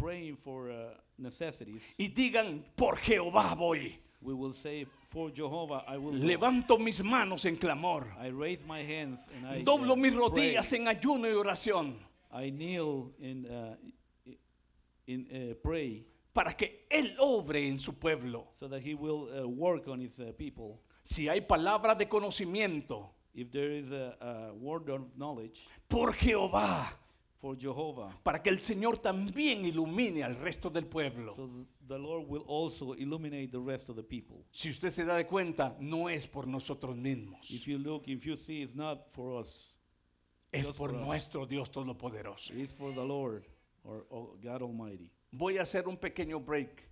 praying 0.00 0.36
for 0.36 0.70
uh, 0.70 0.94
necessities, 1.18 1.94
y 1.98 2.08
digan, 2.08 2.64
por 2.76 2.96
Jehová 2.96 3.54
voy, 3.54 3.98
we 4.22 4.32
will 4.34 4.52
say, 4.54 4.86
For 5.10 5.30
Jehovah 5.32 5.84
I 5.88 5.96
will. 5.98 6.18
go." 6.18 6.26
levanto 6.26 6.78
mis 6.78 7.02
manos 7.02 7.44
en 7.44 7.56
clamor, 7.56 8.06
I 8.18 8.28
raise 8.30 8.64
my 8.64 8.82
hands 8.82 9.28
and 9.34 9.46
I 9.46 9.62
doblo 9.64 9.92
uh, 9.92 9.96
mis 9.96 10.12
pray. 10.12 10.20
rodillas 10.20 10.72
en 10.72 10.86
ayuno 10.88 11.28
y 11.28 11.34
oración, 11.34 11.94
I 12.32 12.50
kneel 12.50 13.12
in 13.20 13.46
uh, 13.46 13.76
in 15.06 15.26
uh, 15.32 15.54
pray 15.62 16.06
para 16.32 16.54
que 16.56 16.86
Él 16.88 17.16
obre 17.18 17.66
en 17.68 17.78
su 17.78 17.92
pueblo. 17.98 18.46
so 18.52 18.68
that 18.68 18.80
He 18.82 18.94
will 18.94 19.28
uh, 19.32 19.48
work 19.48 19.88
on 19.88 20.00
His 20.00 20.20
uh, 20.20 20.32
people. 20.38 20.80
Si 21.02 21.28
hay 21.28 21.40
palabra 21.40 21.94
de 21.96 22.06
conocimiento, 22.06 23.10
If 23.32 23.50
there 23.52 23.70
is 23.72 23.90
a, 23.92 24.16
a 24.20 24.54
word 24.54 24.88
of 24.90 25.02
knowledge 25.16 25.60
por 25.88 26.12
Jehová, 26.14 26.92
for 27.40 27.56
Jehovah, 27.58 28.18
para 28.22 28.42
que 28.42 28.50
el 28.50 28.60
Señor 28.60 28.98
también 28.98 29.64
ilumine 29.64 30.22
al 30.22 30.36
resto 30.36 30.68
del 30.70 30.84
pueblo. 30.86 31.34
so 31.34 31.46
th- 31.48 31.66
the 31.88 31.98
Lord 31.98 32.28
will 32.28 32.44
also 32.46 32.94
illuminate 32.94 33.48
the 33.50 33.58
rest 33.60 33.88
of 33.88 33.96
the 33.96 34.02
people. 34.02 34.44
Si 34.52 34.68
usted 34.70 34.90
se 34.90 35.04
da 35.04 35.16
de 35.16 35.26
cuenta, 35.26 35.76
no 35.80 36.08
es 36.08 36.26
por 36.26 36.46
nosotros 36.46 36.96
mismos, 36.96 37.50
If 37.50 37.66
you 37.66 37.78
look, 37.78 38.06
if 38.08 38.24
you 38.26 38.36
see, 38.36 38.62
it's 38.62 38.74
not 38.74 39.08
for 39.10 39.40
us. 39.40 39.78
es 40.52 40.66
just 40.66 40.78
por 40.78 40.90
for 40.90 40.98
us. 41.00 41.06
nuestro 41.06 41.46
Dios 41.46 41.70
Todopoderoso. 41.70 42.52
It's 42.54 42.72
for 42.72 42.92
the 42.94 43.04
Lord 43.04 43.44
or, 43.84 44.04
or 44.10 44.36
God 44.42 44.62
Almighty. 44.62 45.10
Voy 45.32 45.58
a 45.58 45.62
hacer 45.62 45.88
un 45.88 45.96
pequeño 45.96 46.44
break. 46.44 46.88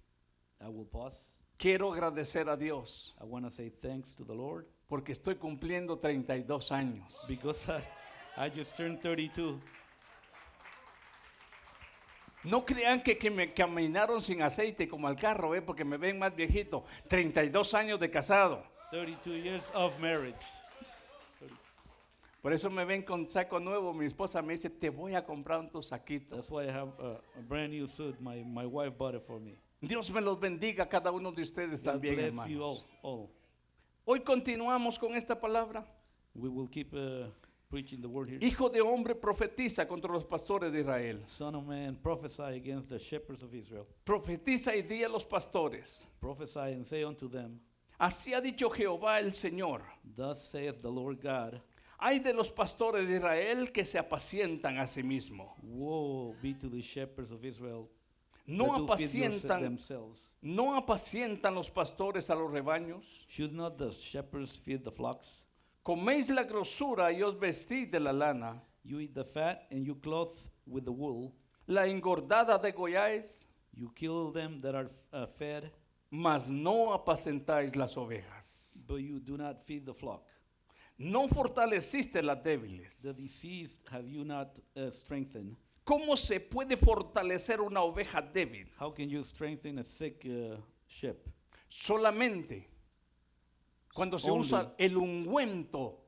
I 0.60 0.68
will 0.68 0.86
pause. 0.86 1.34
Quiero 1.58 1.92
agradecer 1.92 2.48
a 2.48 2.56
Dios 2.56 3.14
I 3.20 3.24
want 3.24 3.44
to 3.44 3.50
say 3.50 3.68
thanks 3.68 4.14
to 4.14 4.24
the 4.24 4.32
Lord 4.34 4.66
porque 4.88 5.10
estoy 5.12 5.34
cumpliendo 5.36 5.98
32 5.98 6.70
años. 6.72 7.14
because 7.28 7.68
I, 7.68 8.46
I 8.46 8.48
just 8.48 8.76
turned 8.76 9.00
32. 9.02 9.60
No 12.48 12.64
crean 12.64 13.02
que, 13.02 13.18
que 13.18 13.30
me 13.30 13.52
caminaron 13.52 14.22
sin 14.22 14.40
aceite 14.40 14.88
como 14.88 15.06
al 15.06 15.16
carro, 15.16 15.54
¿eh? 15.54 15.60
porque 15.60 15.84
me 15.84 15.98
ven 15.98 16.18
más 16.18 16.34
viejito. 16.34 16.82
32 17.08 17.74
años 17.74 18.00
de 18.00 18.10
casado. 18.10 18.64
32 18.90 19.42
years 19.44 19.70
of 19.74 19.98
marriage. 20.00 20.38
Por 22.40 22.54
eso 22.54 22.70
me 22.70 22.86
ven 22.86 23.02
con 23.02 23.28
saco 23.28 23.60
nuevo. 23.60 23.92
Mi 23.92 24.06
esposa 24.06 24.40
me 24.40 24.54
dice, 24.54 24.70
te 24.70 24.88
voy 24.88 25.14
a 25.14 25.26
comprar 25.26 25.60
un 25.60 25.68
tu 25.68 25.82
saquito. 25.82 26.36
That's 26.36 26.48
why 26.48 26.64
I 26.64 26.70
have 26.70 26.92
a, 26.98 27.20
a 27.38 27.42
brand 27.46 27.70
new 27.70 27.86
suit. 27.86 28.18
My, 28.18 28.42
my 28.42 28.64
wife 28.64 28.96
bought 28.96 29.14
it 29.14 29.22
for 29.22 29.38
me. 29.38 29.60
Dios 29.82 30.10
me 30.10 30.22
los 30.22 30.40
bendiga 30.40 30.84
a 30.84 30.88
cada 30.88 31.10
uno 31.12 31.30
de 31.30 31.42
ustedes 31.42 31.82
God 31.82 31.92
también, 31.92 32.16
bless 32.16 32.46
you 32.48 32.62
all, 32.62 32.76
hermanos. 32.76 32.84
all. 33.02 33.30
Hoy 34.06 34.20
continuamos 34.20 34.98
con 34.98 35.14
esta 35.14 35.38
palabra. 35.38 35.84
We 36.34 36.48
will 36.48 36.68
keep 36.68 36.94
uh, 36.94 37.26
preaching 37.68 38.00
the 38.00 38.08
word 38.08 38.28
here. 38.28 38.38
Hijo 38.40 38.68
de 38.68 38.80
hombre 38.80 39.14
profetiza 39.14 39.86
contra 39.86 40.12
los 40.12 40.24
pastores 40.24 40.72
de 40.72 40.80
Israel. 40.80 41.20
Son 41.24 41.54
of 41.54 41.66
man, 41.66 41.96
prophesy 41.96 42.56
against 42.56 42.88
the 42.88 42.98
shepherds 42.98 43.42
of 43.42 43.54
Israel. 43.54 43.86
Profetiza 44.04 44.74
y 44.74 44.82
di 44.82 45.02
a 45.02 45.08
los 45.08 45.24
pastores. 45.24 46.04
Prophesy 46.20 46.72
and 46.72 46.86
say 46.86 47.04
unto 47.04 47.28
them, 47.28 47.60
Así 47.98 48.32
ha 48.32 48.40
dicho 48.40 48.70
Jehová 48.70 49.20
el 49.20 49.32
Señor. 49.32 49.82
Thus 50.16 50.42
saith 50.42 50.80
the 50.80 50.90
Lord 50.90 51.20
God, 51.20 51.60
Hay 52.00 52.20
de 52.20 52.32
los 52.32 52.50
pastores 52.50 53.08
de 53.08 53.16
Israel 53.16 53.72
que 53.72 53.84
se 53.84 53.98
apacientan 53.98 54.78
a 54.78 54.86
sí 54.86 55.02
mismos. 55.02 55.48
Woe 55.62 56.34
be 56.40 56.54
to 56.54 56.68
the 56.68 56.80
shepherds 56.80 57.32
of 57.32 57.44
Israel 57.44 57.90
No 58.48 58.74
apacientan, 58.74 59.78
no 60.40 60.74
apacientan 60.74 61.54
los 61.54 61.68
pastores 61.70 62.30
a 62.30 62.34
los 62.34 62.50
rebaños. 62.50 63.26
Should 63.28 63.52
not 63.52 63.76
the 63.76 63.90
shepherds 63.90 64.56
feed 64.56 64.84
the 64.84 64.90
flocks? 64.90 65.44
Coméis 65.88 66.28
la 66.28 66.44
grosura 66.44 67.10
y 67.12 67.22
os 67.22 67.40
vestís 67.40 67.90
de 67.90 67.98
la 67.98 68.12
lana. 68.12 68.62
You 68.84 69.00
eat 69.00 69.14
the 69.14 69.24
fat 69.24 69.66
and 69.70 69.86
you 69.86 69.94
clothe 69.94 70.36
with 70.66 70.84
the 70.84 70.92
wool. 70.92 71.32
La 71.66 71.86
engordada 71.86 72.58
degolláis, 72.58 73.46
You 73.72 73.90
kill 73.94 74.30
them 74.30 74.60
that 74.60 74.74
are 74.74 74.90
uh, 75.14 75.26
fed, 75.38 75.72
mas 76.10 76.46
no 76.46 76.92
apacentáis 76.92 77.74
las 77.74 77.96
ovejas. 77.96 78.82
but 78.86 78.96
you 78.96 79.18
do 79.18 79.38
not 79.38 79.64
feed 79.64 79.86
the 79.86 79.94
flock. 79.94 80.26
No 80.98 81.26
fortaleciste 81.26 82.22
las 82.22 82.42
débiles. 82.44 83.00
The 83.00 83.14
diseased 83.14 83.80
have 83.90 84.06
you 84.06 84.24
not 84.24 84.58
uh, 84.76 84.90
strengthened. 84.90 85.56
¿Cómo 85.84 86.18
se 86.18 86.38
puede 86.40 86.76
fortalecer 86.76 87.62
una 87.62 87.80
oveja 87.80 88.20
débil? 88.20 88.68
How 88.78 88.92
can 88.92 89.08
you 89.08 89.24
strengthen 89.24 89.78
a 89.78 89.84
sick 89.84 90.22
uh, 90.26 90.60
ship? 90.86 91.30
Solamente 91.66 92.68
cuando 93.98 94.18
se 94.18 94.30
Only. 94.30 94.40
usa 94.40 94.74
el 94.78 94.96
ungüento, 94.96 96.04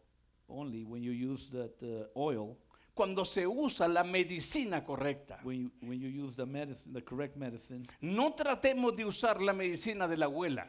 Only 0.48 0.84
when 0.84 1.02
you 1.02 1.12
use 1.12 1.50
that 1.50 1.82
uh, 1.82 2.06
oil, 2.16 2.56
cuando 2.94 3.24
se 3.24 3.46
usa 3.46 3.88
la 3.88 4.04
medicina 4.04 4.84
correcta. 4.84 5.40
when 5.42 5.60
you, 5.62 5.70
when 5.80 6.00
you 6.00 6.08
use 6.08 6.36
the 6.36 6.46
medicine, 6.46 6.92
the 6.92 7.02
correct 7.02 7.36
medicine. 7.36 7.86
No 8.00 8.34
tratemos 8.34 8.96
de 8.96 9.04
usar 9.04 9.40
la 9.40 9.52
medicina 9.52 10.06
de 10.06 10.16
la 10.16 10.26
abuela. 10.26 10.66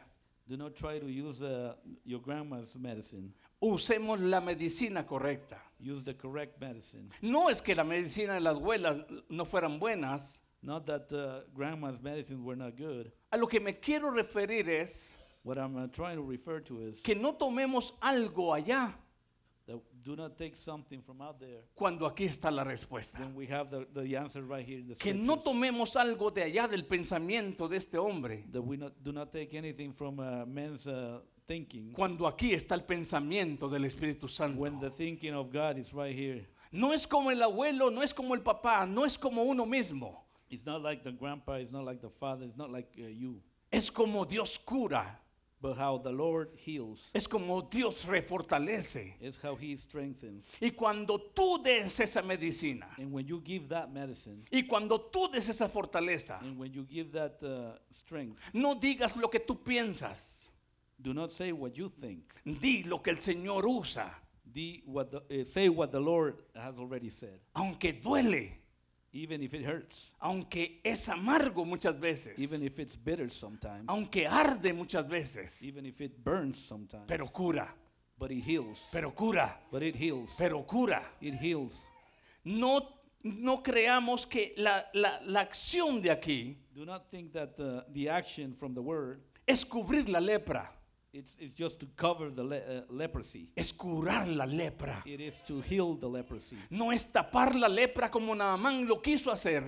Do 0.48 0.56
not 0.56 0.74
try 0.74 0.98
to 0.98 1.06
use 1.08 1.40
uh, 1.42 1.74
your 2.04 2.20
grandma's 2.20 2.76
medicine. 2.76 3.32
Usemos 3.60 4.18
la 4.20 4.40
medicina 4.40 5.06
correcta. 5.06 5.58
Use 5.78 6.02
the 6.04 6.14
correct 6.16 6.60
medicine. 6.60 7.08
No 7.22 7.48
es 7.48 7.60
que 7.62 7.74
la 7.76 7.84
medicina 7.84 8.34
de 8.34 8.40
las 8.40 8.56
abuelas 8.56 8.98
no 9.28 9.44
fueran 9.44 9.78
buenas. 9.78 10.40
Not 10.62 10.86
that 10.86 11.12
uh, 11.12 11.42
grandma's 11.54 12.00
medicines 12.00 12.40
were 12.40 12.56
not 12.56 12.76
good. 12.76 13.12
A 13.30 13.36
lo 13.36 13.46
que 13.46 13.60
me 13.60 13.78
quiero 13.78 14.10
referir 14.10 14.68
es 14.68 15.14
What 15.44 15.58
I'm 15.58 15.76
uh, 15.76 15.88
trying 15.88 16.16
to 16.16 16.22
refer 16.22 16.60
to 16.60 16.80
is 16.88 17.02
que 17.02 17.14
no 17.14 17.34
tomemos 17.34 17.94
algo 18.00 18.54
allá 18.54 18.94
that 19.66 19.76
do 20.02 20.14
not 20.16 20.36
take 20.36 20.56
something 20.56 21.02
from 21.02 21.20
out 21.20 21.38
there 21.40 21.62
cuando 21.74 22.06
aquí 22.06 22.24
está 22.24 22.50
la 22.50 22.64
respuesta. 22.64 23.18
when 23.20 23.34
we 23.34 23.46
have 23.46 23.70
the, 23.70 23.86
the 23.92 24.16
answer 24.16 24.42
right 24.42 24.64
here 24.66 24.78
in 24.78 24.88
the 24.88 24.94
Que 24.94 25.12
no 25.14 25.34
scriptures. 25.34 25.44
tomemos 25.44 25.96
algo 25.96 26.30
de 26.32 26.42
allá 26.44 26.68
del 26.68 26.84
pensamiento 26.84 27.68
de 27.68 27.76
este 27.76 27.96
hombre 27.98 28.44
that 28.52 28.62
we 28.62 28.76
not, 28.76 28.92
do 29.02 29.12
not 29.12 29.32
take 29.32 29.54
anything 29.56 29.92
from 29.92 30.20
uh, 30.20 30.44
men's 30.46 30.86
uh, 30.86 31.18
thinking 31.48 31.92
cuando 31.92 32.26
aquí 32.28 32.52
está 32.54 32.74
el 32.76 32.84
pensamiento 32.84 33.68
del 33.68 33.84
Espíritu 33.84 34.28
Santo. 34.28 34.60
when 34.60 34.78
the 34.78 34.90
thinking 34.90 35.34
of 35.34 35.52
God 35.52 35.76
is 35.76 35.92
right 35.92 36.14
here. 36.16 36.46
No 36.70 36.92
es 36.92 37.06
como 37.06 37.30
el 37.30 37.42
abuelo, 37.42 37.90
no 37.90 38.00
es 38.02 38.14
como 38.14 38.34
el 38.34 38.40
papá, 38.42 38.86
no 38.86 39.04
es 39.04 39.18
como 39.18 39.42
uno 39.42 39.66
mismo. 39.66 40.24
It's 40.48 40.64
not 40.64 40.82
like 40.82 41.02
the 41.02 41.12
grandpa, 41.12 41.54
it's 41.56 41.72
not 41.72 41.84
like 41.84 42.00
the 42.00 42.08
father, 42.10 42.46
it's 42.46 42.56
not 42.56 42.70
like 42.70 42.88
uh, 42.98 43.06
you, 43.08 43.42
Es 43.70 43.90
como 43.90 44.24
Dios 44.24 44.58
cura, 44.58 45.18
but 45.62 45.76
how 45.78 45.96
the 45.96 46.10
Lord 46.10 46.48
heals. 46.56 47.08
es 47.14 47.28
como 47.28 47.62
Dios 47.62 48.04
refortalece. 48.04 49.14
It's 49.20 49.38
how 49.42 49.54
He 49.56 49.76
strengthens. 49.76 50.50
Y 50.60 50.70
cuando 50.72 51.18
tú 51.32 51.62
des 51.62 52.00
esa 52.00 52.20
medicina, 52.20 52.88
And 52.98 53.12
when 53.12 53.26
you 53.26 53.40
give 53.40 53.68
that 53.68 53.92
medicine, 53.92 54.44
y 54.50 54.62
cuando 54.62 54.98
tú 55.00 55.30
des 55.30 55.48
esa 55.48 55.68
fortaleza, 55.68 56.40
and 56.42 56.58
when 56.58 56.72
you 56.72 56.84
give 56.84 57.12
that 57.12 57.38
uh, 57.42 57.78
strength, 57.92 58.36
no 58.52 58.74
digas 58.74 59.16
lo 59.16 59.28
que 59.28 59.38
tú 59.40 59.62
piensas, 59.62 60.48
do 61.00 61.14
not 61.14 61.30
say 61.30 61.52
what 61.52 61.76
you 61.76 61.88
think. 61.88 62.24
di 62.44 62.82
lo 62.82 62.98
que 63.00 63.12
el 63.12 63.18
Señor 63.18 63.64
usa, 63.64 64.18
The, 64.54 64.82
what 64.84 65.10
the, 65.10 65.40
uh, 65.40 65.44
say 65.46 65.70
what 65.70 65.92
the 65.92 66.00
Lord 66.00 66.34
has 66.54 66.76
already 66.76 67.08
said, 67.08 67.40
aunque 67.54 67.94
duele, 68.02 68.50
even 69.12 69.42
if 69.42 69.52
it 69.54 69.64
hurts, 69.64 70.12
aunque 70.20 70.80
es 70.84 71.08
amargo 71.08 71.64
muchas 71.66 71.98
veces, 72.00 72.38
even 72.38 72.62
if 72.62 72.78
it's 72.78 72.96
bitter 72.96 73.28
sometimes, 73.30 73.84
aunque 73.88 74.26
arde 74.26 74.72
muchas 74.72 75.06
veces, 75.08 75.62
even 75.62 75.84
if 75.86 76.00
it 76.00 76.22
burns 76.24 76.56
sometimes. 76.58 77.04
pero 77.06 77.26
cura, 77.28 77.68
but 78.18 78.30
it 78.30 78.42
heals. 78.42 78.78
pero 78.90 79.10
cura, 79.14 79.58
But 79.70 79.82
it 79.82 79.96
heals. 79.96 80.34
pero 80.38 80.62
cura. 80.66 81.02
It 81.20 81.34
heals. 81.34 81.86
No, 82.44 82.88
no 83.22 83.62
creamos 83.62 84.26
que 84.26 84.54
la, 84.56 84.84
la- 84.94 85.20
la 85.26 85.40
acción 85.40 86.00
de 86.02 86.10
aquí 86.10 86.56
Do 86.74 86.84
not 86.86 87.10
think 87.10 87.32
that 87.34 87.56
the, 87.56 87.84
the 87.92 88.08
action 88.08 88.54
from 88.54 88.74
the 88.74 88.80
word 88.80 89.20
es 89.46 89.64
cubrir 89.64 90.08
la 90.08 90.20
lepra, 90.20 90.70
it's, 91.12 91.36
it's 91.38 91.54
just 91.54 91.78
to 91.80 91.86
cover 91.96 92.30
the 92.30 92.42
le- 92.42 92.56
uh, 92.56 92.82
leprosy. 92.90 93.50
es 93.56 93.72
curar 93.72 94.26
la 94.28 94.44
lepra. 94.46 95.02
It 95.04 95.20
is 95.20 95.42
to 95.46 95.60
heal 95.60 95.94
the 95.94 96.08
leprosy. 96.08 96.56
No 96.70 96.90
es 96.90 97.04
tapar 97.12 97.54
la 97.54 97.68
lepra 97.68 98.10
como 98.10 98.34
Naamán 98.34 98.86
lo 98.88 99.00
quiso 99.00 99.30
hacer. 99.30 99.62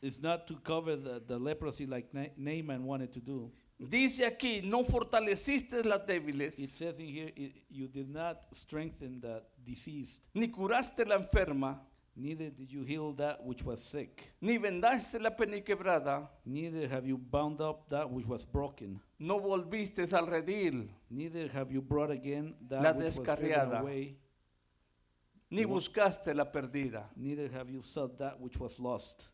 It's 0.00 0.18
not 0.20 0.46
to 0.46 0.56
cover 0.62 0.96
the, 0.96 1.20
the 1.26 1.38
leprosy 1.38 1.86
like 1.86 2.08
Na- 2.14 2.30
Naaman 2.36 2.84
wanted 2.84 3.12
to 3.12 3.20
do. 3.20 3.50
Dice 3.78 4.24
aquí, 4.24 4.62
no 4.62 4.84
fortaleciste 4.84 5.84
las 5.84 6.00
It 6.00 6.06
débiles, 6.06 6.54
says 6.54 6.98
in 6.98 7.08
here, 7.08 7.30
it, 7.36 7.52
you 7.68 7.88
did 7.88 8.08
not 8.08 8.40
strengthen 8.52 9.20
the 9.20 9.42
diseased, 9.62 10.22
ni 10.32 10.48
curaste 10.48 11.04
la 11.06 11.16
enferma, 11.18 11.78
neither 12.16 12.50
did 12.50 12.72
you 12.72 12.82
heal 12.82 13.12
that 13.12 13.44
which 13.44 13.62
was 13.62 13.82
sick, 13.82 14.32
ni 14.40 14.58
vendaste 14.58 15.20
la 15.20 15.30
peniquebrada, 15.30 16.28
neither 16.44 16.88
have 16.88 17.06
you 17.06 17.18
bound 17.18 17.60
up 17.60 17.88
that 17.88 18.10
which 18.10 18.26
was 18.26 18.44
broken, 18.44 18.98
no 19.18 19.38
volviste 19.38 20.10
al 20.12 20.26
redil, 20.26 20.88
neither 21.10 21.48
have 21.48 21.70
you 21.70 21.80
brought 21.82 22.10
again 22.10 22.54
that 22.68 22.82
La 22.82 22.92
which 22.92 23.16
was 23.18 23.38
driven 23.38 23.72
away, 23.74 24.16
ni 25.50 25.64
buscaste 25.64 26.34
la 26.34 26.44
perdida, 26.44 27.04
neither 27.16 27.48
have 27.48 27.68
you 27.70 27.82
sought 27.82 28.18
that 28.18 28.40
which 28.40 28.58
was 28.58 28.80
lost. 28.80 29.28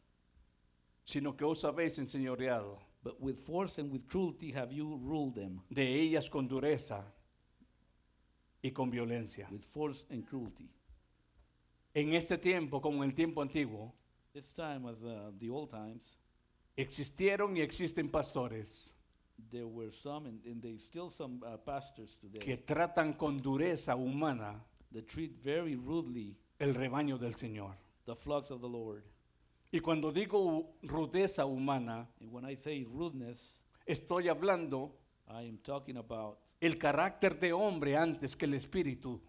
sino 1.04 1.36
que 1.36 1.44
os 1.44 1.64
habéis 1.64 1.98
enseñoreado. 1.98 2.78
But 3.04 3.20
with 3.20 3.36
force 3.36 3.78
and 3.78 3.90
with 3.90 4.06
cruelty 4.06 4.52
have 4.52 4.72
you 4.72 4.96
ruled 5.02 5.34
them, 5.34 5.60
de 5.68 5.82
ellas 5.82 6.28
con 6.30 6.46
dureza 6.48 7.04
y 8.62 8.70
con 8.70 8.90
violencia. 8.90 9.48
with 9.50 9.64
force 9.64 10.04
and 10.10 10.24
cruelty. 10.24 10.68
En 11.94 12.14
este 12.14 12.38
tiempo, 12.38 12.80
como 12.80 13.02
en 13.04 13.10
el 13.10 13.14
tiempo 13.14 13.42
antiguo, 13.42 13.94
This 14.32 14.54
time, 14.54 14.88
as 14.88 15.02
uh, 15.02 15.30
the 15.38 15.50
old 15.50 15.70
times, 15.70 16.18
existieron 16.74 17.56
y 17.56 17.60
existen 17.60 18.10
pastores 18.10 18.94
there 19.50 19.66
were 19.66 19.92
some, 19.92 20.26
and, 20.26 20.40
and 20.46 20.80
still 20.80 21.10
some 21.10 21.40
uh, 21.44 21.56
pastors 21.58 22.16
today 22.18 22.38
que 22.38 22.56
tratan 22.56 23.14
con 23.14 23.42
dureza 23.42 23.94
humana 23.94 24.64
that 24.92 25.06
treat 25.06 25.32
very 25.42 25.74
rudely 25.74 26.36
el 26.58 26.74
rebaño 26.74 27.18
del 27.18 27.34
Señor. 27.34 27.74
the 28.06 28.14
flocks 28.14 28.50
of 28.50 28.60
the 28.60 28.68
Lord. 28.68 29.02
Y 29.70 29.80
cuando 29.80 30.12
digo 30.12 30.76
rudeza 30.82 31.46
humana, 31.46 32.08
And 32.20 32.30
when 32.30 32.44
I 32.44 32.56
say 32.56 32.84
rudeness, 32.84 33.60
estoy 33.86 34.28
hablando 34.28 34.92
I 35.28 35.48
am 35.48 35.58
talking 35.58 35.96
about 35.96 36.38
el 36.60 36.78
carácter 36.78 37.38
de 37.38 37.52
hombre 37.52 37.96
antes 37.96 38.36
que 38.36 38.46
el 38.46 38.54
espíritu 38.54 39.20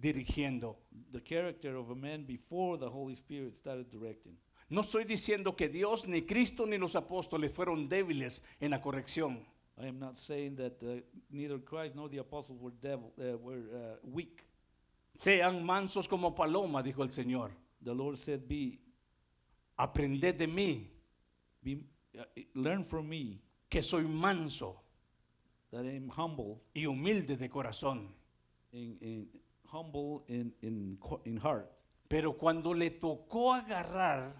dirigiendo. 0.00 0.76
the 1.12 1.20
character 1.20 1.76
of 1.76 1.90
a 1.90 1.94
man 1.94 2.24
before 2.24 2.78
the 2.78 2.88
Holy 2.88 3.14
Spirit 3.14 3.56
started 3.56 3.90
directing. 3.90 4.36
No 4.68 4.82
estoy 4.82 5.04
diciendo 5.04 5.56
que 5.56 5.68
Dios, 5.68 6.06
ni 6.06 6.22
Cristo, 6.22 6.64
ni 6.64 6.78
los 6.78 6.94
apóstoles 6.94 7.52
fueron 7.52 7.88
débiles 7.88 8.42
en 8.60 8.70
la 8.70 8.80
corrección. 8.80 9.44
I 9.76 9.88
am 9.88 9.98
not 9.98 10.16
saying 10.16 10.56
that 10.56 10.80
uh, 10.82 11.00
neither 11.30 11.58
Christ 11.58 11.96
nor 11.96 12.08
the 12.08 12.18
apostles 12.18 12.60
were 12.60 12.72
devil, 12.80 13.12
uh, 13.18 13.36
were 13.38 13.62
uh, 13.72 13.96
weak. 14.04 14.46
Sean 15.18 15.64
mansos 15.64 16.06
como 16.06 16.34
paloma, 16.34 16.82
dijo 16.82 17.02
el 17.02 17.10
Señor. 17.10 17.50
The 17.82 17.94
Lord 17.94 18.16
said, 18.18 18.46
"Be, 18.46 18.78
Aprended 19.76 20.36
de 20.36 20.46
mí, 20.46 20.86
be 21.62 21.78
uh, 22.16 22.22
learn 22.54 22.84
from 22.84 23.08
me 23.08 23.40
que 23.68 23.82
soy 23.82 24.04
manso 24.04 24.82
that 25.72 25.84
I 25.84 25.96
am 25.96 26.10
humble, 26.10 26.60
y 26.74 26.84
humilde 26.84 27.36
de 27.36 27.48
corazón. 27.48 28.08
in, 28.72 28.98
in 29.00 29.28
humble 29.72 30.24
in 30.28 30.52
in 30.62 30.98
in 31.24 31.36
heart." 31.38 31.70
Pero 32.08 32.32
cuando 32.36 32.72
le 32.74 32.90
tocó 32.90 33.52
agarrar, 33.54 34.32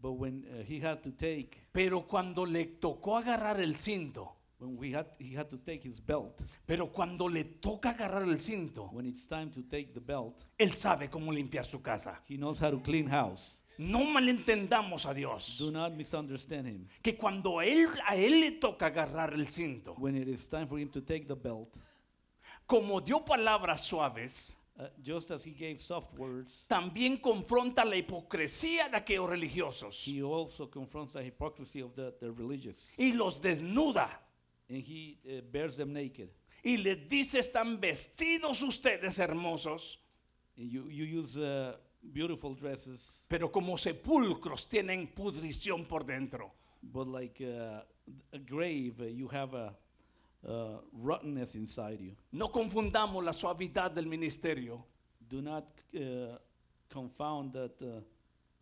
But 0.00 0.12
when 0.18 0.44
uh, 0.44 0.62
he 0.64 0.80
had 0.80 1.02
to 1.04 1.12
take, 1.12 1.56
pero 1.72 2.02
cuando 2.06 2.44
le 2.44 2.66
tocó 2.78 3.16
agarrar 3.16 3.58
el 3.58 3.76
cinto, 3.78 4.36
when 4.58 4.76
we 4.76 4.92
had, 4.94 5.06
he 5.18 5.34
had 5.34 5.48
to 5.48 5.56
take 5.56 5.80
his 5.82 5.98
belt. 6.04 6.42
pero 6.66 6.92
cuando 6.92 7.26
le 7.26 7.44
toca 7.44 7.90
agarrar 7.94 8.24
el 8.28 8.38
cinto, 8.38 8.90
When 8.92 9.06
it's 9.06 9.26
time 9.26 9.50
to 9.52 9.62
take 9.62 9.94
the 9.94 10.00
belt, 10.00 10.44
él 10.58 10.74
sabe 10.74 11.08
cómo 11.08 11.32
limpiar 11.32 11.64
su 11.64 11.80
casa. 11.80 12.20
he 12.28 12.36
knows 12.36 12.60
how 12.60 12.70
to 12.70 12.82
clean 12.82 13.08
house. 13.08 13.56
No 13.78 14.04
malentendamos 14.04 15.06
a 15.06 15.14
Dios. 15.14 15.56
Do 15.58 15.70
not 15.70 15.94
misunderstand 15.94 16.66
him. 16.68 16.86
Que 17.02 17.16
cuando 17.16 17.62
él, 17.62 17.88
a 18.06 18.14
él 18.14 18.40
le 18.40 18.50
toca 18.52 18.86
agarrar 18.86 19.32
el 19.32 19.48
cinto, 19.48 19.94
When 19.96 20.16
it 20.16 20.28
is 20.28 20.46
time 20.48 20.66
for 20.66 20.78
him 20.78 20.90
to 20.90 21.00
take 21.00 21.26
the 21.26 21.34
belt, 21.34 21.74
como 22.66 23.00
dio 23.00 23.24
palabras 23.24 23.82
suaves, 23.82 24.54
uh, 24.78 24.84
just 25.02 25.30
as 25.30 25.44
he 25.44 25.50
gave 25.52 25.78
soft 25.80 26.12
words, 26.18 26.66
también 26.68 27.16
confronta 27.20 27.84
la 27.84 27.96
hipocresía 27.96 28.88
de 28.88 28.96
aquellos 28.96 29.28
religiosos 29.28 30.06
he 30.08 30.20
also 30.22 30.68
confronts 30.70 31.12
the 31.12 31.22
hypocrisy 31.22 31.80
of 31.82 31.94
the, 31.94 32.12
the 32.20 32.30
religious. 32.30 32.90
y 32.98 33.12
los 33.12 33.40
desnuda 33.40 34.20
And 34.68 34.82
he 34.82 35.18
uh, 35.28 35.42
bears 35.52 35.76
them 35.76 35.92
naked. 35.92 36.30
y 36.64 36.78
les 36.78 37.06
dice, 37.08 37.38
están 37.38 37.78
vestidos 37.80 38.62
ustedes 38.62 39.18
hermosos, 39.18 39.98
And 40.56 40.70
you, 40.70 40.88
you 40.88 41.04
use 41.04 41.36
uh, 41.36 41.76
beautiful 42.02 42.54
dresses, 42.54 43.22
pero 43.28 43.50
como 43.52 43.76
sepulcros 43.76 44.66
tienen 44.68 45.08
pudrición 45.14 45.84
por 45.86 46.04
dentro. 46.04 46.52
but 46.82 47.06
like 47.06 47.40
a 47.40 47.84
grave, 48.46 49.00
you 49.10 49.28
have 49.28 49.54
a 49.54 49.74
uh, 50.46 50.78
rottenness 50.92 51.54
inside 51.54 52.00
you. 52.00 52.14
No 52.32 52.50
confundamos 52.50 53.24
la 53.24 53.32
suavidad 53.32 53.90
del 53.92 54.06
ministerio 54.06 54.84
Do 55.28 55.40
not 55.40 55.64
uh, 55.94 56.36
confound 56.88 57.52
that 57.54 57.80
uh, 57.82 58.00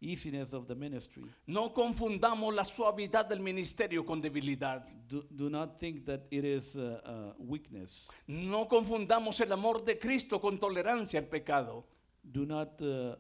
easiness 0.01 0.53
of 0.53 0.67
the 0.67 0.75
ministry. 0.75 1.25
No 1.47 1.73
confundamos 1.73 2.55
la 2.55 2.65
suavidad 2.65 3.29
del 3.29 3.41
ministerio 3.41 4.05
con 4.05 4.21
debilidad. 4.21 4.87
Do, 5.09 5.25
do 5.31 5.51
not 5.51 5.79
think 5.79 6.05
that 6.07 6.27
it 6.31 6.45
is 6.45 6.77
uh, 6.77 7.01
uh, 7.05 7.33
weakness. 7.39 8.09
No 8.27 8.69
confundamos 8.69 9.41
el 9.41 9.53
amor 9.53 9.85
de 9.85 9.99
Cristo 9.99 10.41
con 10.41 10.59
tolerancia 10.59 11.19
al 11.19 11.27
pecado. 11.27 11.85
Do 12.23 12.47
not 12.47 12.81
uh, 12.81 13.17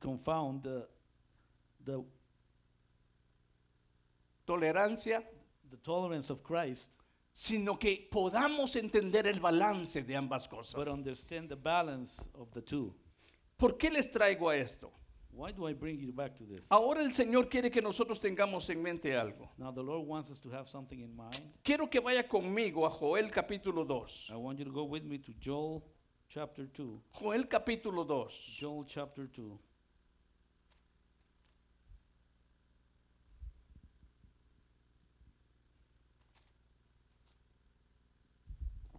confound 0.00 0.62
the, 0.62 0.88
the, 1.84 2.02
Tolerancia, 4.46 5.22
the 5.70 5.76
tolerance 5.76 6.30
of 6.30 6.42
Christ, 6.42 6.88
sino 7.38 7.78
que 7.78 8.08
podamos 8.10 8.74
entender 8.74 9.28
el 9.28 9.38
balance 9.38 10.02
de 10.02 10.16
ambas 10.16 10.48
cosas. 10.48 10.74
but 10.74 10.88
understand 10.88 11.48
the 11.48 11.54
balance 11.54 12.28
of 12.34 12.50
the 12.50 12.60
two. 12.60 12.92
¿Por 13.56 13.78
qué 13.78 13.90
les 13.90 14.10
traigo 14.10 14.48
a 14.48 14.56
esto? 14.56 14.90
Why 15.30 15.52
do 15.52 15.68
I 15.68 15.72
bring 15.72 16.00
you 16.00 16.12
back 16.12 16.34
to 16.38 16.44
this? 16.44 16.66
Ahora 16.68 17.00
el 17.00 17.14
Señor 17.14 17.48
quiere 17.48 17.70
que 17.70 17.80
nosotros 17.80 18.18
tengamos 18.18 18.68
en 18.70 18.82
mente 18.82 19.16
algo. 19.16 19.52
Now 19.56 19.72
the 19.72 19.84
Lord 19.84 20.08
wants 20.08 20.30
us 20.30 20.40
to 20.40 20.50
have 20.50 20.66
something 20.68 20.98
in 20.98 21.14
mind. 21.14 21.40
Quiero 21.62 21.88
que 21.88 22.00
vaya 22.00 22.26
conmigo 22.26 22.84
a 22.84 22.90
Joel 22.90 23.30
capítulo 23.30 23.84
2. 23.86 24.30
I 24.30 24.34
want 24.34 24.58
you 24.58 24.64
to 24.64 24.72
go 24.72 24.82
with 24.82 25.04
me 25.04 25.20
to 25.20 25.32
Joel 25.38 25.84
chapter 26.28 26.66
2. 26.66 27.00
Joel 27.20 27.46
capítulo 27.46 28.04
2. 28.04 28.56
Joel 28.58 28.84
chapter 28.84 29.28
2. 29.28 29.56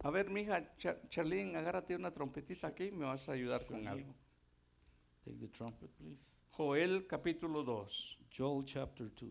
A 0.02 0.10
ver, 0.10 0.30
mija, 0.30 0.74
Cha- 0.78 0.98
Charlene, 1.08 1.56
agárrate 1.58 1.94
una 1.94 2.10
trompetita 2.10 2.68
aquí 2.68 2.84
y 2.84 2.92
me 2.92 3.04
vas 3.04 3.28
a 3.28 3.32
ayudar 3.32 3.66
con 3.66 3.86
algo. 3.86 4.14
Take 5.24 5.36
the 5.38 5.48
trumpet, 5.48 5.90
please. 5.98 6.32
Joel 6.50 7.06
capítulo 7.06 7.62
2. 7.62 8.18
Joel 8.36 8.64
chapter 8.64 9.10
2. 9.14 9.30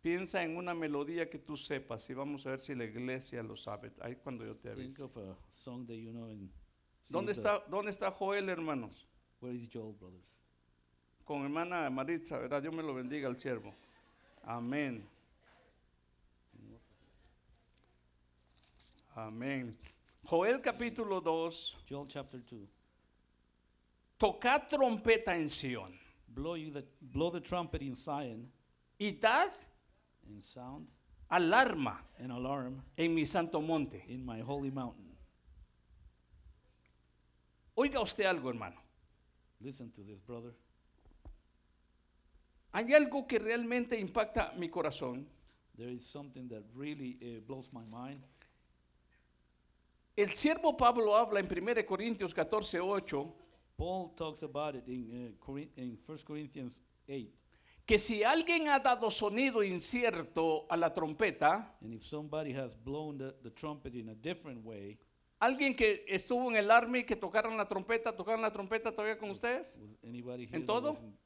Piensa 0.00 0.42
en 0.42 0.56
una 0.56 0.74
melodía 0.74 1.28
que 1.28 1.38
tú 1.38 1.56
sepas 1.58 2.08
y 2.08 2.14
vamos 2.14 2.46
a 2.46 2.50
ver 2.50 2.60
si 2.60 2.74
la 2.74 2.84
iglesia 2.84 3.42
lo 3.42 3.54
sabe. 3.54 3.92
Ahí 4.00 4.16
cuando 4.16 4.44
yo 4.46 4.56
te 4.56 4.70
Think 4.74 4.78
avise. 4.98 5.02
of 5.02 5.16
a 5.18 5.36
song 5.52 5.86
that 5.86 5.94
you 5.96 6.10
know 6.10 6.24
and 6.26 6.50
¿Dónde 7.08 7.32
está, 7.32 7.64
¿Dónde 7.68 7.90
está 7.90 8.10
Joel, 8.12 8.48
hermanos? 8.48 9.06
Where 9.40 9.54
is 9.54 9.68
Joel, 9.70 9.92
brothers? 9.94 10.24
Con 11.30 11.44
hermana 11.44 11.88
Maritza, 11.90 12.38
¿verdad? 12.38 12.60
Dios 12.60 12.74
me 12.74 12.82
lo 12.82 12.92
bendiga 12.92 13.28
al 13.28 13.38
siervo. 13.38 13.72
Amén. 14.42 15.08
Amén. 19.14 19.78
Joel 20.24 20.60
capítulo 20.60 21.20
2. 21.20 21.84
Joel 21.88 22.08
chapter 22.08 22.44
2. 22.44 22.68
Tocad 24.18 24.66
trompeta 24.66 25.36
en 25.36 25.48
Sión 25.48 25.96
Blow 26.26 26.56
you 26.56 26.72
the 26.72 26.84
blow 27.00 27.30
the 27.30 27.40
trumpet 27.40 27.80
in 27.80 27.94
Zion 27.94 28.50
y 28.98 29.12
dad 29.12 29.52
and 30.26 30.42
sound 30.42 30.88
alarma 31.30 32.00
an 32.18 32.32
alarm 32.32 32.82
en 32.96 33.14
mi 33.14 33.24
santo 33.24 33.60
monte. 33.60 34.04
in 34.08 34.26
my 34.26 34.40
holy 34.40 34.72
mountain. 34.72 35.16
Oiga 37.76 38.00
usted 38.00 38.24
algo, 38.24 38.48
hermano. 38.48 38.82
Listen 39.60 39.92
to 39.92 40.02
this, 40.02 40.18
brother. 40.26 40.52
Hay 42.72 42.92
algo 42.94 43.26
que 43.26 43.38
realmente 43.38 43.98
impacta 43.98 44.52
mi 44.56 44.68
corazón. 44.68 45.26
There 45.76 45.90
is 45.92 46.04
something 46.04 46.48
that 46.48 46.62
really 46.76 47.18
uh, 47.22 47.40
blows 47.46 47.72
my 47.72 47.84
mind. 47.90 48.22
El 50.16 50.32
siervo 50.32 50.76
Pablo 50.76 51.16
habla 51.16 51.40
en 51.40 51.46
1 51.46 51.86
Corintios 51.86 52.34
14, 52.34 52.80
8, 52.80 53.34
Paul 53.76 54.14
talks 54.14 54.42
about 54.42 54.74
it 54.74 54.86
in, 54.88 55.34
uh, 55.48 55.56
in 55.76 55.98
1 56.06 56.18
Corinthians 56.24 56.78
8. 57.08 57.32
que 57.86 57.98
si 57.98 58.22
alguien 58.22 58.68
ha 58.68 58.78
dado 58.78 59.10
sonido 59.10 59.64
incierto 59.64 60.66
a 60.70 60.76
la 60.76 60.92
trompeta, 60.92 61.74
And 61.80 61.94
if 61.94 62.02
somebody 62.04 62.52
has 62.52 62.74
blown 62.76 63.18
the, 63.18 63.34
the 63.42 63.50
trumpet 63.50 63.94
in 63.94 64.10
a 64.10 64.14
different 64.14 64.64
way, 64.64 64.98
alguien 65.40 65.74
que 65.74 66.04
estuvo 66.06 66.48
en 66.50 66.56
el 66.56 66.70
army, 66.70 67.04
que 67.04 67.16
tocaron 67.16 67.56
la 67.56 67.66
trompeta, 67.66 68.14
tocaron 68.14 68.42
la 68.42 68.52
trompeta 68.52 68.92
todavía 68.92 69.18
con 69.18 69.30
ustedes, 69.30 69.76
was 69.80 69.96
anybody 70.04 70.44
here 70.44 70.56
¿En 70.56 70.66
that 70.66 70.72
todo? 70.72 70.90
was 70.92 71.00
in, 71.00 71.16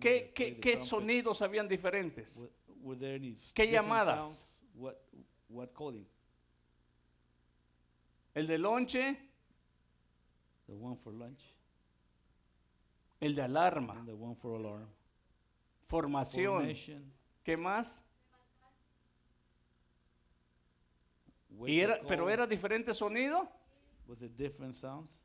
¿qué, 0.00 0.80
sonidos 0.82 1.42
habían 1.42 1.68
diferentes? 1.68 2.42
¿Qué 3.54 3.70
llamadas? 3.70 4.24
sounds? 4.24 4.62
What, 4.74 4.94
what 5.48 5.68
calling? 5.72 6.06
El 8.34 8.46
de 8.46 8.58
lonche, 8.58 9.18
The 10.66 10.74
one 10.76 10.96
for 10.96 11.12
lunch 11.12 11.42
el 13.20 13.34
de 13.34 13.42
alarma, 13.42 13.94
and 13.94 14.06
the 14.06 14.14
one 14.14 14.34
for 14.34 14.58
alarm. 14.58 14.88
formación, 15.86 16.60
Formation, 16.60 17.12
¿qué 17.44 17.56
más? 17.56 18.02
Y 21.66 21.80
era, 21.80 22.00
pero 22.06 22.30
era 22.30 22.46
diferente 22.46 22.94
sonido. 22.94 23.48
Was 24.06 24.22
it 24.22 24.36
different 24.36 24.74
sounds? 24.74 25.19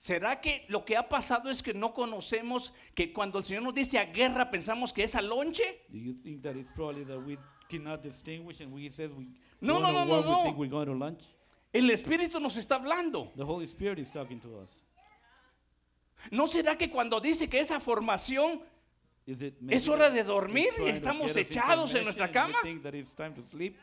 ¿Será 0.00 0.40
que 0.40 0.64
lo 0.68 0.82
que 0.86 0.96
ha 0.96 1.10
pasado 1.10 1.50
es 1.50 1.62
que 1.62 1.74
no 1.74 1.92
conocemos 1.92 2.72
que 2.94 3.12
cuando 3.12 3.38
el 3.38 3.44
Señor 3.44 3.64
nos 3.64 3.74
dice 3.74 3.98
a 3.98 4.06
guerra 4.06 4.50
pensamos 4.50 4.94
que 4.94 5.04
es 5.04 5.14
a 5.14 5.20
lonche? 5.20 5.82
Do 5.90 5.98
you 5.98 6.14
think 6.22 6.42
that 6.42 6.56
it's 6.56 6.72
probably 6.72 7.04
that 7.04 7.18
we 7.18 7.36
cannot 7.68 8.02
distinguish 8.02 8.62
and 8.62 8.72
we 8.72 8.88
says 8.88 9.10
we 9.12 9.26
No, 9.60 9.78
no, 9.78 9.92
no, 9.92 10.06
no, 10.06 10.20
we 10.22 10.26
no. 10.26 10.42
think 10.42 10.56
we're 10.56 10.70
going 10.70 10.86
to 10.86 10.94
lunch? 10.94 11.24
El 11.70 11.90
Espíritu 11.90 12.40
nos 12.40 12.56
está 12.56 12.76
hablando. 12.76 13.30
The 13.36 13.44
Holy 13.44 13.66
Spirit 13.66 13.98
is 13.98 14.10
talking 14.10 14.40
to 14.40 14.60
us. 14.62 14.70
¿No 16.30 16.46
será 16.46 16.78
que 16.78 16.88
cuando 16.88 17.20
dice 17.20 17.50
que 17.50 17.60
esa 17.60 17.78
formación 17.78 18.62
Es 19.68 19.86
hora 19.86 20.08
de 20.08 20.24
dormir 20.24 20.70
y 20.78 20.88
estamos 20.88 21.36
echados 21.36 21.94
en 21.94 22.04
nuestra 22.04 22.32
cama? 22.32 22.56
think 22.62 22.82
that 22.82 22.94
it's 22.94 23.14
time 23.14 23.34
to 23.34 23.42
sleep? 23.50 23.76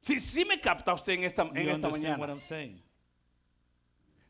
Sí, 0.00 0.18
sí 0.18 0.44
me 0.44 0.60
capta 0.60 0.92
usted 0.92 1.12
en 1.12 1.22
esta, 1.22 1.42
en 1.42 1.68
esta 1.68 1.88
mañana. 1.88 2.36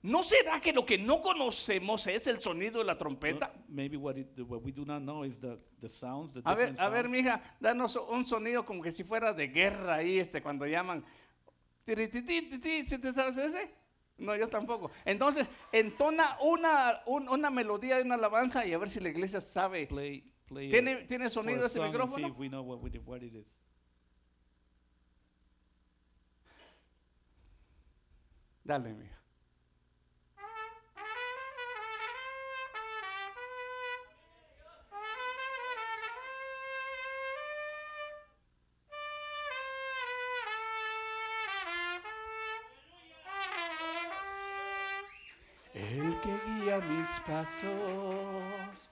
¿No 0.05 0.23
será 0.23 0.61
que 0.61 0.71
lo 0.71 0.85
que 0.85 0.99
no 0.99 1.23
conocemos 1.23 2.07
es 2.09 2.27
el 2.27 2.39
sonido 2.43 2.81
de 2.81 2.85
la 2.85 2.99
trompeta? 2.99 3.51
maybe 3.69 3.97
what, 3.97 4.17
it, 4.19 4.39
what 4.41 4.61
we 4.63 4.71
do 4.71 4.85
not 4.85 5.01
know 5.01 5.25
is 5.25 5.41
the, 5.41 5.59
the 5.81 5.89
sounds, 5.89 6.31
the 6.35 6.43
A 6.45 6.55
ver, 6.55 6.75
a 6.79 6.91
ver, 6.91 7.09
mija, 7.09 7.41
danos 7.59 7.97
un 7.97 8.27
sonido 8.27 8.67
como 8.67 8.83
que 8.83 8.93
si 8.93 9.03
fuera 9.03 9.33
de 9.33 9.49
guerra 9.49 9.95
ahí, 9.95 10.19
este, 10.19 10.43
cuando 10.43 10.67
llaman. 10.67 11.03
¿Sí 11.87 11.95
te 11.97 13.13
sabes 13.15 13.39
ese? 13.39 13.75
No, 14.19 14.37
yo 14.37 14.47
tampoco. 14.49 14.91
Entonces, 15.07 15.49
entona 15.73 16.37
una, 16.43 17.01
un- 17.07 17.27
una 17.31 17.49
melodía 17.49 17.99
y 17.99 18.03
una 18.03 18.17
alabanza 18.17 18.67
y 18.67 18.75
a 18.75 18.79
ver 18.79 18.91
si 18.91 19.01
la 19.01 19.09
iglesia 19.09 19.41
sabe. 19.41 19.87
Play, 19.87 20.31
play 20.45 20.69
¿Tiene, 20.69 20.93
a- 20.93 21.07
¿tiene 21.07 21.31
sonido 21.31 21.65
ese 21.65 21.81
micrófono? 21.81 22.29
if 22.29 22.39
we 22.39 22.49
know 22.51 22.63
what, 22.63 22.79
we, 22.83 22.91
what 23.07 23.23
it 23.23 23.35
is. 23.35 23.59
Dale, 28.63 28.93
mija. 28.93 29.24
Mis 47.05 47.21
pasos. 47.21 48.91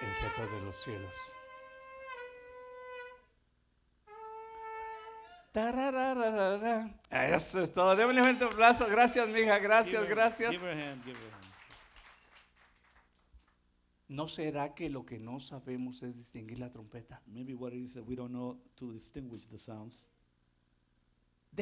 El 0.00 0.32
creador 0.34 0.54
de 0.54 0.62
los 0.64 0.76
cielos. 0.76 1.14
Tarararara. 5.52 7.00
Eso 7.10 7.60
es 7.62 7.72
todo. 7.72 7.96
Démosle 7.96 8.20
un 8.20 8.42
aplauso. 8.42 8.86
Gracias, 8.86 9.28
mija. 9.28 9.58
Gracias, 9.58 10.02
Give 10.02 10.06
her- 10.08 10.14
gracias. 10.14 10.52
Give 10.52 10.64
her 10.70 10.78
a 10.78 10.90
hand, 10.90 11.04
give 11.04 11.18
her 11.18 11.32
a 11.32 11.36
hand. 11.36 11.44
¿No 14.08 14.28
será 14.28 14.74
que 14.74 14.88
lo 14.88 15.04
que 15.04 15.18
no 15.18 15.40
sabemos 15.40 16.02
es 16.04 16.14
distinguir 16.16 16.60
la 16.60 16.70
trompeta? 16.70 17.20
Maybe 17.26 17.54
what 17.54 17.72
it 17.72 17.82
is 17.82 17.94
that 17.94 18.04
we 18.06 18.14
don't 18.14 18.30
know 18.30 18.62
to 18.76 18.92
distinguish 18.92 19.46
the 19.48 19.58
sounds. 19.58 20.06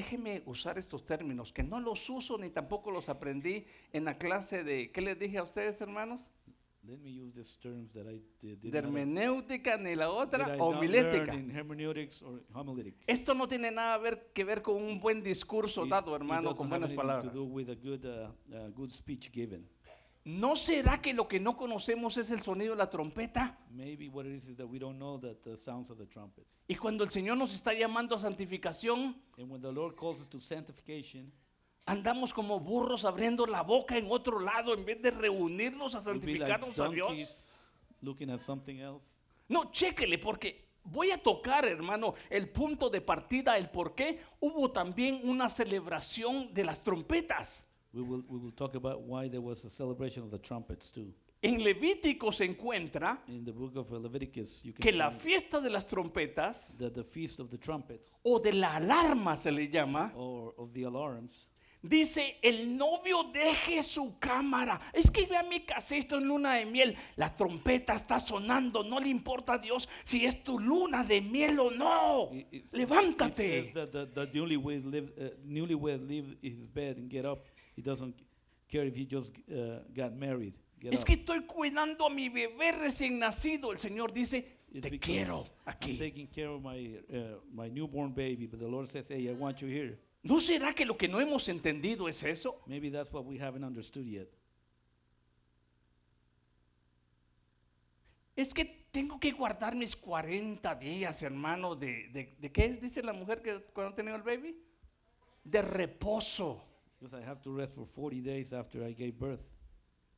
Déjeme 0.00 0.42
usar 0.44 0.76
estos 0.76 1.06
términos, 1.06 1.54
que 1.54 1.62
no 1.62 1.80
los 1.80 2.10
uso 2.10 2.36
ni 2.36 2.50
tampoco 2.50 2.90
los 2.90 3.08
aprendí 3.08 3.64
en 3.94 4.04
la 4.04 4.18
clase 4.18 4.62
de, 4.62 4.90
¿qué 4.92 5.00
les 5.00 5.18
dije 5.18 5.38
a 5.38 5.42
ustedes, 5.42 5.80
hermanos? 5.80 6.28
Let 6.82 6.98
me 6.98 7.10
use 7.18 7.34
these 7.34 7.58
terms 7.58 7.90
that 7.94 8.04
I 8.04 8.22
did, 8.42 8.58
did 8.58 8.70
De 8.72 8.78
hermenéutica 8.78 9.78
ni 9.78 9.96
la 9.96 10.10
otra, 10.10 10.54
homilética. 10.62 11.32
Esto 13.06 13.32
no 13.34 13.48
tiene 13.48 13.70
nada 13.70 13.96
ver- 13.96 14.30
que 14.34 14.44
ver 14.44 14.60
con 14.60 14.76
un 14.76 15.00
buen 15.00 15.22
discurso 15.22 15.84
It- 15.84 15.90
dado, 15.90 16.14
hermano, 16.14 16.54
con 16.54 16.68
buenas 16.68 16.92
palabras. 16.92 17.32
to 17.32 17.38
do 17.38 17.44
with 17.46 17.70
a 17.70 17.74
good, 17.74 18.04
uh, 18.04 18.28
uh, 18.54 18.70
good 18.74 18.90
speech 18.90 19.32
given. 19.32 19.66
¿No 20.26 20.56
será 20.56 21.00
que 21.00 21.14
lo 21.14 21.28
que 21.28 21.38
no 21.38 21.56
conocemos 21.56 22.16
es 22.16 22.32
el 22.32 22.42
sonido 22.42 22.72
de 22.72 22.78
la 22.78 22.90
trompeta? 22.90 23.56
Maybe 23.70 24.08
what 24.08 24.24
it 24.24 24.32
is 24.32 24.48
is 24.48 24.56
that 24.56 24.66
we 24.66 24.76
don't 24.76 24.98
know 24.98 25.20
that 25.20 25.36
the 25.44 25.56
sounds 25.56 25.88
of 25.88 25.98
the 25.98 26.06
trumpets. 26.06 26.64
Y 26.66 26.74
cuando 26.74 27.04
el 27.04 27.10
Señor 27.10 27.36
nos 27.36 27.54
está 27.54 27.72
llamando 27.72 28.16
a 28.16 28.18
santificación, 28.18 29.14
And 29.38 29.48
when 29.48 29.62
the 29.62 29.70
Lord 29.70 29.94
calls 29.94 30.20
us 30.20 30.28
to 30.30 30.40
sanctification, 30.40 31.32
andamos 31.86 32.34
como 32.34 32.58
burros 32.58 33.04
abriendo 33.04 33.46
la 33.46 33.62
boca 33.62 33.96
en 33.96 34.10
otro 34.10 34.40
lado 34.40 34.74
en 34.74 34.84
vez 34.84 35.00
de 35.00 35.12
reunirnos 35.12 35.94
a 35.94 36.00
we'll 36.00 36.18
be 36.18 36.38
like 36.38 36.50
santificarnos 36.50 36.80
a 36.80 36.88
Dios. 36.88 37.06
donkeys 37.06 37.66
looking 38.02 38.28
at 38.30 38.40
something 38.40 38.78
else. 38.80 39.16
No, 39.48 39.70
chéquele, 39.70 40.18
porque 40.18 40.70
voy 40.82 41.12
a 41.12 41.22
tocar, 41.22 41.66
hermano, 41.66 42.14
el 42.30 42.48
punto 42.48 42.90
de 42.90 43.00
partida, 43.00 43.56
el 43.56 43.70
por 43.70 43.94
qué 43.94 44.20
hubo 44.40 44.72
también 44.72 45.20
una 45.22 45.48
celebración 45.48 46.52
de 46.52 46.64
las 46.64 46.82
trompetas. 46.82 47.68
We 47.96 48.02
will, 48.02 48.22
we 48.28 48.38
will 48.38 48.52
talk 48.52 48.74
about 48.74 49.00
why 49.08 49.28
there 49.28 49.40
was 49.40 49.64
a 49.64 49.70
celebration 49.70 50.22
of 50.22 50.30
the 50.30 50.38
trumpets 50.38 50.92
too. 50.92 51.14
En 51.42 51.62
Levítico 51.62 52.30
se 52.32 52.44
encuentra 52.44 53.22
In 53.28 53.44
the 53.44 53.52
book 53.52 53.74
of 53.76 53.90
Leviticus, 53.90 54.62
you 54.64 54.72
que 54.74 54.90
can 54.90 54.98
la 54.98 55.10
find 55.10 55.20
fiesta 55.22 55.60
de 55.60 55.70
las 55.70 55.86
trompetas 55.86 56.74
that 56.78 56.92
the 56.94 57.04
feast 57.04 57.40
of 57.40 57.48
the 57.50 57.58
trumpets 57.58 58.10
o 58.22 58.38
de 58.38 58.52
la 58.52 58.76
alarma 58.76 59.36
se 59.36 59.50
le 59.50 59.68
llama, 59.68 60.12
or 60.14 60.54
of 60.58 60.72
the 60.74 60.82
alarms, 60.84 61.48
dice 61.82 62.36
el 62.42 62.76
novio 62.76 63.30
deje 63.32 63.82
su 63.82 64.18
cámara. 64.18 64.80
Es 64.92 65.10
que 65.10 65.24
vea 65.26 65.42
mi 65.44 65.60
casa, 65.60 65.94
esto 65.96 66.16
en 66.18 66.26
luna 66.26 66.54
de 66.54 66.64
miel, 66.66 66.96
la 67.16 67.34
trompeta 67.34 67.94
está 67.94 68.18
sonando, 68.18 68.82
no 68.82 68.98
le 68.98 69.08
importa 69.08 69.54
a 69.54 69.58
Dios 69.58 69.88
si 70.04 70.24
es 70.24 70.42
tu 70.42 70.58
luna 70.58 71.04
de 71.04 71.20
miel 71.20 71.58
o 71.60 71.70
no. 71.70 72.30
It- 72.32 72.46
it- 72.50 72.64
It 72.64 72.72
Levántate. 72.72 73.62
says 73.62 73.72
that 73.74 73.92
the, 73.92 74.06
the 74.06 74.26
newlywed 74.32 74.84
live, 74.84 75.12
uh, 75.18 75.36
newlywed 75.46 76.06
leave 76.08 76.36
his 76.42 76.66
bed 76.66 76.96
and 76.96 77.10
get 77.10 77.24
up. 77.24 77.44
He 77.76 77.82
doesn't 77.82 78.16
care 78.68 78.86
if 78.86 78.96
he 78.96 79.06
just 79.06 79.32
uh, 79.50 79.80
got 79.94 80.14
married. 80.14 80.54
Get 80.80 80.92
Es 80.92 81.04
que 81.04 81.14
estoy 81.14 81.44
cuidando 81.46 82.06
a 82.06 82.10
mi 82.10 82.28
bebé 82.28 82.72
recién 82.72 83.18
nacido. 83.18 83.72
El 83.72 83.78
Señor 83.78 84.12
dice, 84.12 84.56
It's 84.72 84.82
te 84.88 84.98
quiero 84.98 85.44
I'm 85.66 85.74
aquí. 85.74 85.98
taking 85.98 86.26
care 86.26 86.48
of 86.48 86.62
my 86.62 86.98
uh, 87.10 87.38
my 87.52 87.68
newborn 87.70 88.12
baby, 88.12 88.46
but 88.46 88.58
the 88.58 88.66
Lord 88.68 88.88
says, 88.88 89.08
"Hey, 89.08 89.28
I 89.28 89.32
want 89.32 89.60
you 89.60 89.68
here." 89.68 89.98
¿No 90.22 90.40
será 90.40 90.74
que 90.74 90.84
lo 90.84 90.96
que 90.96 91.06
no 91.08 91.20
hemos 91.20 91.48
entendido 91.48 92.08
es 92.08 92.22
eso? 92.24 92.60
Maybe 92.66 92.90
that's 92.90 93.12
what 93.12 93.24
we 93.24 93.38
haven't 93.38 93.64
understood 93.64 94.04
yet. 94.04 94.28
Es 98.34 98.52
que 98.52 98.64
tengo 98.90 99.18
que 99.18 99.32
guardar 99.32 99.74
mis 99.74 99.96
40 99.96 100.74
días, 100.74 101.22
hermano, 101.22 101.74
de, 101.74 102.08
de, 102.08 102.36
¿de 102.38 102.52
qué 102.52 102.66
es? 102.66 102.80
Dice 102.80 103.02
la 103.02 103.12
mujer 103.12 103.40
que 103.40 103.60
cuando 103.72 103.92
ha 103.92 103.96
tenido 103.96 104.16
el 104.16 104.22
baby. 104.22 104.56
De 105.44 105.62
reposo. 105.62 106.65
Because 106.98 107.14
I 107.14 107.22
have 107.22 107.42
to 107.42 107.50
rest 107.54 107.74
for 107.74 107.84
40 107.86 108.20
days 108.22 108.52
after 108.52 108.82
I 108.82 108.92
gave 108.92 109.18
birth. 109.18 109.48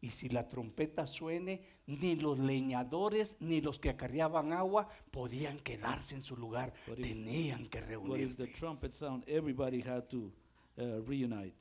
Y 0.00 0.10
si 0.10 0.28
la 0.28 0.48
trompeta 0.48 1.08
suene, 1.08 1.60
ni 1.88 2.14
los 2.14 2.38
leñadores 2.38 3.36
ni 3.40 3.60
los 3.60 3.80
que 3.80 3.90
acarreaban 3.90 4.52
agua 4.52 4.88
podían 5.10 5.58
quedarse 5.58 6.14
en 6.14 6.22
su 6.22 6.36
lugar. 6.36 6.72
But 6.86 7.00
if- 7.00 7.06
Tenían 7.08 7.68
que 7.68 7.80
But 7.80 8.20
if 8.20 8.36
the 8.36 8.44
reunirse. 8.44 8.52
trumpet 8.54 8.94
sound, 8.94 9.24
everybody 9.26 9.80
had 9.80 10.08
to 10.10 10.32
uh, 10.78 11.00
reunite. 11.04 11.54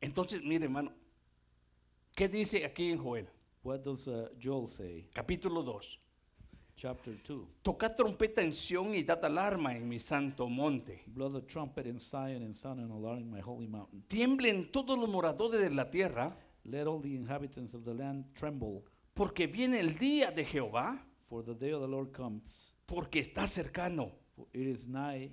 Entonces, 0.00 0.42
mire, 0.42 0.64
hermano, 0.64 0.92
¿qué 2.16 2.26
dice 2.28 2.64
aquí 2.64 2.90
en 2.90 2.98
Joel? 2.98 3.28
What 3.62 3.80
does 3.84 4.08
uh, 4.08 4.28
Joel 4.42 4.66
say? 4.66 5.08
Capítulo 5.12 5.62
2. 5.62 5.99
Chapter 6.80 7.22
2. 7.22 7.60
Tocad 7.60 7.94
trompeta 7.94 8.40
en 8.40 8.54
Sión 8.54 8.94
y 8.94 9.02
dad 9.02 9.22
alarma 9.26 9.76
en 9.76 9.86
mi 9.86 10.00
santo 10.00 10.48
monte. 10.48 11.02
Blow 11.08 11.28
the 11.28 11.42
trumpet 11.42 11.86
in 11.86 12.00
Zion 12.00 12.42
and 12.42 12.54
sound 12.54 12.80
an 12.80 12.90
alarm 12.90 13.18
in 13.18 13.30
my 13.30 13.42
holy 13.42 13.66
mountain. 13.66 14.02
Tiemblen 14.08 14.72
todos 14.72 14.98
los 14.98 15.06
moradores 15.06 15.60
de 15.60 15.68
la 15.68 15.90
tierra, 15.90 16.34
Let 16.64 16.86
all 16.86 17.02
the 17.02 17.14
inhabitants 17.14 17.74
of 17.74 17.84
the 17.84 17.92
land 17.92 18.32
tremble, 18.32 18.82
porque 19.12 19.46
viene 19.46 19.78
el 19.78 19.98
día 19.98 20.30
de 20.30 20.42
Jehová, 20.46 21.04
for 21.28 21.44
the 21.44 21.54
day 21.54 21.72
of 21.72 21.82
the 21.82 21.88
Lord 21.88 22.12
comes, 22.12 22.74
porque 22.86 23.20
está 23.20 23.46
cercano. 23.46 24.12
for 24.34 24.46
it 24.54 24.66
is 24.66 24.88
nigh 24.88 25.30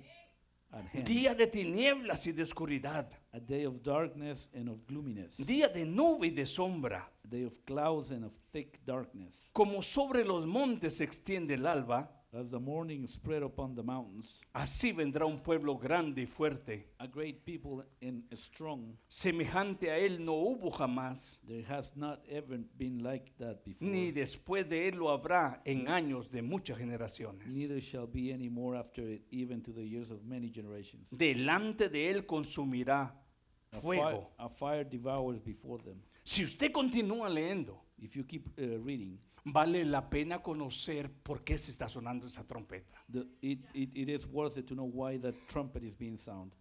at 0.70 0.84
hand. 0.92 1.06
Día 1.06 1.34
de 1.34 1.46
tinieblas 1.46 2.26
y 2.26 2.32
de 2.32 2.42
oscuridad, 2.42 3.08
A 3.32 3.40
day 3.40 3.64
of 3.64 3.82
darkness 3.82 4.50
and 4.54 4.68
of 4.68 4.86
gloominess. 4.86 5.36
día 5.46 5.68
de 5.68 5.84
nube 5.84 6.28
y 6.28 6.30
de 6.30 6.46
sombra. 6.46 7.10
A 7.24 7.28
day 7.28 7.44
of 7.44 7.58
clouds 7.66 8.10
and 8.10 8.24
of 8.24 8.32
thick 8.52 8.80
darkness. 8.86 9.50
Como 9.52 9.82
sobre 9.82 10.24
los 10.24 10.46
montes 10.46 10.96
se 10.96 11.04
extiende 11.04 11.54
el 11.54 11.66
alba, 11.66 12.10
As 12.30 12.50
the 12.50 12.58
morning 12.60 13.06
spread 13.08 13.42
upon 13.42 13.74
the 13.74 13.82
mountains, 13.82 14.42
así 14.52 14.92
vendrá 14.92 15.24
un 15.24 15.38
pueblo 15.42 15.78
grande 15.78 16.20
y 16.22 16.26
fuerte. 16.26 16.86
a 16.98 17.06
great 17.06 17.42
people 17.46 17.82
and 18.02 18.22
strong. 18.36 18.98
Semejante 19.08 19.90
a 19.90 19.96
él 19.98 20.22
no 20.22 20.34
hubo 20.34 20.70
jamás, 20.70 21.40
There 21.46 21.64
has 21.66 21.96
not 21.96 22.22
ever 22.28 22.58
been 22.76 23.02
like 23.02 23.32
that 23.38 23.64
before. 23.64 23.90
ni 23.90 24.12
después 24.12 24.68
de 24.68 24.88
él 24.88 24.96
lo 24.96 25.08
habrá 25.10 25.62
en 25.64 25.88
años 25.88 26.30
de 26.30 26.42
muchas 26.42 26.76
generaciones. 26.76 27.54
Neither 27.56 27.80
shall 27.80 28.06
be 28.06 28.30
any 28.34 28.50
more 28.50 28.76
after 28.76 29.08
it, 29.10 29.22
even 29.30 29.62
to 29.62 29.72
the 29.72 29.82
years 29.88 30.10
of 30.10 30.22
many 30.24 30.50
generations. 30.52 31.08
Delante 31.10 31.88
de 31.88 32.10
él 32.10 32.26
consumirá 32.26 33.14
A 33.72 33.80
fire, 33.80 33.80
fuego. 33.80 34.30
a 34.36 34.48
fire 34.50 34.84
devours 34.84 35.40
before 35.40 35.82
them. 35.82 36.02
Si 36.24 36.44
usted 36.44 36.72
continúa 36.72 37.30
leyendo, 37.30 37.84
If 38.00 38.14
you 38.14 38.22
keep 38.24 38.46
uh, 38.58 38.78
reading, 38.84 39.18
vale 39.52 39.84
la 39.84 40.08
pena 40.10 40.42
conocer 40.42 41.10
por 41.10 41.42
qué 41.44 41.56
se 41.58 41.70
está 41.70 41.88
sonando 41.88 42.26
esa 42.26 42.46
trompeta. 42.46 43.04
the, 43.10 43.26
it, 43.40 43.60
it, 43.74 43.90
it 43.96 44.08
is 44.08 44.26
worth 44.26 44.56
it 44.58 44.66
to 44.66 44.74
know 44.74 44.86
why 44.86 45.18
that 45.18 45.34
trumpet 45.48 45.82
is 45.82 45.96
being 45.96 46.16
sound. 46.16 46.52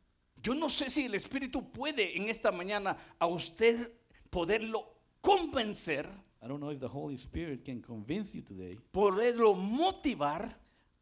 Yo 0.44 0.54
no 0.54 0.68
sé 0.70 0.90
si 0.90 1.06
el 1.06 1.16
Espíritu 1.16 1.72
puede 1.72 2.16
en 2.16 2.30
esta 2.30 2.52
mañana 2.52 2.98
a 3.20 3.28
usted 3.28 3.92
poderlo 4.30 4.86
convencer, 5.22 6.08
I 6.42 6.48
don't 6.48 6.60
know 6.60 6.70
if 6.72 6.80
the 6.80 6.88
Holy 6.88 7.16
Spirit 7.18 7.64
can 7.66 7.82
convince 7.82 8.34
you 8.36 8.42
today 8.44 8.78
poderlo 8.92 9.56
motivar, 9.56 10.56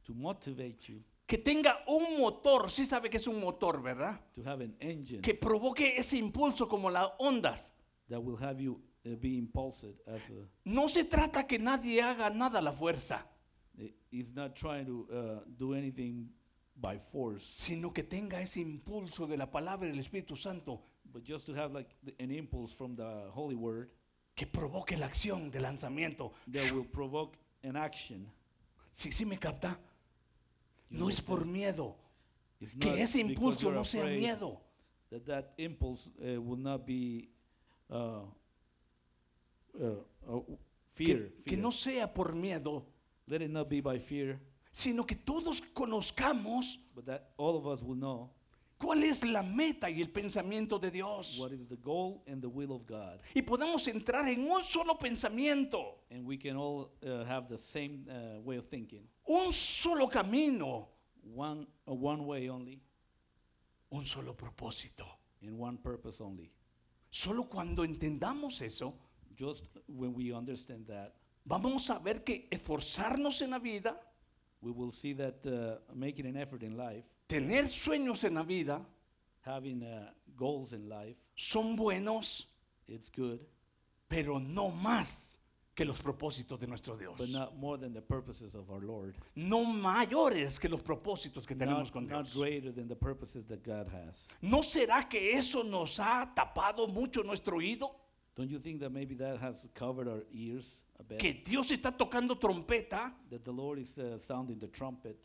to 0.05 0.13
motivate 0.13 0.87
you 0.87 1.01
que 1.27 1.37
tenga 1.39 1.79
un 1.87 2.19
motor, 2.19 2.69
sí 2.69 2.85
sabe 2.85 3.09
que 3.09 3.17
es 3.17 3.27
un 3.27 3.39
motor, 3.41 3.81
¿verdad? 3.81 4.19
to 4.33 4.41
have 4.47 4.63
an 4.63 4.75
engine 4.79 5.21
Que 5.21 5.33
provoque 5.33 5.97
ese 5.97 6.17
impulso 6.17 6.67
como 6.69 6.89
las 6.89 7.09
ondas. 7.19 7.73
that 8.09 8.19
will 8.21 8.37
have 8.37 8.61
you 8.61 8.79
uh, 9.05 9.15
be 9.15 9.37
impulsed 9.37 10.01
as 10.07 10.29
a. 10.29 10.47
No 10.65 10.87
se 10.87 11.03
trata 11.05 11.45
que 11.45 11.59
nadie 11.59 12.01
haga 12.01 12.29
nada 12.29 12.59
a 12.59 12.61
la 12.61 12.71
fuerza, 12.71 13.25
He's 14.09 14.33
not 14.33 14.55
trying 14.55 14.85
to 14.85 15.07
uh, 15.11 15.39
do 15.57 15.73
anything 15.73 16.29
by 16.75 16.97
force, 16.97 17.45
sino 17.45 17.91
que 17.91 18.03
tenga 18.03 18.41
ese 18.41 18.61
impulso 18.61 19.27
de 19.27 19.35
la 19.37 19.51
palabra 19.51 19.87
del 19.87 19.99
Espíritu 19.99 20.37
Santo 20.37 20.81
but 21.11 21.23
just 21.23 21.45
to 21.45 21.53
have 21.53 21.73
like 21.73 21.89
the, 22.03 22.13
an 22.19 22.29
impulse 22.31 22.73
from 22.73 22.95
the 22.95 23.29
Holy 23.31 23.55
Word 23.55 23.89
que 24.35 24.45
provoque 24.45 24.97
la 24.97 25.05
acción 25.07 25.49
de 25.49 25.59
lanzamiento. 25.59 26.33
that 26.51 26.69
will 26.73 26.83
provoke 26.85 27.37
an 27.63 27.77
action. 27.77 28.27
Sí, 28.93 29.11
sí 29.11 29.25
me 29.25 29.37
capta. 29.37 29.77
You 30.89 30.99
No 30.99 31.09
es 31.09 31.21
por 31.21 31.45
miedo. 31.45 31.95
It's 32.59 32.73
Que 32.73 32.89
not 32.89 32.99
ese 32.99 33.23
because 33.23 33.29
impulso 33.33 33.61
you're 33.61 33.75
no 33.75 33.83
sea 33.83 33.99
afraid 33.99 34.19
miedo. 34.19 34.59
That 35.09 35.25
that 35.25 35.53
impulse 35.57 36.09
uh, 36.19 36.41
will 36.41 36.57
not 36.57 36.85
be 36.85 37.29
uh, 37.89 38.23
uh, 39.79 40.37
uh, 40.37 40.41
fear. 40.93 41.31
Que, 41.45 41.57
no 41.57 41.71
sea 41.71 42.13
por 42.13 42.33
miedo, 42.33 42.85
Let 43.27 43.41
it 43.41 43.49
not 43.49 43.69
be 43.69 43.81
by 43.81 43.97
fear, 43.99 44.39
sino 44.71 45.03
que 45.05 45.15
todos 45.15 45.59
conozcamos 45.61 46.77
but 46.93 47.05
that 47.05 47.31
all 47.37 47.57
of 47.57 47.65
us 47.65 47.81
will 47.81 47.95
know 47.97 48.29
cuál 48.77 49.03
es 49.03 49.23
la 49.25 49.41
meta 49.41 49.89
y 49.89 50.01
el 50.01 50.09
pensamiento 50.09 50.77
de 50.79 50.91
Dios. 50.91 51.39
what 51.39 51.51
is 51.51 51.67
the 51.67 51.77
goal 51.77 52.21
and 52.27 52.41
the 52.41 52.47
will 52.49 52.71
of 52.71 52.85
God. 52.85 53.19
Y 53.33 53.41
podamos 53.41 53.87
entrar 53.87 54.27
en 54.27 54.47
un 54.49 54.63
solo 54.63 54.97
pensamiento, 54.99 56.03
And 56.11 56.25
we 56.25 56.37
can 56.37 56.55
all 56.55 56.91
uh, 57.03 57.23
have 57.25 57.47
the 57.49 57.57
same 57.57 58.05
uh, 58.09 58.39
way 58.41 58.57
of 58.57 58.67
thinking. 58.69 59.07
un 59.27 59.51
solo 59.53 60.07
camino, 60.07 60.89
One, 61.33 61.65
uh, 61.87 61.93
one 61.93 62.23
way 62.27 62.47
only, 62.49 62.79
un 63.91 64.05
solo 64.05 64.33
propósito. 64.35 65.05
and 65.41 65.57
one 65.57 65.77
purpose 65.77 66.21
only. 66.21 66.51
Solo 67.09 67.45
cuando 67.45 67.83
entendamos 67.83 68.61
eso, 68.61 68.93
Just 69.35 69.63
when 69.87 70.13
we 70.13 70.31
understand 70.33 70.87
that, 70.87 71.13
vamos 71.45 71.89
a 71.89 71.99
ver 71.99 72.23
que 72.23 72.47
esforzarnos 72.51 73.41
en 73.41 73.51
la 73.51 73.59
vida, 73.59 73.95
we 74.61 74.71
will 74.71 74.91
see 74.91 75.13
that 75.13 75.45
uh, 75.45 75.77
making 75.93 76.25
an 76.25 76.37
effort 76.37 76.63
in 76.63 76.77
life, 76.77 77.03
tener 77.27 77.63
sueños 77.67 78.23
en 78.23 78.35
la 78.35 78.43
vida, 78.43 78.81
having 79.45 79.83
uh, 79.83 80.09
goals 80.37 80.73
in 80.73 80.87
life, 80.89 81.15
son 81.35 81.75
buenos, 81.75 82.47
it's 82.87 83.09
good, 83.09 83.39
pero 84.07 84.39
no 84.39 84.71
más 84.71 85.35
que 85.75 85.83
los 85.83 85.99
propósitos 86.01 86.57
de 86.57 86.67
nuestro 86.67 86.95
Dios. 86.95 87.15
but 87.17 87.27
not 87.29 87.57
more 87.57 87.77
than 87.77 87.93
the 87.93 88.01
purposes 88.01 88.55
of 88.55 88.71
our 88.71 88.79
Lord. 88.81 89.13
No 89.35 89.65
mayores 89.65 90.57
que 90.57 90.69
los 90.69 90.81
propósitos 90.81 91.45
que 91.45 91.53
tenemos 91.53 91.87
Not, 91.87 91.91
con 91.91 92.07
not 92.07 92.23
Dios. 92.23 92.33
greater 92.33 92.71
than 92.71 92.87
the 92.87 92.95
purposes 92.95 93.45
that 93.47 93.61
God 93.61 93.89
has. 93.91 94.25
¿No 94.41 94.61
será 94.61 95.09
que 95.09 95.37
eso 95.37 95.63
nos 95.63 95.99
ha 95.99 96.31
tapado 96.33 96.87
mucho 96.87 97.23
nuestro 97.23 97.57
oído? 97.57 97.91
Don't 98.35 98.49
you 98.51 98.59
think 98.59 98.81
that 98.81 98.91
maybe 98.91 99.15
that 99.15 99.39
has 99.39 99.67
covered 99.73 100.07
our 100.09 100.23
ears 100.33 100.81
a 100.99 101.03
bit? 101.03 101.19
Que 101.19 101.33
Dios 101.45 101.71
está 101.71 101.91
tocando 101.95 102.37
trompeta 102.37 103.13
That 103.29 103.43
the 103.45 103.51
Lord 103.53 103.79
is 103.79 103.97
uh, 103.97 104.17
sounding 104.19 104.59
the 104.59 104.67
trumpet, 104.67 105.17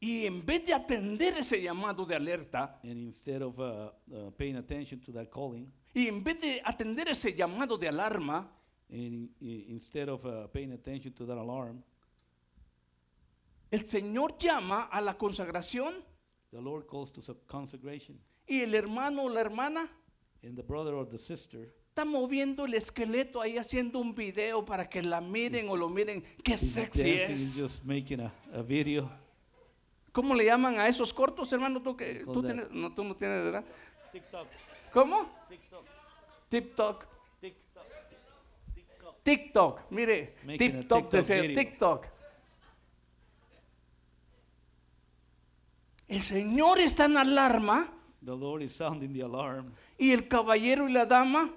y 0.00 0.24
en 0.26 0.44
vez 0.44 0.64
de 0.66 0.72
atender 0.74 1.36
ese 1.38 1.62
llamado 1.62 2.06
de 2.06 2.14
alerta 2.14 2.78
and 2.82 3.06
instead 3.06 3.42
of 3.42 3.58
uh, 3.60 3.90
uh, 4.14 4.30
paying 4.36 4.56
attention 4.56 4.98
to 5.00 5.12
that 5.12 5.30
calling, 5.30 5.70
y 5.94 6.06
en 6.08 6.22
vez 6.22 6.40
de 6.40 6.60
atender 6.64 7.08
ese 7.08 7.34
llamado 7.36 7.78
de 7.78 7.88
alarma, 7.88 8.48
and 8.90 9.28
i- 9.42 9.66
instead 9.68 10.08
of 10.08 10.24
uh, 10.26 10.46
paying 10.48 10.72
attention 10.72 11.12
to 11.12 11.24
that 11.26 11.36
alarm, 11.38 11.82
el 13.70 13.80
Señor 13.84 14.38
llama 14.38 14.88
a 14.90 15.00
la 15.00 15.14
consagración 15.18 16.02
the 16.52 16.60
Lord 16.60 16.86
calls 16.86 17.10
to 17.12 17.20
sub- 17.20 17.46
consecration, 17.46 18.18
y 18.48 18.60
el 18.62 18.74
hermano 18.74 19.22
o 19.24 19.28
la 19.28 19.40
hermana 19.40 19.88
and 20.42 20.56
the 20.56 20.62
brother 20.62 20.94
or 20.94 21.04
the 21.06 21.18
sister 21.18 21.68
está 21.94 22.04
moviendo 22.04 22.64
el 22.64 22.74
esqueleto 22.74 23.40
ahí 23.40 23.56
haciendo 23.56 24.00
un 24.00 24.16
video 24.16 24.64
para 24.64 24.88
que 24.90 25.00
la 25.00 25.20
miren 25.20 25.68
o 25.68 25.76
lo 25.76 25.88
miren. 25.88 26.24
Qué 26.42 26.58
sexy 26.58 27.10
es. 27.12 27.56
just 27.56 27.84
making 27.84 28.20
a, 28.20 28.32
a 28.52 28.62
video. 28.62 29.08
¿Cómo 30.10 30.34
le 30.34 30.44
llaman 30.44 30.80
a 30.80 30.88
esos 30.88 31.14
cortos, 31.14 31.52
hermano? 31.52 31.80
¿Tú, 31.80 31.96
que, 31.96 32.24
Call 32.24 32.34
tú, 32.34 32.42
that- 32.42 32.48
tienes, 32.48 32.70
no, 32.72 32.92
tú 32.92 33.04
no 33.04 33.14
tienes, 33.14 33.44
¿verdad? 33.44 33.64
TikTok, 34.10 34.48
¿Cómo? 34.92 35.30
TikTok, 35.48 35.84
TikTok. 36.48 37.06
TikTok, 37.40 37.86
TikTok. 38.74 39.22
TikTok, 39.22 39.80
mire, 39.92 40.34
Making 40.44 40.58
TikTok. 40.88 41.10
TikTok. 41.10 42.06
El 46.08 46.22
Señor 46.22 46.80
está 46.80 47.04
en 47.04 47.18
alarma 47.18 47.88
The 48.24 48.32
Lord 48.36 48.62
is 48.62 48.72
sounding 48.72 49.12
the 49.12 49.22
alarm, 49.22 49.72
y 49.96 50.10
el 50.10 50.26
caballero 50.26 50.88
y 50.88 50.92
la 50.92 51.06
dama, 51.06 51.52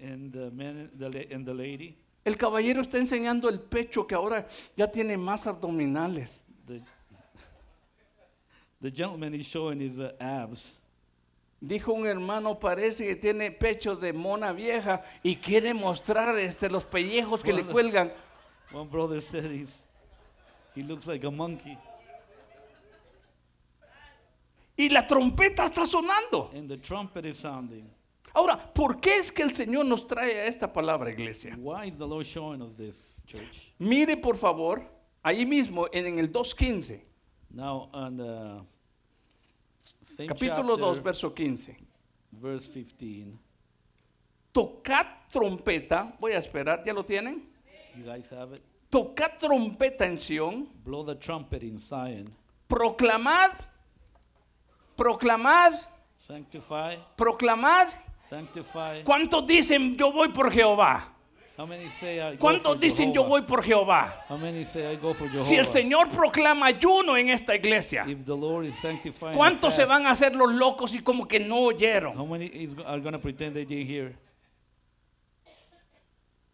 and 0.00 0.32
the 0.32 0.50
man 0.50 0.90
the 0.98 1.08
la- 1.08 1.34
and 1.34 1.46
the 1.46 1.54
lady, 1.54 1.96
el 2.24 2.36
caballero 2.36 2.80
está 2.82 2.98
enseñando 2.98 3.48
el 3.48 3.60
pecho 3.60 4.06
que 4.06 4.14
ahora 4.14 4.46
ya 4.76 4.90
tiene 4.90 5.16
más 5.16 5.46
abdominales. 5.46 6.42
the, 6.66 6.80
the 8.80 8.90
gentleman 8.90 9.34
is 9.34 9.46
showing 9.46 9.80
his 9.80 9.98
uh, 9.98 10.12
abs. 10.20 10.80
Dijo 11.60 11.94
un 11.94 12.06
hermano, 12.06 12.58
parece 12.58 13.06
que 13.06 13.16
tiene 13.16 13.50
pecho 13.50 13.96
de 13.96 14.12
mona 14.12 14.52
vieja 14.52 15.02
y 15.22 15.36
quiere 15.36 15.72
mostrar 15.72 16.38
este, 16.38 16.68
los 16.68 16.84
pellejos 16.84 17.42
que 17.42 17.52
le 17.54 17.62
Bueno. 17.62 17.72
cuelgan. 17.72 18.12
One 18.72 18.88
brother 18.90 19.22
said 19.22 19.50
he's, 19.50 19.74
he 20.74 20.82
looks 20.82 21.06
like 21.06 21.24
a 21.26 21.30
monkey, 21.30 21.78
Y 24.76 24.88
la 24.88 25.06
trompeta 25.06 25.64
está 25.64 25.86
sonando. 25.86 26.50
and 26.54 26.68
the 26.68 26.76
trumpet 26.78 27.24
is 27.24 27.36
sounding. 27.38 27.88
Ahora, 28.34 28.74
¿por 28.74 29.00
qué 29.00 29.18
es 29.18 29.30
que 29.30 29.44
el 29.44 29.54
Señor 29.54 29.86
nos 29.86 30.08
trae 30.08 30.40
a 30.40 30.46
esta 30.46 30.72
palabra, 30.72 31.08
iglesia? 31.08 31.56
Why 31.56 31.86
is 31.86 31.98
the 31.98 32.06
Lord 32.06 32.26
showing 32.26 32.60
us 32.62 32.76
this, 32.76 33.22
church? 33.26 33.72
Mire, 33.78 34.16
por 34.16 34.36
favor, 34.36 34.82
ahí 35.22 35.46
mismo 35.46 35.86
en, 35.92 36.18
el 36.18 36.32
2.15, 36.32 37.00
Now, 37.50 37.88
on 37.92 38.16
the 38.16 38.60
same 40.02 40.28
capítulo 40.28 40.76
2, 40.76 40.96
chapter, 40.96 41.02
verso 41.04 41.32
15. 41.32 41.76
verse 42.32 42.68
15, 42.72 43.38
Tocad 44.52 45.06
trompeta, 45.30 46.16
voy 46.18 46.32
a 46.32 46.38
esperar, 46.38 46.82
¿ya 46.84 46.92
lo 46.92 47.04
tienen? 47.04 47.48
you 47.96 48.04
guys 48.04 48.26
have 48.32 48.52
it. 48.52 48.62
Tocad 48.90 49.38
trompeta 49.38 50.06
en 50.06 50.18
Sión, 50.18 50.68
Blow 50.84 51.04
the 51.04 51.14
trumpet 51.14 51.62
in 51.62 51.78
Zion, 51.78 52.34
proclamad, 52.68 53.52
proclamad, 54.96 55.74
sanctify, 56.16 56.96
proclamad. 57.16 57.88
Sanctify. 58.28 59.02
¿Cuántos 59.04 59.46
dicen 59.46 59.96
yo 59.96 60.12
voy 60.12 60.28
por 60.28 60.50
Jehová? 60.50 61.10
How 61.56 61.66
many 61.66 61.88
say 61.88 62.18
I 62.18 62.32
go 62.32 62.38
¿Cuántos 62.40 62.72
for 62.72 62.80
dicen 62.80 63.12
yo 63.12 63.22
Jehovah? 63.22 63.28
voy 63.28 63.42
por 63.42 63.62
Jehová? 63.62 64.24
How 64.28 64.36
many 64.36 64.64
say 64.64 64.92
I 64.92 64.96
go 64.96 65.14
for 65.14 65.28
Jehovah? 65.28 65.44
Si 65.44 65.56
el 65.56 65.66
Señor 65.66 66.08
proclama 66.08 66.66
ayuno 66.66 67.16
en 67.16 67.28
esta 67.28 67.54
iglesia, 67.54 68.04
If 68.08 68.24
the 68.24 68.36
Lord 68.36 68.66
is 68.66 68.74
sanctifying 68.76 69.36
¿cuántos 69.36 69.74
se 69.74 69.86
fast, 69.86 69.88
van 69.90 70.06
a 70.06 70.10
hacer 70.10 70.34
los 70.34 70.52
locos 70.52 70.94
y 70.94 71.00
como 71.00 71.28
que 71.28 71.38
no 71.38 71.58
oyeron? 71.58 72.18
How 72.18 72.26
many 72.26 72.46
is, 72.46 72.74
are 72.84 73.00
going 73.00 73.12
to 73.12 73.20
pretend 73.20 73.54
they 73.54 73.64
didn't 73.64 73.88
hear? 73.88 74.16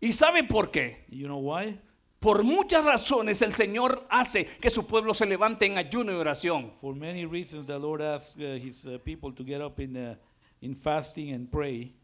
¿Y 0.01 0.13
sabe 0.13 0.45
por 0.45 0.71
qué? 0.71 1.05
You 1.09 1.27
know 1.27 1.39
why? 1.39 1.79
Por 2.19 2.43
muchas 2.43 2.85
razones 2.85 3.41
el 3.41 3.55
Señor 3.55 4.07
hace 4.11 4.45
que 4.61 4.69
su 4.69 4.87
pueblo 4.87 5.15
se 5.15 5.25
levante 5.25 5.65
en 5.65 5.79
ayuno 5.79 6.13
y 6.13 6.17
oración. 6.17 6.73
For 6.79 6.95
many 6.95 7.25
reasons, 7.25 7.67
the 7.67 7.79
Lord 7.79 8.03
asks 8.03 8.37
uh, 8.37 8.59
His 8.63 8.85
uh, 8.85 8.99
people 9.03 9.33
to 9.33 9.43
get 9.43 9.63
up 9.63 9.81
in 9.81 9.97
uh, 9.97 10.15
in 10.61 10.75
fasting 10.75 11.33
and 11.33 11.51
pray. 11.51 11.95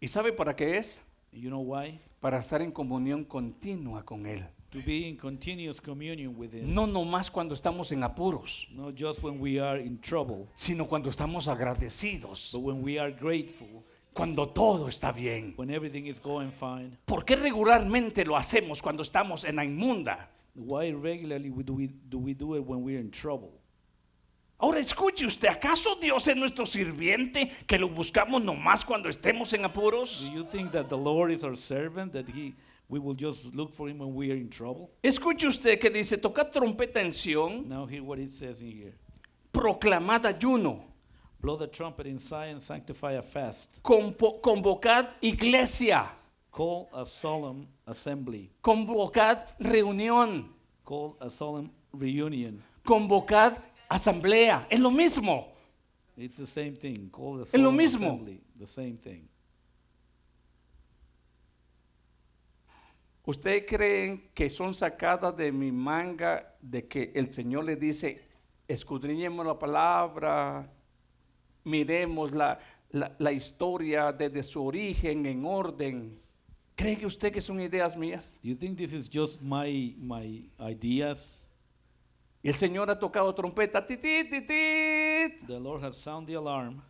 ¿Y 0.00 0.08
sabe 0.08 0.32
para 0.32 0.54
qué 0.54 0.78
es? 0.78 1.00
You 1.32 1.50
know 1.50 1.60
why? 1.62 2.00
Para 2.20 2.38
estar 2.38 2.62
en 2.62 2.72
comunión 2.72 3.24
continua 3.24 4.04
con 4.04 4.26
Él. 4.26 4.44
To 4.70 4.78
be 4.84 5.08
in 5.08 5.16
continuous 5.16 5.80
communion 5.80 6.34
with 6.36 6.52
Him. 6.52 6.74
No 6.74 6.86
nomás 6.86 7.30
cuando 7.30 7.54
estamos 7.54 7.92
en 7.92 8.02
apuros, 8.02 8.68
Not 8.74 8.94
just 8.98 9.22
when 9.22 9.40
we 9.40 9.60
are 9.60 9.80
in 9.80 9.98
trouble, 10.00 10.48
sino 10.54 10.86
cuando 10.86 11.08
estamos 11.08 11.48
agradecidos, 11.48 12.50
but 12.52 12.62
when 12.62 12.82
we 12.82 12.98
are 12.98 13.12
grateful, 13.12 13.84
cuando 14.12 14.48
todo 14.48 14.88
está 14.88 15.12
bien. 15.12 15.54
when 15.56 15.70
everything 15.70 16.06
is 16.06 16.20
going 16.20 16.50
fine. 16.50 16.98
¿Por 17.06 17.24
qué 17.24 17.36
regularmente 17.36 18.24
lo 18.24 18.36
hacemos 18.36 18.82
cuando 18.82 19.02
estamos 19.02 19.44
en 19.44 19.56
la 19.56 19.64
inmunda? 19.64 20.30
Why 20.54 20.90
regularly 20.92 21.50
we 21.50 21.62
do 21.62 21.74
we 21.74 21.86
do 21.86 22.18
we 22.18 22.34
do 22.34 22.56
it 22.56 22.64
when 22.66 22.82
we're 22.82 22.98
in 23.00 23.10
trouble? 23.10 23.52
Ahora 24.58 24.80
escuche 24.80 25.26
usted, 25.26 25.48
¿acaso 25.48 25.96
Dios 25.96 26.26
es 26.28 26.36
nuestro 26.36 26.64
sirviente 26.64 27.50
que 27.66 27.78
lo 27.78 27.88
buscamos 27.90 28.42
nomás 28.42 28.84
cuando 28.86 29.08
estemos 29.10 29.52
en 29.52 29.64
apuros? 29.66 30.24
Do 30.26 30.32
you 30.34 30.44
think 30.44 30.70
that 30.72 30.88
the 30.88 30.96
Lord 30.96 31.30
is 31.30 31.44
our 31.44 31.56
servant 31.56 32.12
that 32.14 32.26
He 32.28 32.54
we 32.88 32.98
will 32.98 33.14
just 33.18 33.52
look 33.54 33.74
for 33.74 33.88
Him 33.90 33.98
when 33.98 34.14
we 34.14 34.30
are 34.30 34.36
in 34.36 34.48
trouble? 34.48 34.88
Escuche 35.02 35.46
usted 35.46 35.78
que 35.78 35.90
dice, 35.90 36.16
tocad 36.16 36.50
trompeta 36.50 37.00
en 37.02 37.10
Sión, 37.12 37.66
Now 37.68 37.84
hear 37.86 38.02
what 38.02 38.18
it 38.18 38.30
says 38.30 38.62
in 38.62 38.70
here. 38.72 38.94
proclamad 39.52 40.24
ayuno, 40.24 40.84
Blow 41.38 41.56
the 41.58 41.66
trumpet 41.68 42.06
in 42.06 42.18
Zion, 42.18 42.58
sanctify 42.62 43.12
a 43.18 43.22
fast. 43.22 43.82
convo- 43.82 44.40
convocad 44.40 45.10
iglesia, 45.20 46.10
Call 46.50 46.88
a 46.94 47.04
solemn 47.04 47.66
assembly. 47.86 48.50
convocad 48.62 49.44
reunión, 49.60 50.48
Call 50.82 51.14
a 51.20 51.28
solemn 51.28 51.70
reunion. 51.92 52.62
convocad 52.86 53.58
asamblea. 53.88 54.66
Es 54.70 54.80
lo 54.80 54.90
mismo. 54.90 55.48
It's 56.16 56.36
the 56.36 56.46
same 56.46 56.72
thing. 56.72 57.08
Call 57.10 57.34
a 57.34 57.38
lo 57.38 57.44
solemn 57.44 57.76
mismo. 57.76 58.06
assembly. 58.06 58.40
The 58.58 58.66
same 58.66 58.96
thing. 58.96 59.28
¿Ustedes 63.24 63.64
creen 63.66 64.30
que 64.34 64.48
son 64.48 64.72
sacadas 64.72 65.36
de 65.36 65.50
mi 65.50 65.72
manga 65.72 66.54
de 66.62 66.86
que 66.86 67.10
el 67.14 67.32
Señor 67.32 67.64
le 67.64 67.74
dice, 67.74 68.22
escudriñemos 68.68 69.44
la 69.44 69.58
palabra, 69.58 70.70
miremos 71.64 72.30
la, 72.30 72.60
la- 72.92 73.14
la 73.18 73.32
historia 73.32 74.12
desde 74.12 74.44
su 74.44 74.64
origen 74.64 75.26
en 75.26 75.44
orden? 75.44 76.20
¿Cree 76.76 76.96
que 76.96 77.06
usted 77.06 77.32
que 77.32 77.40
son 77.40 77.60
ideas 77.60 77.96
mías? 77.96 78.38
You 78.42 78.54
think 78.54 78.76
this 78.76 78.92
is 78.92 79.08
just 79.12 79.40
my 79.42 79.96
my 79.98 80.48
ideas? 80.60 81.45
Y 82.46 82.48
el 82.48 82.54
Señor 82.54 82.88
ha 82.88 82.96
tocado 82.96 83.34
trompeta, 83.34 83.84
titit, 83.84 84.30
titit. 84.30 85.44
The 85.48 85.58
Lord 85.58 85.82
has 85.82 85.96
sounded 85.96 86.28
the 86.28 86.38
alarm. 86.38 86.80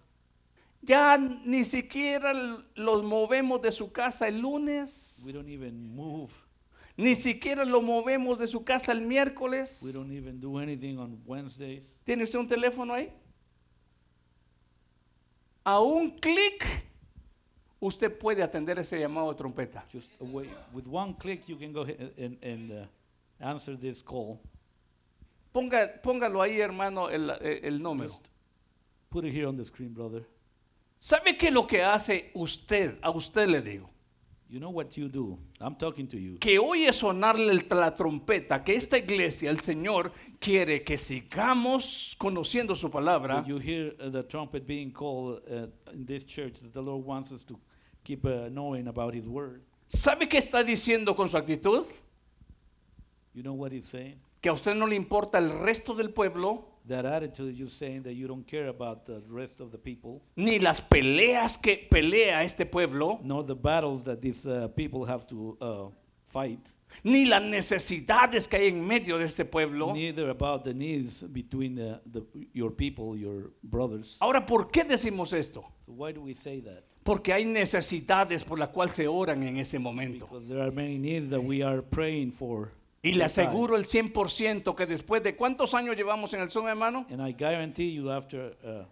Ya 0.82 1.16
ni 1.16 1.64
siquiera 1.64 2.34
los 2.74 3.02
movemos 3.02 3.62
de 3.62 3.72
su 3.72 3.90
casa 3.90 4.28
el 4.28 4.42
lunes, 4.42 5.22
We 5.24 5.32
don't 5.32 5.48
even 5.48 5.94
move. 5.96 6.30
ni 6.98 7.14
siquiera 7.14 7.64
lo 7.64 7.80
movemos 7.80 8.38
de 8.38 8.46
su 8.46 8.64
casa 8.64 8.92
el 8.92 9.00
miércoles. 9.00 9.82
We 9.82 9.92
don't 9.92 10.12
even 10.12 10.38
do 10.42 10.58
anything 10.58 10.98
on 10.98 11.22
Wednesdays. 11.24 11.96
¿Tiene 12.04 12.24
usted 12.24 12.38
un 12.38 12.48
teléfono 12.48 12.92
ahí? 12.92 13.10
A 15.64 15.80
un 15.80 16.18
clic, 16.18 16.66
usted 17.80 18.14
puede 18.18 18.42
atender 18.42 18.78
ese 18.78 19.00
llamado 19.00 19.32
de 19.32 19.38
trompeta. 19.38 19.86
Just. 19.90 20.10
With 20.20 20.86
one 20.86 21.14
click, 21.14 21.48
you 21.48 21.56
can 21.56 21.72
go 21.72 21.86
and, 22.18 22.44
and 22.44 22.72
uh, 22.72 22.86
answer 23.40 23.74
this 23.74 24.02
call. 24.02 24.38
Ponga, 25.56 25.90
póngalo 26.02 26.42
ahí, 26.42 26.60
hermano, 26.60 27.08
el, 27.08 27.30
el- 27.30 27.64
el 27.64 27.82
número. 27.82 28.10
Just 28.10 28.28
put 29.08 29.24
it 29.24 29.32
here 29.32 29.46
on 29.46 29.56
the 29.56 29.64
screen, 29.64 29.94
brother. 29.94 30.26
¿Sabe 31.00 31.38
qué 31.38 31.46
es 31.48 31.52
lo 31.54 31.66
que 31.66 31.82
hace 31.82 32.30
usted? 32.34 32.98
A 33.00 33.08
usted 33.10 33.48
le 33.48 33.62
digo. 33.62 33.88
You 34.50 34.60
know 34.60 34.68
what 34.68 34.90
you 34.98 35.08
do. 35.08 35.38
I'm 35.58 35.74
talking 35.74 36.06
to 36.08 36.18
you. 36.18 36.36
Que 36.38 36.58
oye 36.58 36.92
sonarle 36.92 37.54
la 37.70 37.94
trompeta, 37.94 38.62
que 38.62 38.76
esta 38.76 38.98
iglesia, 38.98 39.48
el 39.48 39.60
Señor, 39.60 40.12
quiere 40.38 40.84
que 40.84 40.98
sigamos 40.98 42.14
conociendo 42.18 42.76
su 42.76 42.90
palabra. 42.90 43.42
You 43.46 43.58
hear 43.58 43.96
uh, 43.98 44.10
the 44.10 44.24
trumpet 44.24 44.66
being 44.66 44.92
called 44.92 45.40
uh, 45.50 45.68
in 45.90 46.04
this 46.04 46.22
church, 46.24 46.60
that 46.60 46.74
the 46.74 46.82
Lord 46.82 47.06
wants 47.06 47.32
us 47.32 47.42
to 47.44 47.58
keep 48.04 48.26
uh, 48.26 48.50
knowing 48.50 48.88
about 48.88 49.14
His 49.14 49.26
word. 49.26 49.62
¿Sabe 49.88 50.28
qué 50.28 50.36
está 50.36 50.62
diciendo 50.62 51.16
con 51.16 51.30
su 51.30 51.38
actitud? 51.38 51.86
You 53.32 53.42
know 53.42 53.54
what 53.54 53.72
He's 53.72 53.86
saying? 53.86 54.20
Que 54.46 54.50
a 54.50 54.52
usted 54.52 54.76
no 54.76 54.86
le 54.86 54.94
importa 54.94 55.38
el 55.38 55.50
resto 55.50 55.92
del 55.92 56.10
pueblo, 56.10 56.68
That 56.86 57.04
attitude 57.04 57.56
you're 57.56 57.68
saying 57.68 58.04
that 58.04 58.12
you 58.12 58.28
don't 58.28 58.46
care 58.46 58.68
about 58.68 59.04
the 59.04 59.20
rest 59.28 59.60
of 59.60 59.72
the 59.72 59.76
people, 59.76 60.22
ni 60.36 60.60
las 60.60 60.80
peleas 60.80 61.58
que 61.58 61.88
pelea 61.90 62.44
este 62.44 62.64
pueblo, 62.64 63.18
nor 63.24 63.44
the 63.44 63.56
battles 63.56 64.04
that 64.04 64.20
these 64.20 64.46
uh, 64.46 64.68
people 64.68 65.04
have 65.04 65.26
to 65.26 65.58
uh, 65.60 65.90
fight, 66.22 66.60
ni 67.02 67.24
las 67.24 67.42
necesidades 67.42 68.46
que 68.46 68.56
hay 68.56 68.68
en 68.68 68.86
medio 68.86 69.18
de 69.18 69.24
este 69.24 69.44
pueblo. 69.44 69.92
neither 69.92 70.30
about 70.30 70.62
the 70.62 70.72
needs 70.72 71.24
between 71.24 71.76
uh, 71.80 71.98
the, 72.12 72.22
your 72.52 72.70
people, 72.70 73.16
your 73.16 73.50
brothers. 73.64 74.16
Ahora, 74.20 74.46
¿por 74.46 74.70
qué 74.70 74.84
decimos 74.84 75.32
esto? 75.32 75.64
So 75.84 75.90
why 75.90 76.12
do 76.12 76.20
we 76.20 76.34
say 76.34 76.60
that? 76.60 76.84
Porque 77.02 77.32
hay 77.32 77.44
necesidades 77.44 78.44
por 78.44 78.60
las 78.60 78.68
cuales 78.68 78.94
se 78.94 79.08
oran 79.08 79.42
en 79.42 79.56
ese 79.56 79.80
momento. 79.80 80.24
Because 80.26 80.46
there 80.46 80.62
are 80.62 80.70
many 80.70 80.98
needs 80.98 81.30
that 81.30 81.42
we 81.42 81.64
are 81.64 81.82
praying 81.82 82.30
for. 82.30 82.70
Y 83.06 83.12
le 83.12 83.24
aseguro 83.24 83.76
el 83.76 83.84
100% 83.86 84.74
que 84.74 84.86
después 84.86 85.22
de 85.22 85.36
cuántos 85.36 85.74
años 85.74 85.96
llevamos 85.96 86.32
en 86.34 86.40
el 86.40 86.50
son, 86.50 86.68
hermano? 86.68 87.06
And 87.10 87.26
I 87.26 87.32
guarantee 87.32 87.92
you, 87.94 88.10
after 88.10 88.56
uh, 88.64 88.84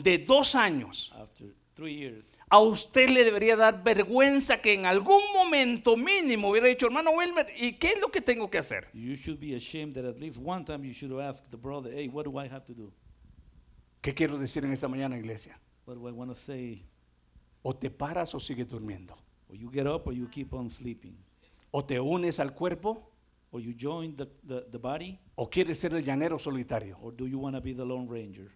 De 0.00 0.18
dos 0.18 0.54
años. 0.54 1.12
after 1.14 1.54
three 1.74 1.94
years, 1.94 2.36
A 2.48 2.58
usted 2.58 3.08
le 3.10 3.22
debería 3.24 3.56
dar 3.56 3.82
vergüenza 3.82 4.60
que 4.60 4.74
en 4.74 4.86
algún 4.86 5.20
momento 5.34 5.96
mínimo 5.96 6.50
hubiera 6.50 6.66
dicho, 6.66 6.86
hermano 6.86 7.12
Wilmer, 7.12 7.46
¿y 7.56 7.74
qué 7.74 7.92
es 7.92 8.00
lo 8.00 8.10
que 8.10 8.20
tengo 8.20 8.50
que 8.50 8.58
hacer? 8.58 8.88
you 8.92 9.14
should 9.14 9.38
be 9.40 9.54
ashamed 9.54 9.94
that 9.94 10.04
at 10.04 10.18
least 10.18 10.36
one 10.36 10.64
time 10.64 10.84
you 10.86 10.92
should 10.92 11.12
have 11.12 11.22
asked 11.28 11.50
the 11.50 11.56
brother, 11.56 11.92
"Hey, 11.92 12.08
what 12.08 12.24
do 12.24 12.32
I 12.40 12.48
have 12.48 12.64
to 12.66 12.74
do? 12.74 12.92
¿Qué 14.02 14.14
quiero 14.14 14.36
decir 14.38 14.64
en 14.64 14.72
esta 14.72 14.88
mañana, 14.88 15.16
iglesia? 15.16 15.58
What 15.86 15.96
do 15.96 16.08
I 16.08 16.12
want 16.12 16.30
to 16.30 16.34
say?" 16.34 16.84
O 17.62 17.74
te 17.74 17.90
paras 17.90 18.34
o 18.34 18.40
sigues 18.40 18.68
durmiendo. 18.68 19.14
Or 19.48 19.54
you 19.56 19.70
get 19.70 19.86
up, 19.86 20.06
or 20.06 20.12
you 20.14 20.28
keep 20.28 20.52
on 20.54 20.70
sleeping. 20.70 21.16
o 21.72 21.84
te 21.84 22.00
unes 22.00 22.40
al 22.40 22.52
cuerpo 22.52 23.09
or 23.52 23.60
you 23.60 23.72
join 23.74 24.14
the, 24.16 24.26
the, 24.46 24.66
the 24.70 24.78
body, 24.78 25.18
o 25.36 25.48
quieres 25.48 25.78
ser 25.78 25.94
el 25.94 26.02
llanero 26.04 26.38
solitario. 26.38 26.96
or 27.02 27.12
do 27.12 27.26
you 27.26 27.38
want 27.38 27.54
to 27.56 27.60
be 27.60 27.72
the 27.74 27.84
Lone 27.84 28.06
Ranger? 28.08 28.50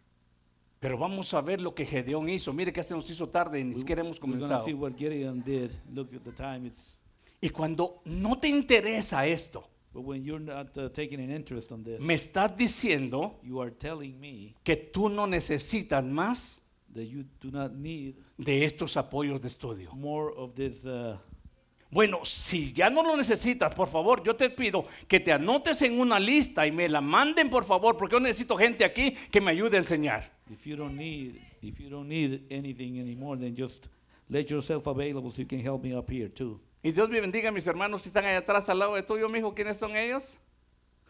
Pero 0.80 0.98
vamos 0.98 1.32
a 1.32 1.40
ver 1.40 1.60
lo 1.62 1.74
que 1.74 1.86
Gedeón 1.86 2.28
hizo. 2.28 2.52
Mire 2.52 2.72
que 2.72 2.82
se 2.82 2.94
nos 2.94 3.08
hizo 3.10 3.26
tarde 3.28 3.58
y 3.58 3.64
ni 3.64 3.74
siquiera 3.74 4.02
hemos 4.02 4.20
We're 4.20 4.32
going 4.32 4.40
to 4.40 4.46
comenzado. 4.46 4.64
see 4.66 4.74
what 4.74 4.92
Gideon 4.98 5.42
did. 5.42 5.70
Look 5.92 6.14
at 6.14 6.22
the 6.24 6.32
time. 6.32 6.66
It's 6.66 6.98
Y 7.40 7.48
cuando 7.50 8.00
no 8.04 8.36
te 8.38 8.48
interesa 8.48 9.26
esto, 9.26 9.68
but 9.92 10.02
when 10.02 10.22
you're 10.24 10.38
not 10.42 10.76
uh, 10.78 10.88
taking 10.90 11.20
an 11.20 11.30
interest 11.30 11.72
on 11.72 11.82
this, 11.84 12.00
me 12.02 12.14
estás 12.14 12.56
diciendo 12.56 13.38
you 13.42 13.60
are 13.60 13.70
telling 13.70 14.18
me 14.20 14.54
que 14.62 14.76
tú 14.76 15.08
no 15.08 15.26
necesitas 15.26 16.04
más 16.04 16.60
that 16.94 17.04
you 17.04 17.24
do 17.40 17.50
not 17.50 17.72
need 17.72 18.14
de 18.38 18.64
estos 18.64 18.96
apoyos 18.96 19.40
de 19.40 19.48
estudio. 19.48 19.92
more 19.94 20.32
of 20.36 20.54
this. 20.54 20.84
Uh, 20.86 21.16
Bueno, 21.94 22.24
si 22.24 22.72
ya 22.72 22.90
no 22.90 23.04
lo 23.04 23.16
necesitas, 23.16 23.72
por 23.72 23.86
favor, 23.86 24.20
yo 24.24 24.34
te 24.34 24.50
pido 24.50 24.84
que 25.06 25.20
te 25.20 25.30
anotes 25.30 25.80
en 25.82 26.00
una 26.00 26.18
lista 26.18 26.66
y 26.66 26.72
me 26.72 26.88
la 26.88 27.00
manden, 27.00 27.48
por 27.48 27.62
favor, 27.64 27.96
porque 27.96 28.14
yo 28.14 28.20
necesito 28.20 28.56
gente 28.56 28.84
aquí 28.84 29.12
que 29.30 29.40
me 29.40 29.52
ayude 29.52 29.76
a 29.76 29.80
enseñar. 29.80 30.28
if 30.50 30.66
you 30.66 30.74
don't 30.74 30.96
need, 30.96 31.36
if 31.62 31.78
you 31.78 31.88
don't 31.88 32.08
need 32.08 32.42
anything 32.50 32.98
anymore, 32.98 33.38
then 33.38 33.54
just 33.56 33.86
let 34.28 34.46
yourself 34.50 34.88
available 34.88 35.30
so 35.30 35.40
you 35.40 35.46
can 35.46 35.60
help 35.60 35.84
me 35.84 35.96
up 35.96 36.10
here 36.10 36.28
too. 36.28 36.60
Y 36.82 36.90
Dios 36.90 37.08
me 37.08 37.20
bendiga 37.20 37.50
a 37.50 37.52
mis 37.52 37.64
hermanos 37.68 38.02
que 38.02 38.08
están 38.08 38.24
allá 38.24 38.38
atrás 38.38 38.68
al 38.68 38.80
lado 38.80 38.96
de 38.96 39.04
tuyo, 39.04 39.28
mijo, 39.28 39.54
¿quiénes 39.54 39.78
son 39.78 39.96
ellos? 39.96 40.36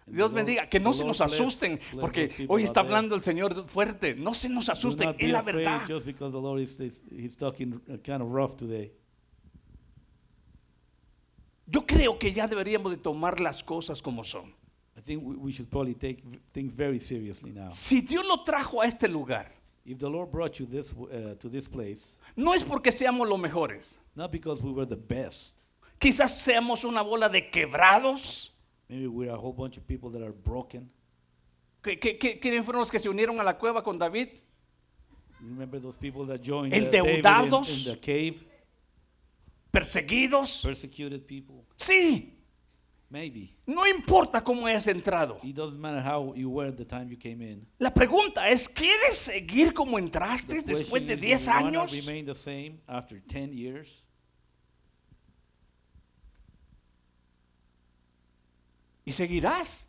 Dios 0.07 0.35
bendiga, 0.35 0.69
que 0.69 0.81
no 0.81 0.93
se 0.93 1.07
nos 1.07 1.23
asusten, 1.23 1.81
porque 1.99 2.31
hoy 2.47 2.63
está 2.63 2.81
hablando 2.81 3.15
el 3.15 3.23
Señor 3.23 3.67
fuerte. 3.69 4.15
No 4.15 4.35
se 4.35 4.51
nos 4.51 4.69
asusten, 4.69 5.17
es 5.19 5.31
la 5.31 5.41
verdad. 5.41 5.81
just 5.89 6.05
because 6.05 6.31
the 6.31 6.43
Lord 6.43 6.61
is, 6.61 6.79
is 6.79 7.03
he's 7.11 7.35
talking 7.35 7.81
uh, 7.89 7.97
kind 8.05 8.21
of 8.21 8.31
rough 8.31 8.55
today. 8.55 8.93
Yo 11.67 11.87
creo 11.87 12.19
que 12.19 12.33
ya 12.33 12.47
deberíamos 12.47 12.91
de 12.93 12.99
tomar 12.99 13.41
las 13.41 13.63
cosas 13.63 14.03
como 14.03 14.23
son. 14.25 14.53
I 14.97 15.01
think 15.01 15.23
we, 15.25 15.51
should 15.51 15.69
probably 15.71 15.95
take 15.95 16.23
things 16.53 16.75
very 16.75 17.01
seriously 17.01 17.51
now. 17.53 17.71
Si 17.71 18.01
Dios 18.03 18.25
lo 18.27 18.45
trajo 18.45 18.81
a 18.83 18.87
este 18.87 19.09
lugar, 19.09 19.51
If 19.87 19.99
the 19.99 20.09
Lord 20.09 20.31
brought 20.31 20.59
you 20.61 20.67
this 20.67 20.93
uh, 20.95 21.35
to 21.39 21.49
this 21.51 21.69
place, 21.69 22.17
no 22.37 22.55
es 22.55 22.63
porque 22.63 22.91
seamos 22.93 23.29
los 23.29 23.39
mejores. 23.39 23.99
not 24.15 24.31
because 24.31 24.63
we 24.63 24.71
were 24.73 24.87
the 24.87 24.97
best, 24.97 25.57
Quizás 25.99 26.31
seamos 26.39 26.85
una 26.85 27.03
bola 27.03 27.29
de 27.29 27.51
quebrados. 27.51 28.51
maybe 28.89 29.07
we're 29.09 29.31
a 29.31 29.37
whole 29.37 29.53
bunch 29.53 29.77
of 29.77 29.87
people 29.87 30.11
that 30.11 30.23
are 30.23 30.33
broken. 30.33 30.89
¿Qué- 31.83 31.99
qué- 31.99 32.19
qué- 32.19 32.39
¿Quiénes 32.41 32.65
fueron 32.65 32.81
los 32.81 32.91
que 32.91 32.99
se 32.99 33.09
unieron 33.09 33.39
a 33.41 33.43
la 33.45 33.59
cueva 33.59 33.83
con 33.83 33.99
David? 33.99 34.29
Remember 35.41 35.79
those 35.81 35.99
people 35.99 36.25
that 36.27 36.41
joined 36.43 36.73
uh, 36.73 36.91
David 36.91 36.95
in, 36.95 37.17
Endeudados. 37.17 37.69
in 37.87 37.93
the 37.93 38.01
cave, 38.01 38.43
¿Perseguidos? 39.75 40.63
persecuted 40.63 41.27
people? 41.27 41.65
Sí. 41.77 42.31
Maybe. 43.11 43.51
No 43.67 43.87
importa 43.87 44.43
cómo 44.43 44.67
hayas 44.67 44.87
entrado. 44.87 45.39
It 45.43 45.55
doesn't 45.55 45.79
matter 45.79 46.01
how 46.01 46.33
you 46.35 46.49
were 46.49 46.69
at 46.69 46.77
the 46.77 46.85
time 46.85 47.09
you 47.11 47.17
came 47.17 47.43
in. 47.43 47.67
La 47.79 47.93
pregunta 47.93 48.49
es, 48.49 48.69
¿quieres 48.69 49.17
seguir 49.17 49.73
como 49.75 49.97
The 49.99 50.05
entraste 50.05 50.55
después 50.63 51.03
question 51.03 51.07
de 51.07 51.15
is, 51.15 51.21
10 51.21 51.45
do 51.47 51.51
you 51.51 51.57
wanna 51.65 51.67
años? 51.83 51.93
remain 51.93 52.25
the 52.25 52.35
same 52.35 52.81
after 52.87 53.21
10 53.21 53.53
years? 53.53 54.07
Y 59.05 59.13
seguirás. 59.13 59.87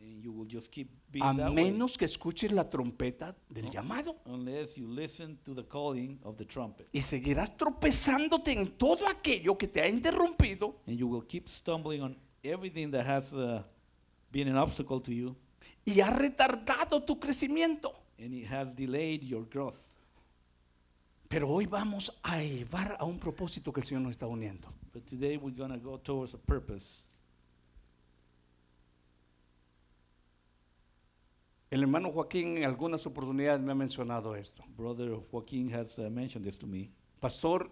And 0.00 0.22
you 0.22 0.32
will 0.32 0.48
just 0.48 0.70
keep 0.72 0.88
A 1.20 1.32
menos 1.32 1.98
que 1.98 2.04
escuches 2.06 2.50
la 2.52 2.70
trompeta 2.70 3.36
del 3.48 3.70
llamado. 3.70 4.16
unless 4.24 4.74
you 4.76 4.86
listen 4.88 5.36
to 5.44 5.54
the 5.54 5.64
calling 5.66 6.18
of 6.22 6.36
the 6.36 6.44
trumpet. 6.44 6.88
Y 6.92 7.00
seguirás 7.02 7.56
tropezándote 7.56 8.52
en 8.52 8.68
todo 8.78 9.06
aquello 9.06 9.58
que 9.58 9.68
te 9.68 9.80
ha 9.82 9.88
interrumpido 9.88 10.76
And 10.86 10.96
you 10.96 11.06
will 11.08 11.26
keep 11.26 11.48
stumbling 11.48 12.00
on 12.02 12.16
everything 12.42 12.90
that 12.92 13.06
has 13.06 13.32
uh, 13.34 13.62
been 14.30 14.48
an 14.48 14.56
obstacle 14.56 15.00
to 15.00 15.12
you 15.12 15.36
y 15.84 16.00
ha 16.00 16.10
retardado 16.10 17.02
tu 17.02 17.18
crecimiento. 17.18 17.92
and 18.18 18.32
it 18.34 18.46
has 18.46 18.74
delayed 18.74 19.22
your 19.24 19.44
growth. 19.48 19.76
Pero 21.28 21.48
hoy 21.48 21.66
vamos 21.66 22.12
a 22.22 22.42
llevar 22.42 22.96
a 23.00 23.04
un 23.04 23.18
propósito 23.18 23.72
que 23.72 23.80
el 23.80 23.86
Señor 23.86 24.02
nos 24.02 24.12
está 24.12 24.26
uniendo. 24.26 24.68
But 24.92 25.06
today 25.06 25.36
we're 25.38 25.56
going 25.56 25.72
to 25.72 25.78
go 25.78 25.98
towards 25.98 26.34
a 26.34 26.38
purpose. 26.38 27.02
El 31.72 31.80
hermano 31.80 32.10
Joaquín 32.12 32.58
en 32.58 32.64
algunas 32.64 33.06
oportunidades 33.06 33.62
me 33.62 33.72
ha 33.72 33.74
mencionado 33.74 34.36
esto. 34.36 34.62
Brother 34.76 35.16
Joaquin 35.30 35.72
has 35.74 35.98
uh, 35.98 36.10
mentioned 36.10 36.44
this 36.46 36.58
to 36.58 36.66
me. 36.66 36.90
Pastor, 37.18 37.70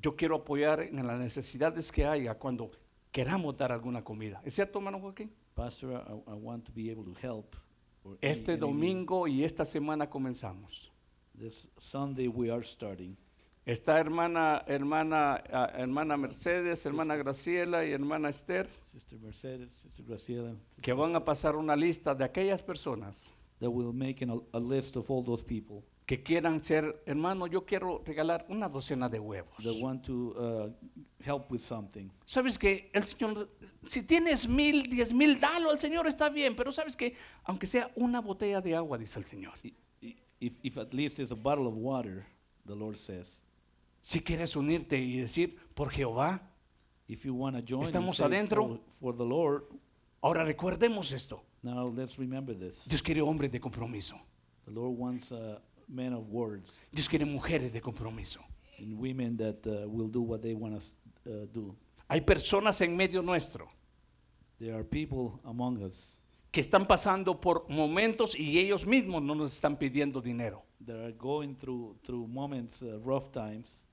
yo 0.00 0.14
quiero 0.14 0.36
apoyar 0.36 0.82
en 0.82 1.04
las 1.04 1.18
necesidades 1.18 1.90
que 1.90 2.06
haya 2.06 2.38
cuando 2.38 2.70
queramos 3.10 3.56
dar 3.56 3.72
alguna 3.72 4.04
comida. 4.04 4.40
¿Es 4.44 4.54
cierto, 4.54 4.78
hermano 4.78 5.00
Joaquín? 5.00 5.32
Pastor, 5.56 5.94
I, 5.94 6.30
I 6.30 6.34
want 6.34 6.64
to 6.66 6.72
be 6.72 6.92
able 6.92 7.02
to 7.12 7.16
help. 7.20 7.56
any- 8.04 8.18
Este 8.20 8.52
any 8.52 8.60
domingo 8.60 9.26
y 9.26 9.42
esta 9.42 9.64
semana 9.64 10.08
comenzamos. 10.08 10.92
This 11.36 11.66
Sunday 11.76 12.28
we 12.28 12.52
are 12.52 12.62
starting. 12.62 13.16
Está 13.66 13.98
hermana, 13.98 14.62
hermana, 14.68 15.42
ah, 15.52 15.72
hermana 15.74 16.16
Mercedes, 16.16 16.86
hermana 16.86 17.16
Graciela 17.16 17.84
y 17.84 17.90
hermana 17.90 18.28
Esther, 18.28 18.68
Sister 18.86 19.18
Mercedes, 19.18 19.72
Sister 19.72 20.04
Graciela, 20.06 20.54
Sister 20.68 20.82
que 20.82 20.92
van 20.92 21.16
a 21.16 21.24
pasar 21.24 21.56
una 21.56 21.74
lista 21.74 22.14
de 22.14 22.22
aquellas 22.24 22.62
personas 22.62 23.28
that 23.60 23.70
will 23.70 23.92
make 23.92 24.22
an, 24.22 24.40
a 24.52 24.58
list 24.58 24.96
of 24.96 25.10
all 25.10 25.22
those 25.22 25.42
people 25.44 25.84
que 26.06 26.24
quieran 26.24 26.60
ser, 26.60 27.02
hermano, 27.06 27.46
yo 27.46 27.64
quiero 27.64 28.02
regalar 28.04 28.44
una 28.50 28.68
docena 28.68 29.08
de 29.08 29.20
huevos. 29.20 29.62
that 29.62 29.76
want 29.80 30.02
to 30.04 30.34
uh, 30.36 30.68
help 31.24 31.52
with 31.52 31.60
something. 31.60 32.10
Sabes 32.26 32.58
que 32.58 32.90
el 32.92 33.02
Señor, 33.04 33.48
si 33.86 34.02
tienes 34.02 34.48
mil, 34.48 34.82
diez 34.90 35.12
mil, 35.12 35.38
dalo 35.38 35.70
al 35.70 35.78
Señor, 35.78 36.08
está 36.08 36.28
bien, 36.28 36.56
pero 36.56 36.72
sabes 36.72 36.96
que 36.96 37.14
aunque 37.44 37.68
sea 37.68 37.92
una 37.94 38.20
botella 38.20 38.60
de 38.60 38.74
agua, 38.74 38.98
dice 38.98 39.20
el 39.20 39.24
Señor. 39.24 39.52
I- 39.62 39.74
i- 40.02 40.16
If, 40.40 40.58
if 40.64 40.78
at 40.78 40.92
least 40.94 41.20
it's 41.20 41.30
a 41.30 41.36
bottle 41.36 41.66
of 41.68 41.74
water, 41.76 42.26
the 42.66 42.74
Lord 42.74 42.96
says. 42.96 43.42
Si 44.00 44.18
quieres 44.20 44.56
unirte 44.56 44.98
y 44.98 45.18
decir, 45.20 45.56
por 45.74 45.90
Jehová, 45.90 46.40
If 47.06 47.24
you 47.24 47.34
want 47.34 47.56
to 47.56 47.62
join 47.62 47.80
and 47.82 47.88
Estamos 47.88 48.16
say 48.16 48.24
adentro. 48.26 48.66
For, 48.68 48.80
for 49.00 49.16
the 49.16 49.24
Lord, 49.26 49.64
ahora 50.22 50.44
recordemos 50.44 51.12
esto. 51.12 51.42
Now 51.62 51.86
let's 51.86 52.18
remember 52.18 52.54
this. 52.54 52.84
Dios 52.86 53.02
quiere 53.02 53.20
hombres 53.20 53.50
de 53.50 53.60
compromiso. 53.60 54.14
The 54.66 54.72
Lord 54.72 54.96
wants 54.98 55.32
uh, 55.32 55.58
men 55.88 56.12
of 56.12 56.28
words 56.28 56.78
Dios 56.92 57.08
quiere 57.08 57.24
mujeres 57.24 57.72
de 57.72 57.80
compromiso. 57.80 58.40
and 58.78 58.98
women 58.98 59.36
that 59.36 59.66
uh, 59.66 59.88
will 59.88 60.08
do 60.08 60.22
what 60.22 60.42
they 60.42 60.54
want 60.54 60.80
to 61.24 61.30
uh, 61.30 61.46
do. 61.52 61.74
Hay 62.08 62.20
personas 62.22 62.80
en 62.80 62.96
medio 62.96 63.22
nuestro 63.22 63.68
There 64.58 64.74
are 64.74 64.84
people 64.84 65.40
among 65.44 65.82
us 65.82 66.16
que 66.52 66.60
están 66.60 66.86
pasando 66.86 67.40
por 67.40 67.66
momentos 67.68 68.34
y 68.38 68.58
ellos 68.58 68.84
mismos 68.84 69.22
no 69.22 69.34
nos 69.34 69.52
están 69.54 69.76
pidiendo 69.78 70.20
dinero. 70.20 70.62
that 70.86 70.96
are 70.96 71.12
going 71.12 71.54
through 71.54 71.96
through 72.02 72.26
moments, 72.26 72.82
uh, 72.82 72.98
rough 73.00 73.30
times. 73.32 73.84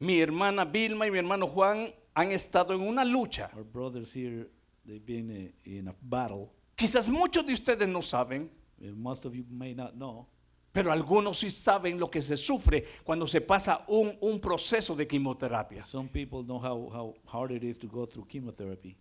Mi 0.00 0.20
hermana 0.20 0.64
Vilma 0.64 1.06
y 1.06 1.10
mi 1.10 1.18
hermano 1.18 1.46
Juan 1.46 1.92
han 2.14 2.30
estado 2.32 2.74
en 2.74 2.80
una 2.82 3.04
lucha. 3.04 3.50
Our 3.56 3.64
brothers 3.64 4.12
here, 4.12 4.48
they've 4.86 5.04
been 5.04 5.30
uh, 5.30 5.70
in 5.70 5.88
a 5.88 5.94
battle. 6.02 6.52
Quizás 6.76 7.08
muchos 7.08 7.46
de 7.46 7.52
ustedes 7.52 7.88
no 7.88 8.02
saben, 8.02 8.50
Most 8.96 9.24
of 9.24 9.34
you 9.34 9.44
may 9.48 9.74
not 9.74 9.92
know, 9.92 10.26
pero 10.72 10.90
algunos 10.92 11.38
sí 11.38 11.50
saben 11.50 11.98
lo 11.98 12.10
que 12.10 12.20
se 12.20 12.36
sufre 12.36 12.84
cuando 13.04 13.26
se 13.26 13.40
pasa 13.40 13.84
un, 13.88 14.12
un 14.20 14.40
proceso 14.40 14.94
de 14.96 15.06
quimioterapia. 15.06 15.84
some 15.84 16.08
people 16.08 16.42
know 16.44 16.58
how, 16.58 16.90
how 16.92 17.14
hard 17.26 17.52
it 17.52 17.62
is 17.62 17.78
to 17.78 17.86
go 17.86 18.04
through 18.06 18.26
chemotherapy. 18.28 18.96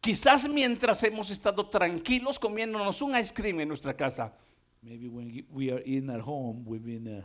Quizás 0.00 0.48
mientras 0.48 1.02
hemos 1.04 1.30
estado 1.30 1.68
tranquilos 1.68 2.38
comiéndonos 2.38 3.00
un 3.02 3.16
ice 3.16 3.32
cream 3.32 3.60
en 3.60 3.68
nuestra 3.68 3.96
casa, 3.96 4.32
Maybe 4.82 5.08
when 5.08 5.44
we 5.50 5.70
are 5.72 5.82
in 5.84 6.08
at 6.10 6.20
home, 6.20 6.62
we've 6.64 6.84
been 6.84 7.08
uh, 7.08 7.24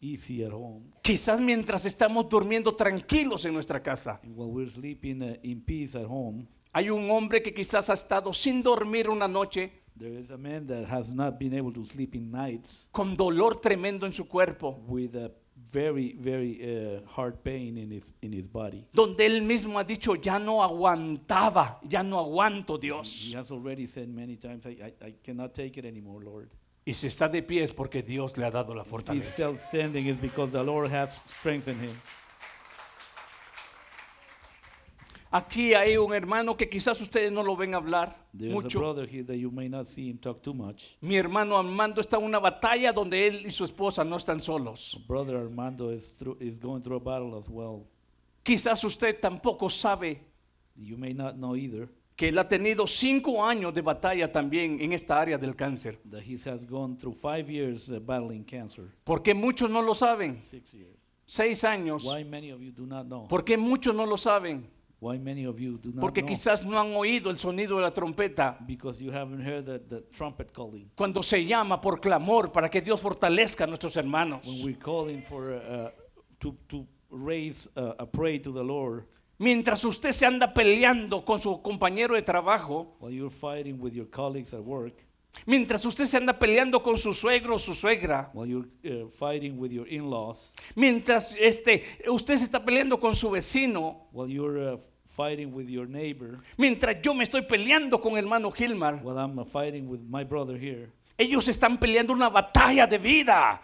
easy 0.00 0.42
at 0.44 0.52
home. 0.52 0.90
quizás 1.02 1.40
mientras 1.40 1.84
estamos 1.86 2.28
durmiendo 2.28 2.74
tranquilos 2.74 3.44
en 3.44 3.54
nuestra 3.54 3.82
casa, 3.82 4.20
And 4.24 4.34
while 4.36 4.50
we're 4.50 4.70
sleeping 4.70 5.22
uh, 5.22 5.36
in 5.42 5.60
peace 5.62 5.94
at 5.96 6.06
home, 6.06 6.46
hay 6.72 6.90
un 6.90 7.10
hombre 7.10 7.42
que 7.42 7.52
quizás 7.52 7.88
ha 7.90 7.94
estado 7.94 8.32
sin 8.32 8.62
dormir 8.62 9.08
una 9.08 9.28
noche 9.28 9.70
there 9.98 10.18
is 10.18 10.30
a 10.30 10.38
man 10.38 10.66
that 10.66 10.84
has 10.88 11.12
not 11.12 11.38
been 11.38 11.54
able 11.54 11.72
to 11.72 11.84
sleep 11.84 12.14
in 12.14 12.30
nights 12.30 12.88
con 12.92 13.16
dolor 13.16 13.60
tremendo 13.60 14.06
en 14.06 14.12
su 14.12 14.26
cuerpo, 14.26 14.80
with 14.88 15.14
a 15.14 15.30
very, 15.72 16.16
very 16.18 16.58
uh, 16.60 17.00
hard 17.06 17.36
pain 17.44 17.76
in 17.78 17.92
his, 17.92 18.12
in 18.22 18.32
his 18.32 18.44
body. 18.50 18.84
donde 18.92 19.24
él 19.26 19.42
mismo 19.42 19.78
ha 19.78 19.84
dicho, 19.84 20.16
ya 20.16 20.38
no 20.38 20.62
aguantaba, 20.62 21.78
ya 21.88 22.02
no 22.02 22.18
aguanto 22.18 22.76
He 22.76 22.80
Dios. 22.86 23.32
has 23.36 23.50
already 23.52 23.86
said 23.86 24.08
many 24.08 24.36
times, 24.36 24.66
I, 24.66 24.70
I, 24.82 25.06
I 25.08 25.14
cannot 25.22 25.54
take 25.54 25.78
it 25.78 25.84
anymore, 25.84 26.24
Lord. 26.24 26.48
Y 26.84 26.94
si 26.94 27.06
está 27.06 27.28
de 27.28 27.42
pie 27.42 27.62
es 27.62 27.72
porque 27.72 28.02
Dios 28.02 28.36
le 28.36 28.44
ha 28.46 28.50
dado 28.50 28.74
la 28.74 28.82
If 28.82 28.86
he's 28.86 28.90
fortaleza. 28.90 29.32
still 29.32 29.56
standing, 29.58 30.06
it's 30.08 30.20
because 30.20 30.50
the 30.52 30.64
Lord 30.64 30.90
has 30.90 31.12
strengthened 31.26 31.80
him. 31.80 31.94
Aquí 35.34 35.72
hay 35.72 35.96
un 35.96 36.12
hermano 36.12 36.54
que 36.58 36.68
quizás 36.68 37.00
ustedes 37.00 37.32
no 37.32 37.42
lo 37.42 37.56
ven 37.56 37.74
hablar 37.74 38.14
There's 38.36 38.52
a 38.52 38.54
mucho. 38.54 38.78
brother 38.78 39.06
here 39.10 39.24
that 39.24 39.36
you 39.36 39.50
may 39.50 39.66
not 39.66 39.86
see 39.86 40.10
him 40.10 40.18
talk 40.18 40.42
too 40.42 40.52
much. 40.52 40.96
Mi 41.00 41.16
hermano 41.16 41.56
Armando 41.56 42.02
está 42.02 42.18
en 42.18 42.24
una 42.24 42.38
batalla 42.38 42.92
donde 42.92 43.26
él 43.26 43.46
y 43.46 43.50
su 43.50 43.64
esposa 43.64 44.04
no 44.04 44.16
están 44.16 44.42
solos. 44.42 45.00
Brother 45.08 45.36
Armando 45.36 45.90
is 45.90 46.12
through 46.18 46.36
is 46.38 46.58
going 46.60 46.82
through 46.82 46.96
a 46.96 47.02
battle 47.02 47.38
as 47.38 47.48
well. 47.48 47.86
Quizás 48.42 48.84
usted 48.84 49.18
tampoco 49.20 49.70
sabe 49.70 50.20
You 50.76 50.98
may 50.98 51.14
not 51.14 51.36
know 51.36 51.56
either 51.56 51.88
que 52.14 52.28
él 52.28 52.38
ha 52.38 52.46
tenido 52.46 52.86
cinco 52.86 53.42
años 53.42 53.72
de 53.72 53.80
batalla 53.80 54.30
también 54.30 54.82
en 54.82 54.92
esta 54.92 55.18
área 55.18 55.38
del 55.38 55.56
cáncer. 55.56 55.98
that 56.10 56.22
he 56.22 56.36
has 56.44 56.66
gone 56.66 56.94
through 56.96 57.14
five 57.16 57.50
years 57.50 57.88
uh, 57.88 57.98
battling 57.98 58.44
cancer. 58.44 58.84
Porque 59.02 59.32
muchos 59.32 59.70
no 59.70 59.80
lo 59.80 59.94
saben. 59.94 60.38
Six 60.38 60.74
years. 60.74 60.96
Seis 61.24 61.64
años. 61.64 62.04
Why 62.04 62.22
many 62.22 62.50
of 62.50 62.60
you 62.60 62.70
do 62.70 62.84
not 62.84 63.06
know? 63.06 63.26
¿Por 63.28 63.44
qué 63.44 63.56
muchos 63.56 63.94
no 63.94 64.04
lo 64.04 64.18
saben? 64.18 64.68
Why 65.02 65.18
many 65.18 65.46
of 65.46 65.58
you 65.58 65.78
do 65.78 65.90
not 65.90 66.00
Porque 66.00 66.22
know? 66.22 66.28
quizás 66.28 66.64
no 66.64 66.78
han 66.78 66.94
oído 66.94 67.30
el 67.30 67.40
sonido 67.40 67.74
de 67.74 67.82
la 67.82 67.90
trompeta. 67.92 68.56
Because 68.64 69.02
you 69.02 69.10
haven't 69.10 69.44
heard 69.44 69.66
the, 69.66 69.80
the 69.80 70.02
trumpet 70.12 70.52
calling. 70.52 70.92
cuando 70.94 71.24
se 71.24 71.44
llama 71.44 71.80
por 71.80 72.00
clamor 72.00 72.52
para 72.52 72.70
que 72.70 72.80
Dios 72.80 73.00
fortalezca 73.00 73.64
a 73.64 73.66
nuestros 73.66 73.96
hermanos. 73.96 74.46
When 74.46 74.64
we're 74.64 74.78
calling 74.78 75.20
for 75.22 75.54
uh, 75.54 75.90
to 76.38 76.56
to 76.68 76.86
raise 77.10 77.68
uh, 77.76 77.94
a 77.98 78.06
prayer 78.06 78.40
to 78.42 78.52
the 78.52 78.62
Lord, 78.62 79.06
Mientras 79.38 79.84
usted 79.84 80.12
se 80.12 80.24
anda 80.24 80.54
peleando 80.54 81.24
con 81.24 81.40
su 81.40 81.60
compañero 81.62 82.14
de 82.14 82.22
trabajo, 82.22 82.94
while 83.00 83.12
you're 83.12 83.28
fighting 83.28 83.80
with 83.80 83.92
your 83.92 84.08
colleagues 84.08 84.54
at 84.54 84.60
work, 84.60 84.94
mientras 85.46 85.84
usted 85.84 86.06
se 86.06 86.16
anda 86.16 86.38
peleando 86.38 86.80
con 86.80 86.96
su 86.96 87.12
suegro 87.12 87.56
o 87.56 87.58
su 87.58 87.74
suegra, 87.74 88.30
while 88.34 88.48
you're 88.48 88.68
uh, 88.84 89.08
fighting 89.08 89.58
with 89.58 89.72
your 89.72 89.88
in-laws, 89.88 90.54
mientras 90.76 91.34
este, 91.40 91.82
usted 92.06 92.36
se 92.36 92.44
está 92.44 92.64
peleando 92.64 93.00
con 93.00 93.16
su 93.16 93.32
vecino, 93.32 94.06
while 94.12 94.32
you're 94.32 94.74
uh, 94.74 94.78
fighting 95.16 95.52
with 95.52 95.68
your 95.68 95.86
neighbor, 95.86 96.38
mientras 96.56 96.96
yo 97.02 97.12
me 97.14 97.24
estoy 97.24 97.42
peleando 97.42 98.00
con 98.00 98.12
el 98.12 98.24
hermano 98.24 98.50
Gilmar, 98.50 99.00
while 99.02 99.18
I'm 99.18 99.44
fighting 99.44 99.88
with 99.88 100.00
my 100.08 100.24
brother 100.24 100.56
here, 100.58 100.90
ellos 101.18 101.46
están 101.48 101.78
peleando 101.78 102.12
una 102.12 102.30
batalla 102.30 102.86
de 102.86 102.98
vida. 102.98 103.60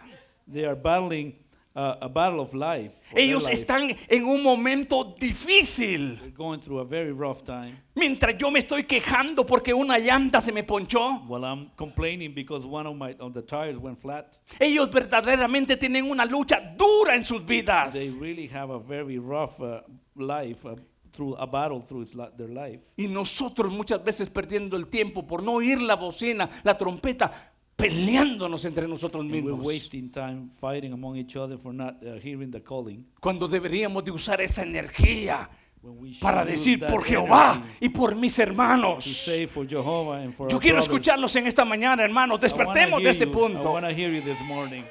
they 0.47 0.65
are 0.65 0.75
battling 0.75 1.35
uh, 1.75 1.95
a 2.01 2.07
battle 2.09 2.39
of 2.39 2.53
life. 2.53 2.91
for 3.09 3.15
their 3.15 3.25
Ellos 3.25 3.43
life. 3.45 3.53
están 3.53 3.95
en 4.07 4.25
un 4.25 4.41
momento 4.43 5.15
difícil. 5.19 6.17
They're 6.19 6.31
going 6.31 6.59
through 6.59 6.79
a 6.79 6.85
very 6.85 7.11
rough 7.11 7.43
time. 7.43 7.77
Mientras 7.95 8.37
yo 8.37 8.49
me 8.51 8.59
estoy 8.59 8.83
quejando 8.85 9.45
porque 9.45 9.73
una 9.73 9.97
llanta 9.99 10.41
se 10.41 10.51
me 10.51 10.63
ponchó, 10.63 11.25
While 11.27 11.43
I'm 11.45 11.69
complaining 11.75 12.33
because 12.33 12.65
one 12.65 12.87
of 12.87 12.95
my 12.95 13.15
of 13.19 13.33
the 13.33 13.41
tires 13.41 13.77
went 13.77 13.97
flat, 13.99 14.37
ellos 14.59 14.89
verdaderamente 14.91 15.77
tienen 15.77 16.09
una 16.09 16.25
lucha 16.25 16.59
dura 16.77 17.15
en 17.15 17.25
sus 17.25 17.43
vidas. 17.45 17.93
they 17.93 18.09
really 18.19 18.47
have 18.47 18.69
a 18.71 18.79
very 18.79 19.17
rough 19.17 19.59
uh, 19.59 19.81
life 20.15 20.65
uh, 20.65 20.75
through 21.11 21.35
a 21.37 21.45
battle 21.45 21.81
through 21.81 22.05
their 22.37 22.49
life. 22.49 22.83
Y 22.97 23.07
nosotros 23.07 23.71
muchas 23.71 24.03
veces 24.03 24.29
perdiendo 24.29 24.75
el 24.77 24.87
tiempo 24.87 25.25
por 25.25 25.41
no 25.43 25.53
oír 25.53 25.81
la 25.81 25.95
bocina, 25.95 26.49
la 26.63 26.77
trompeta, 26.77 27.31
peleándonos 27.75 28.65
entre 28.65 28.87
nosotros 28.87 29.23
mismos. 29.25 29.65
wasting 29.65 30.11
time 30.11 30.49
fighting 30.49 30.91
among 30.93 31.15
each 31.17 31.35
other 31.35 31.57
for 31.57 31.73
not 31.73 31.95
uh, 32.03 32.19
hearing 32.21 32.51
the 32.51 32.61
calling. 32.61 33.05
Cuando 33.21 33.47
deberíamos 33.47 34.03
de 34.03 34.11
usar 34.11 34.41
esa 34.41 34.63
energía 34.63 35.49
When 35.81 35.97
we 35.97 36.11
should 36.11 36.21
para 36.21 36.43
decir 36.43 36.85
por 36.85 37.05
Jehová 37.05 37.61
y 37.79 37.87
por 37.87 38.13
mis 38.15 38.35
to 38.35 38.43
hermanos. 38.43 39.05
say 39.05 39.47
for 39.47 39.65
Jehovah 39.65 40.21
and 40.21 40.33
for 40.33 40.49
Yo 40.49 40.59
quiero 40.59 40.75
brothers. 40.75 40.87
escucharlos 40.93 41.35
en 41.37 41.47
esta 41.47 41.63
mañana, 41.63 42.03
hermanos. 42.03 42.41
Despertemos 42.41 43.01
de. 43.01 43.09
I 43.11 43.25
punto. 43.27 43.71
want 43.71 43.85
to 43.85 43.93
hear 43.93 44.11
you 44.11 44.21
this 44.21 44.41
morning. 44.41 44.83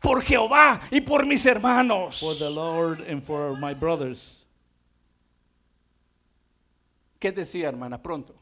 Por 0.00 0.22
Jehová 0.22 0.80
y 0.90 1.02
por 1.02 1.26
mis 1.26 1.44
hermanos. 1.44 2.18
For 2.18 2.34
the 2.34 2.50
Lord 2.50 3.02
and 3.08 3.22
for 3.22 3.56
my 3.58 3.74
brothers. 3.74 4.41
¿Qué 7.22 7.30
decía, 7.30 7.68
hermana? 7.68 8.02
Pronto. 8.02 8.34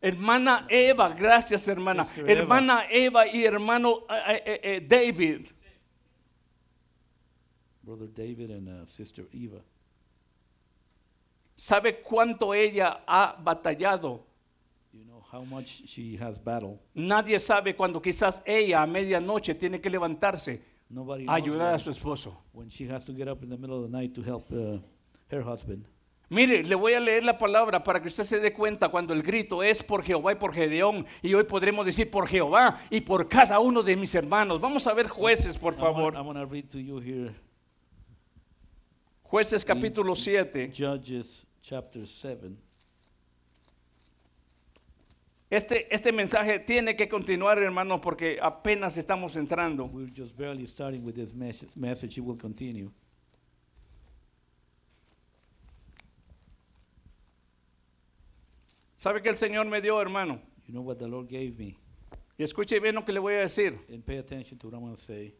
Hermana 0.00 0.66
Eva, 0.70 1.10
gracias, 1.10 1.68
hermana. 1.68 2.06
Eva. 2.16 2.32
Hermana 2.32 2.84
Eva 2.90 3.26
y 3.26 3.44
hermano 3.44 4.06
eh, 4.08 4.42
eh, 4.46 4.60
eh, 4.62 4.80
David. 4.80 5.48
Brother 7.82 8.08
David 8.08 8.52
and 8.52 8.68
uh, 8.68 8.86
Sister 8.88 9.28
Eva. 9.34 9.60
¿Sabe 11.54 12.00
cuánto 12.00 12.54
ella 12.54 13.04
ha 13.06 13.36
batallado? 13.38 14.24
You 14.94 15.04
know 15.04 15.22
how 15.30 15.44
much 15.44 15.86
she 15.86 16.16
has 16.16 16.42
battled. 16.42 16.78
Nadie 16.94 17.38
sabe 17.38 17.76
cuando 17.76 18.00
quizás 18.00 18.42
ella 18.46 18.80
a 18.82 18.86
medianoche 18.86 19.54
tiene 19.54 19.78
que 19.78 19.90
levantarse 19.90 20.62
Nobody 20.88 21.26
a 21.28 21.34
ayudar 21.34 21.74
a 21.74 21.78
su 21.78 21.90
esposo. 21.90 22.34
when 22.54 22.70
she 22.70 22.88
has 22.90 23.04
to 23.04 23.12
get 23.12 23.28
up 23.28 23.42
in 23.42 23.50
the 23.50 23.58
middle 23.58 23.76
of 23.84 23.90
the 23.90 23.94
night 23.94 24.14
to 24.14 24.22
help 24.22 24.50
uh, 24.50 24.78
her 25.30 25.42
husband. 25.42 25.84
Mire, 26.32 26.62
le 26.62 26.74
voy 26.74 26.94
a 26.94 27.00
leer 27.00 27.22
la 27.24 27.36
palabra 27.36 27.84
para 27.84 28.00
que 28.00 28.08
usted 28.08 28.24
se 28.24 28.40
dé 28.40 28.54
cuenta 28.54 28.88
cuando 28.88 29.12
el 29.12 29.22
grito 29.22 29.62
es 29.62 29.82
por 29.82 30.02
Jehová 30.02 30.32
y 30.32 30.36
por 30.36 30.54
Gedeón. 30.54 31.04
Y 31.20 31.34
hoy 31.34 31.44
podremos 31.44 31.84
decir 31.84 32.10
por 32.10 32.26
Jehová 32.26 32.80
y 32.88 33.02
por 33.02 33.28
cada 33.28 33.60
uno 33.60 33.82
de 33.82 33.94
mis 33.96 34.14
hermanos. 34.14 34.58
Vamos 34.58 34.86
a 34.86 34.94
ver 34.94 35.08
jueces, 35.08 35.58
por 35.58 35.74
favor. 35.74 36.14
I'm 36.14 36.24
going 36.24 36.36
to 36.36 36.46
read 36.46 36.70
to 36.70 36.78
you 36.78 37.00
here 37.00 37.34
Jueces 39.24 39.62
capítulo 39.62 40.16
7. 40.16 40.70
Judges 40.74 41.46
chapter 41.60 42.06
7. 42.06 42.50
Este, 45.50 45.94
este 45.94 46.12
mensaje 46.12 46.60
tiene 46.60 46.96
que 46.96 47.10
continuar, 47.10 47.58
hermanos, 47.58 48.00
porque 48.00 48.38
apenas 48.40 48.96
estamos 48.96 49.36
entrando. 49.36 49.84
We're 49.92 50.10
just 50.14 50.34
barely 50.34 50.66
starting 50.66 51.04
with 51.04 51.14
this 51.14 51.34
message. 51.34 51.70
Message 51.76 52.16
it 52.16 52.24
will 52.24 52.38
continue. 52.38 52.90
¿Sabe 59.02 59.20
que 59.20 59.30
el 59.30 59.36
Señor 59.36 59.66
me 59.66 59.80
dio, 59.80 60.00
hermano? 60.00 60.40
You 60.64 60.74
know 60.74 60.82
what 60.84 60.98
the 60.98 61.08
Lord 61.08 61.26
gave 61.26 61.54
me? 61.58 61.76
Y 62.38 62.44
escuche 62.44 62.78
bien 62.78 62.94
lo 62.94 63.04
que 63.04 63.12
le 63.12 63.18
voy 63.18 63.34
a 63.34 63.40
decir. 63.40 63.80
And 63.92 64.04
pay 64.04 64.18
attention 64.18 64.60
to 64.60 64.68
what 64.68 64.74
I'm 64.74 64.84
going 64.84 64.94
to 64.94 65.02
say. 65.02 65.34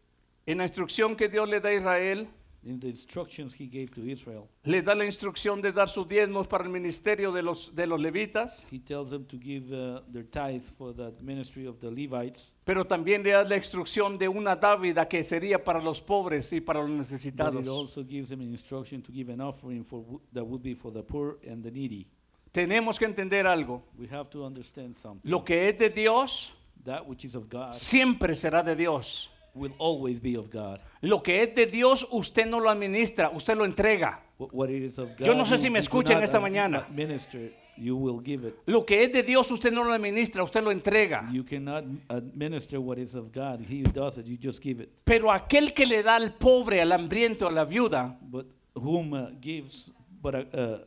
En 0.45 0.59
la 0.59 0.65
instrucción 0.65 1.15
que 1.15 1.29
Dios 1.29 1.49
le 1.49 1.61
da 1.61 1.69
a 1.69 1.73
Israel, 1.73 2.27
In 2.65 2.81
the 2.81 2.89
instructions 2.89 3.55
he 3.55 3.69
gave 3.69 3.93
to 3.93 4.05
Israel, 4.05 4.49
le 4.65 4.83
da 4.83 4.97
la 4.97 5.05
instrucción 5.05 5.63
de 5.63 5.71
dar 5.71 5.89
sus 5.89 6.09
diezmos 6.09 6.49
para 6.49 6.65
el 6.65 6.71
ministerio 6.71 7.31
de 7.31 7.43
los, 7.43 7.73
de 7.73 7.87
los 7.87 8.01
levitas, 8.01 8.67
he 8.73 8.81
tells 8.81 9.11
them 9.11 9.25
to 9.27 9.39
give 9.39 9.73
uh, 9.73 10.01
their 10.13 10.25
tithes 10.25 10.69
for 10.71 10.93
the 10.93 11.13
ministry 11.21 11.65
of 11.67 11.79
the 11.79 11.91
Levites, 11.91 12.57
pero 12.65 12.85
también 12.85 13.23
le 13.23 13.31
da 13.31 13.45
la 13.45 13.57
instrucción 13.57 14.19
de 14.19 14.29
una 14.29 14.57
dávida 14.57 15.09
que 15.09 15.23
sería 15.23 15.63
para 15.63 15.81
los 15.81 16.01
pobres 16.01 16.53
y 16.53 16.61
para 16.61 16.81
los 16.81 16.91
but 16.91 16.99
necesitados. 16.99 17.63
it 17.63 17.69
also 17.69 18.03
gives 18.05 18.29
them 18.29 18.41
an 18.41 18.51
instruction 18.51 19.03
to 19.03 19.13
give 19.13 19.29
an 19.33 19.41
offering 19.41 19.85
for 19.85 20.05
that 20.33 20.45
would 20.45 20.63
be 20.63 20.75
for 20.75 20.93
the 20.93 21.03
poor 21.03 21.39
and 21.49 21.65
the 21.65 21.71
needy. 21.71 22.09
Tenemos 22.53 22.99
que 22.99 23.07
entender 23.07 23.47
algo. 23.47 23.83
We 23.99 24.07
have 24.09 24.29
to 24.31 24.45
understand 24.45 24.95
something. 24.95 25.29
Lo 25.29 25.45
que 25.45 25.69
es 25.69 25.79
de 25.79 25.89
Dios 25.91 26.53
That 26.85 27.07
which 27.07 27.25
is 27.25 27.35
of 27.35 27.49
God 27.49 27.75
siempre 27.75 28.35
será 28.35 28.63
de 28.63 28.75
Dios. 28.75 29.29
will 29.55 29.73
always 29.79 30.21
be 30.21 30.37
of 30.37 30.51
God. 30.51 30.81
Lo 31.01 31.23
que 31.23 31.43
es 31.43 31.55
de 31.55 31.67
Dios 31.67 32.07
usted 32.11 32.47
no 32.47 32.59
lo 32.59 32.71
administra, 32.71 33.31
usted 33.31 33.57
lo 33.57 33.65
entrega. 33.65 34.21
What, 34.39 34.71
it 34.71 34.83
is 34.83 34.99
of 34.99 35.11
God, 35.17 35.27
Yo 35.27 35.35
no 35.35 35.45
sé 35.45 35.59
si 35.59 35.71
me 35.71 35.79
escuchan 35.79 36.23
esta 36.23 36.41
mañana. 36.41 36.87
Administer, 36.89 37.53
you 37.77 37.97
will 37.97 38.21
give 38.21 38.45
it. 38.45 38.57
Lo 38.67 38.85
que 38.85 39.05
es 39.05 39.13
de 39.13 39.23
Dios 39.23 39.51
usted 39.51 39.71
no 39.73 39.85
lo 39.85 39.93
administra, 39.93 40.43
usted 40.43 40.63
lo 40.63 40.73
entrega. 40.73 41.29
You 41.31 41.45
cannot 41.45 41.85
administer 42.09 42.81
what 42.81 42.99
is 42.99 43.15
of 43.15 43.33
God. 43.33 43.61
He 43.61 43.83
who 43.83 43.93
does 43.93 44.19
it, 44.19 44.27
you 44.27 44.37
just 44.37 44.61
give 44.61 44.81
it. 44.81 44.91
Pero 45.05 45.31
aquel 45.31 45.73
que 45.75 45.87
le 45.87 46.03
da 46.03 46.17
al 46.17 46.33
pobre, 46.33 46.81
al 46.81 46.91
hambriento, 46.91 47.47
a 47.47 47.53
la 47.53 47.65
viuda, 47.65 48.19
But 48.21 48.47
whom 48.75 49.13
uh, 49.13 49.31
gives, 49.41 49.93
but 50.21 50.35
uh, 50.35 50.57
uh, 50.57 50.79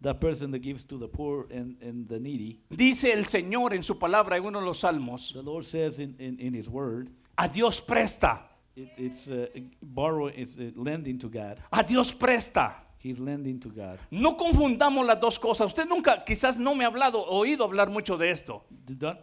that 0.00 0.20
person 0.20 0.50
that 0.52 0.60
gives 0.60 0.84
to 0.84 0.98
the 0.98 1.08
poor 1.08 1.46
and, 1.50 1.76
and 1.82 2.08
the 2.08 2.18
needy, 2.20 2.60
dice 2.70 3.04
el 3.06 3.24
Señor 3.24 3.74
en 3.74 3.82
su 3.82 3.94
palabra 3.94 4.36
en 4.36 4.44
uno 4.44 4.60
de 4.60 4.66
los 4.66 4.80
salmos, 4.80 5.32
the 5.32 5.42
Lord 5.42 5.64
says 5.64 5.98
in, 5.98 6.14
in, 6.18 6.38
in 6.38 6.54
His 6.54 6.68
Word, 6.68 7.10
a 7.36 7.48
Dios 7.48 7.80
presta, 7.80 8.40
it, 8.76 8.88
it's 8.96 9.28
uh, 9.28 9.46
borrow, 9.82 10.26
it's 10.26 10.58
uh, 10.58 10.70
lending 10.76 11.18
to 11.18 11.28
God. 11.28 11.60
a 11.72 11.82
Dios 11.82 12.12
presta. 12.12 12.74
He's 13.00 13.20
lending 13.20 13.60
to 13.60 13.68
God. 13.68 14.00
No 14.10 14.36
confundamos 14.36 15.06
las 15.06 15.20
dos 15.20 15.38
cosas. 15.38 15.68
Usted 15.68 15.86
nunca, 15.86 16.24
quizás 16.24 16.58
no 16.58 16.74
me 16.74 16.84
ha 16.84 16.88
hablado, 16.88 17.24
oído 17.28 17.64
hablar 17.64 17.90
mucho 17.90 18.18
de 18.18 18.30
esto. 18.30 18.64
Do 18.68 18.96
not 19.00 19.20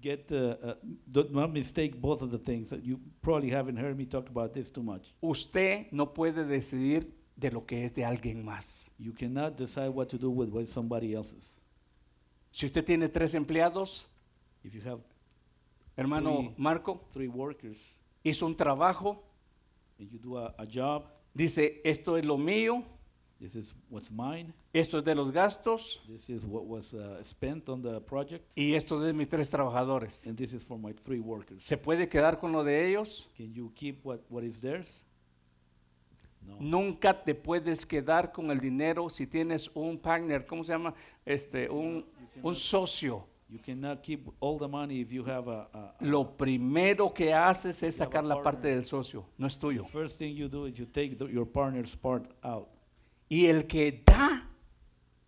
get, 0.00 0.32
uh, 0.32 0.56
uh, 0.60 0.74
do 1.06 1.28
not 1.30 1.52
mistake 1.52 2.00
both 2.00 2.22
of 2.22 2.32
the 2.32 2.38
things. 2.38 2.72
You 2.82 2.98
probably 3.22 3.50
haven't 3.50 3.76
heard 3.76 3.96
me 3.96 4.04
talk 4.04 4.28
about 4.28 4.52
this 4.52 4.70
too 4.70 4.82
much. 4.82 5.14
Usted 5.20 5.92
no 5.92 6.12
puede 6.12 6.44
decidir 6.44 7.06
de 7.38 7.52
lo 7.52 7.64
que 7.64 7.84
es 7.84 7.94
de 7.94 8.04
alguien 8.04 8.44
más. 8.44 8.90
You 8.98 9.14
cannot 9.14 9.56
decide 9.56 9.90
what 9.90 10.08
to 10.08 10.18
do 10.18 10.28
with 10.28 10.48
what 10.50 10.66
somebody 10.66 11.14
else's. 11.14 11.62
Si 12.50 12.66
usted 12.66 12.84
tiene 12.84 13.08
tres 13.08 13.34
empleados, 13.34 14.06
If 14.64 14.74
you 14.74 14.82
have 14.82 15.00
hermano 15.96 16.38
Three. 16.38 16.54
Marco, 16.58 17.00
three 17.12 17.28
workers 17.28 17.96
hizo 18.24 18.44
un 18.44 18.56
trabajo, 18.56 19.22
and 19.98 20.10
you 20.10 20.18
do 20.18 20.36
a, 20.36 20.54
a 20.58 20.66
job, 20.66 21.04
dice, 21.32 21.80
esto 21.84 22.16
es 22.16 22.24
lo 22.24 22.36
mío, 22.36 22.82
this 23.38 23.54
is 23.54 23.72
what's 23.88 24.10
mine, 24.10 24.52
esto 24.72 24.98
es 24.98 25.04
de 25.04 25.14
los 25.14 25.30
gastos 25.30 26.00
this 26.08 26.28
is 26.28 26.44
what 26.44 26.64
was 26.64 26.92
uh, 26.92 27.22
spent 27.22 27.68
on 27.68 27.82
the 27.82 28.00
project, 28.00 28.50
y 28.56 28.74
esto 28.74 28.98
es 28.98 29.06
de 29.06 29.12
mis 29.12 29.28
tres 29.28 29.48
trabajadores. 29.48 30.26
and 30.26 30.36
this 30.36 30.52
is 30.52 30.64
for 30.64 30.76
my 30.76 30.92
three 30.92 31.20
workers. 31.20 31.62
¿Se 31.62 31.76
puede 31.76 32.08
quedar 32.08 32.40
con 32.40 32.50
lo 32.50 32.64
de 32.64 32.88
ellos? 32.90 33.28
Can 33.36 33.54
you 33.54 33.72
keep 33.76 34.04
what, 34.04 34.20
what 34.28 34.42
is 34.42 34.60
theirs? 34.60 35.04
No. 36.48 36.56
Nunca 36.60 37.22
te 37.22 37.34
puedes 37.34 37.84
quedar 37.84 38.32
con 38.32 38.50
el 38.50 38.58
dinero 38.58 39.10
si 39.10 39.26
tienes 39.26 39.70
un 39.74 39.98
partner, 39.98 40.46
¿cómo 40.46 40.64
se 40.64 40.72
llama? 40.72 40.94
Este, 41.26 41.68
un, 41.68 42.06
un 42.42 42.54
socio. 42.56 43.26
You 43.50 43.58
cannot 43.64 44.02
keep 44.02 44.28
all 44.40 44.58
the 44.58 44.66
money 44.68 45.00
if 45.00 45.10
you 45.10 45.24
have 45.24 45.48
a, 45.48 45.68
a, 45.72 45.78
a- 45.78 45.94
Lo 46.00 46.36
primero 46.36 47.12
que 47.12 47.32
haces 47.34 47.82
es 47.82 47.96
sacar 47.96 48.24
la 48.24 48.42
parte 48.42 48.68
del 48.68 48.84
socio, 48.84 49.24
no 49.38 49.46
es 49.46 49.58
tuyo. 49.58 49.82
the 49.84 49.88
first 49.88 50.18
thing 50.18 50.34
you 50.34 50.48
do 50.48 50.66
is 50.66 50.74
you 50.74 50.84
take 50.86 51.16
the, 51.16 51.26
your 51.26 51.46
partner's 51.46 51.96
part 51.96 52.30
out. 52.42 52.68
Y 53.28 53.46
el 53.46 53.66
que 53.66 54.02
da 54.06 54.48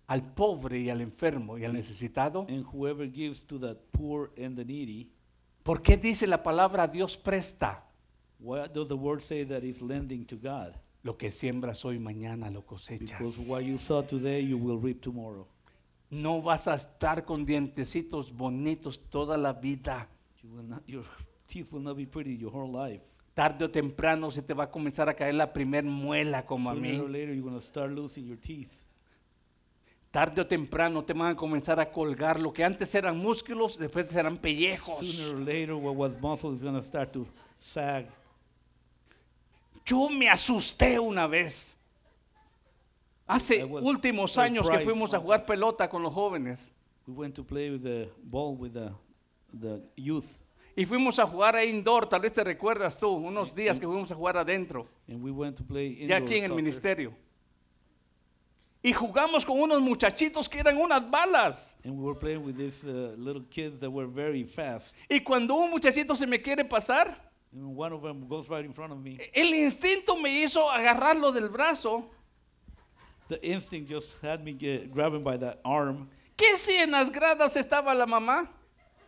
al 0.07 0.23
pobre 0.35 0.81
y 0.81 0.91
al 0.91 1.01
enfermo 1.03 1.57
y 1.59 1.65
al 1.65 1.73
necesitado, 1.73 2.47
And 2.49 2.65
whoever 2.73 3.11
gives 3.11 3.47
to 3.47 3.59
the 3.59 3.75
poor 3.93 4.31
and 4.37 4.57
the 4.57 4.65
needy, 4.65 5.11
¿por 5.63 5.81
qué 5.83 5.97
dice 5.97 6.27
la 6.27 6.43
palabra 6.43 6.87
Dios 6.89 7.17
presta? 7.17 7.85
why 8.39 8.67
does 8.73 8.89
the 8.89 8.97
word 8.97 9.21
say 9.21 9.45
that 9.45 9.63
it's 9.63 9.81
lending 9.83 10.25
to 10.27 10.37
God? 10.37 10.75
Lo 11.03 11.17
que 11.17 11.31
siembras 11.31 11.85
hoy, 11.85 11.99
mañana 11.99 12.51
lo 12.51 12.67
cosechas. 12.67 13.19
Because 13.19 13.49
what 13.49 13.63
you 13.63 13.79
sow 13.79 14.03
today, 14.03 14.45
you 14.45 14.59
will 14.59 14.79
reap 14.79 15.01
tomorrow. 15.01 15.47
No 16.11 16.43
vas 16.43 16.69
a 16.69 16.75
estar 16.75 17.25
con 17.25 17.47
dientecitos 17.47 18.33
bonitos 18.37 19.09
toda 19.09 19.39
la 19.39 19.53
vida. 19.55 20.09
You 20.43 20.51
will 20.51 20.69
not, 20.69 20.83
your 20.87 21.05
teeth 21.47 21.73
will 21.73 21.83
not 21.83 21.97
be 21.97 22.07
pretty 22.07 22.37
your 22.37 22.53
whole 22.53 22.71
life. 22.71 23.03
Tarde 23.33 23.65
o 23.65 23.71
temprano 23.71 24.31
se 24.31 24.43
te 24.43 24.53
va 24.53 24.65
a 24.65 24.71
comenzar 24.71 25.09
a 25.09 25.15
caer 25.15 25.35
la 25.35 25.53
primer 25.53 25.85
muela 25.85 26.45
como 26.45 26.69
a 26.69 26.75
Sooner 26.75 27.01
or 27.01 27.09
mí. 27.09 27.13
later, 27.13 27.33
you're 27.33 27.43
going 27.43 27.55
to 27.55 27.65
start 27.65 27.93
losing 27.93 28.27
your 28.27 28.37
teeth. 28.39 28.71
Tarde 30.11 30.41
o 30.41 30.47
temprano 30.47 31.05
te 31.05 31.13
van 31.13 31.33
a 31.33 31.37
comenzar 31.37 31.79
a 31.79 31.91
colgar 31.93 32.41
lo 32.41 32.53
que 32.53 32.65
antes 32.65 32.93
eran 32.97 33.17
músculos, 33.17 33.79
después 33.79 34.07
serán 34.11 34.37
pellejos. 34.37 35.07
Sooner 35.07 35.37
or 35.37 35.41
later, 35.47 35.75
what 35.77 35.95
was 35.95 36.21
muscle 36.21 36.53
is 36.53 36.61
going 36.61 36.75
to 36.75 36.83
start 36.83 37.13
to 37.13 37.25
sag. 37.57 38.07
Yo 39.91 40.09
me 40.09 40.31
asusté 40.31 41.01
una 41.01 41.27
vez. 41.27 41.77
Hace 43.27 43.65
últimos 43.65 44.39
años 44.39 44.71
que 44.71 44.79
fuimos 44.79 45.13
a 45.15 45.19
jugar 45.19 45.45
pelota 45.45 45.89
con 45.89 46.01
los 46.01 46.15
jóvenes. 46.15 46.71
We 47.09 47.15
went 47.15 47.35
to 47.35 47.45
play 47.45 47.71
with 47.71 47.83
the 47.83 48.09
ball 48.23 48.57
with 48.57 48.73
the, 48.73 48.93
the 49.53 49.83
youth, 49.97 50.27
Y 50.77 50.87
fuimos 50.87 51.19
a 51.19 51.27
jugar 51.27 51.57
a 51.57 51.65
indoor, 51.65 52.09
tal 52.09 52.21
vez 52.21 52.33
te 52.33 52.45
recuerdas 52.45 52.97
tú, 52.99 53.09
unos 53.09 53.53
días 53.53 53.81
que 53.81 53.87
fuimos 53.87 54.13
a 54.13 54.15
jugar 54.15 54.37
adentro, 54.37 54.87
and 55.09 55.25
we 55.25 55.33
went 55.33 55.57
to 55.57 55.65
play 55.65 55.97
ya 56.07 56.19
indoor 56.19 56.23
aquí 56.23 56.37
en 56.37 56.45
el 56.45 56.51
soccer. 56.51 56.63
ministerio. 56.63 57.13
Y 58.81 58.93
jugamos 58.93 59.45
con 59.45 59.61
unos 59.61 59.81
muchachitos 59.81 60.49
que 60.49 60.61
eran 60.61 60.77
unas 60.77 61.11
balas. 61.11 61.77
And 61.85 61.99
we 61.99 62.05
were 62.05 62.19
playing 62.19 62.45
with 62.45 62.57
these 62.57 62.85
uh, 62.87 63.17
little 63.19 63.43
kids 63.51 63.81
that 63.81 63.91
were 63.91 64.07
very 64.07 64.45
fast. 64.45 64.97
Y 65.09 65.19
cuando 65.21 65.57
un 65.57 65.71
muchachito 65.71 66.15
se 66.15 66.29
me 66.29 66.41
quiere 66.41 66.65
pasar, 66.65 67.31
And 67.53 67.75
one 67.75 67.93
of 67.93 68.03
them 68.03 68.29
goes 68.29 68.49
right 68.49 68.65
in 68.65 68.73
front 68.73 68.93
of 68.93 69.03
me. 69.03 69.19
el 69.35 69.53
instinto 69.55 70.17
me 70.21 70.45
hizo 70.45 70.71
agarrarlo 70.71 71.33
del 71.33 71.49
brazo. 71.49 72.05
The 73.29 73.45
instinct 73.45 73.89
just 73.89 74.17
had 74.23 74.45
me 74.45 74.53
get, 74.53 74.93
grab 74.93 75.15
him 75.15 75.23
by 75.23 75.37
the 75.37 75.57
arm. 75.65 76.09
¿Qué 76.37 76.57
si 76.57 76.77
en 76.77 76.91
las 76.91 77.11
gradas 77.11 77.57
estaba 77.57 77.95
la 77.97 78.07
mamá? 78.07 78.49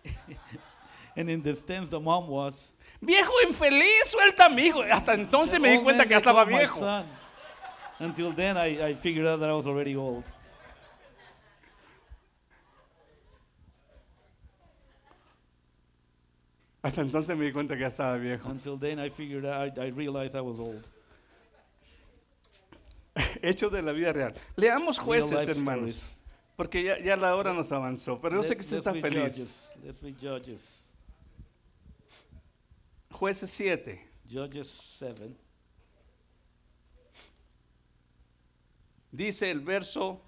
And 1.16 1.28
in 1.28 1.42
the 1.42 1.54
stands, 1.54 1.90
the 1.90 2.00
mom 2.00 2.28
was. 2.28 2.72
Viejo 3.00 3.32
infeliz, 3.46 4.06
suelta 4.06 4.46
a 4.46 4.48
mi 4.48 4.68
hijo. 4.68 4.82
Hasta 4.82 5.14
entonces 5.14 5.60
me 5.60 5.76
di 5.76 5.82
cuenta 5.82 6.04
que 6.04 6.10
ya 6.10 6.18
estaba 6.18 6.34
go 6.34 6.42
of 6.42 6.48
my 6.48 6.58
viejo. 6.58 7.04
Until 7.98 8.32
then, 8.32 8.56
I, 8.56 8.88
I 8.88 8.94
figured 8.94 9.26
out 9.26 9.40
that 9.40 9.50
I 9.50 9.52
was 9.52 9.66
already 9.66 9.94
old. 9.96 10.24
Hasta 16.82 17.00
entonces 17.00 17.36
me 17.36 17.44
di 17.44 17.52
cuenta 17.52 17.74
que 17.74 17.82
ya 17.82 17.86
estaba 17.86 18.16
viejo. 18.16 18.48
Until 18.48 18.78
then, 18.78 18.98
I 18.98 19.08
figured 19.08 19.46
out, 19.46 19.78
I, 19.78 19.86
I 19.86 19.90
realized 19.90 20.34
I 20.34 20.40
was 20.40 20.58
old. 20.58 20.84
Hechos 23.42 23.70
de 23.70 23.82
la 23.82 23.92
vida 23.92 24.12
real. 24.12 24.34
Leamos 24.56 24.98
jueces, 24.98 25.46
hermanos. 25.46 25.96
stories. 25.96 26.18
Porque 26.56 26.82
ya, 26.82 26.98
ya 26.98 27.16
la 27.16 27.34
hora 27.34 27.54
nos 27.54 27.70
avanzó. 27.72 28.20
Pero 28.20 28.36
yo 28.36 28.42
sé 28.42 28.56
que 28.56 28.62
usted 28.62 28.78
está 28.78 28.94
feliz. 28.94 29.70
Judges. 30.20 30.88
Jueces 33.10 33.50
7. 33.50 34.00
Judges 34.28 34.68
7. 34.68 35.36
Dice 39.12 39.50
el 39.50 39.60
verso, 39.60 40.22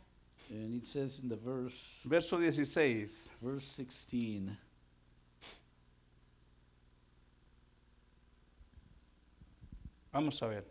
And 0.50 0.76
it 0.76 0.86
says 0.86 1.20
in 1.22 1.28
the 1.28 1.36
verse, 1.36 2.00
verso 2.04 2.38
16. 2.38 3.30
verse 3.40 3.64
16. 3.64 4.56
Vamos 10.14 10.40
a 10.42 10.46
ver. 10.46 10.64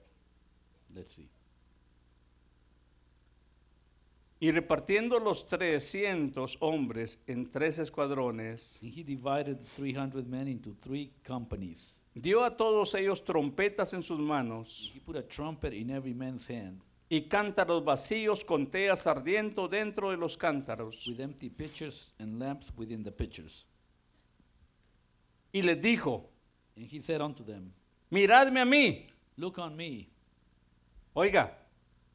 Let's 0.95 1.13
see. 1.13 1.29
Y 4.39 4.51
repartiendo 4.51 5.19
los 5.19 5.47
300 5.47 6.57
hombres 6.59 7.17
en 7.27 7.49
tres 7.49 7.77
escuadrones, 7.79 8.77
And 8.81 8.93
he 8.93 9.03
divided 9.03 9.57
the 9.57 9.65
300 9.75 10.25
men 10.27 10.47
into 10.47 10.73
three 10.73 11.13
companies. 11.25 12.01
dio 12.13 12.43
a 12.43 12.57
todos 12.57 12.93
ellos 12.95 13.23
trompetas 13.23 13.93
en 13.93 14.03
sus 14.03 14.19
manos 14.19 14.91
He 14.93 14.99
put 14.99 15.15
a 15.15 15.23
trumpet 15.27 15.73
in 15.73 15.89
every 15.91 16.13
man's 16.13 16.49
hand, 16.49 16.81
y 17.09 17.21
cántaros 17.29 17.85
vacíos 17.85 18.43
con 18.43 18.67
teas 18.69 19.07
ardiendo 19.07 19.67
dentro 19.69 20.09
de 20.11 20.17
los 20.17 20.37
cántaros. 20.37 21.07
with 21.07 21.21
empty 21.21 21.49
pitchers 21.49 22.11
and 22.19 22.37
lamps 22.39 22.71
within 22.77 23.03
the 23.03 23.11
pitchers. 23.11 23.65
Y 25.53 25.61
les 25.61 25.81
dijo, 25.81 26.29
And 26.75 26.85
he 26.85 26.99
said 26.99 27.21
unto 27.21 27.43
them, 27.45 27.71
miradme 28.09 28.59
a 28.59 28.65
mí. 28.65 29.07
Look 29.37 29.57
on 29.57 29.75
me, 29.75 30.09
Oiga, 31.13 31.57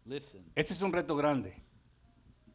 listen. 0.05 0.45
este 0.55 0.73
es 0.73 0.83
un 0.83 0.93
reto 0.93 1.17
grande. 1.17 1.55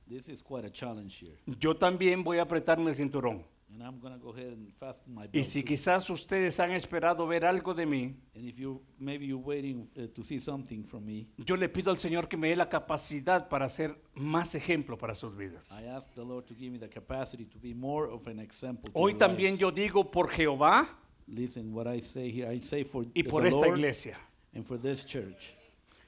This 0.07 0.27
is 0.29 0.41
quite 0.43 0.65
a 0.65 0.71
challenge 0.71 1.19
here. 1.21 1.37
Yo 1.59 1.75
también 1.75 2.23
voy 2.23 2.37
a 2.37 2.43
apretarme 2.43 2.89
el 2.89 2.95
cinturón. 2.95 3.45
And 3.73 3.81
I'm 3.81 3.99
going 3.99 4.13
to 4.13 4.19
go 4.19 4.29
ahead 4.35 4.49
and 4.53 4.71
fasten 4.75 5.15
my 5.15 5.23
Y 5.23 5.27
belt. 5.39 5.45
si 5.45 5.61
too. 5.63 5.67
quizás 5.69 6.07
ustedes 6.11 6.59
han 6.59 6.71
esperado 6.73 7.25
ver 7.25 7.43
algo 7.43 7.73
de 7.73 7.87
mí, 7.87 8.15
And 8.35 8.45
if 8.45 8.55
you 8.59 8.81
maybe 8.99 9.25
you're 9.25 9.43
waiting 9.43 9.89
uh, 9.97 10.07
to 10.13 10.23
see 10.23 10.39
something 10.39 10.83
from 10.85 11.03
me, 11.05 11.27
yo 11.37 11.55
le 11.55 11.67
pido 11.69 11.89
al 11.89 11.97
Señor 11.97 12.27
que 12.27 12.37
me 12.37 12.49
dé 12.49 12.55
la 12.55 12.69
capacidad 12.69 13.49
para 13.49 13.67
ser 13.69 13.97
más 14.13 14.53
ejemplo 14.53 14.95
para 14.97 15.15
sus 15.15 15.35
vidas. 15.35 15.71
I 15.71 15.85
ask 15.87 16.13
the 16.13 16.23
Lord 16.23 16.45
to 16.45 16.53
give 16.53 16.71
me 16.71 16.77
the 16.77 16.89
capacity 16.89 17.45
to 17.45 17.57
be 17.57 17.73
more 17.73 18.07
of 18.07 18.27
an 18.27 18.39
example. 18.39 18.91
To 18.91 18.99
Hoy 18.99 19.11
your 19.13 19.17
también 19.19 19.51
lives. 19.53 19.59
yo 19.61 19.71
digo 19.71 20.11
por 20.11 20.29
Jehová 20.29 20.87
listen 21.25 21.73
what 21.73 21.87
I 21.87 21.99
say 21.99 22.29
here. 22.31 22.47
I 22.53 22.61
say 22.61 22.83
for 22.83 23.05
y 23.15 23.23
the 23.23 23.29
por 23.29 23.43
esta 23.47 23.57
Lord 23.65 23.79
iglesia. 23.79 24.19
And 24.55 24.65
for 24.65 24.77
this 24.77 25.05
church. 25.05 25.53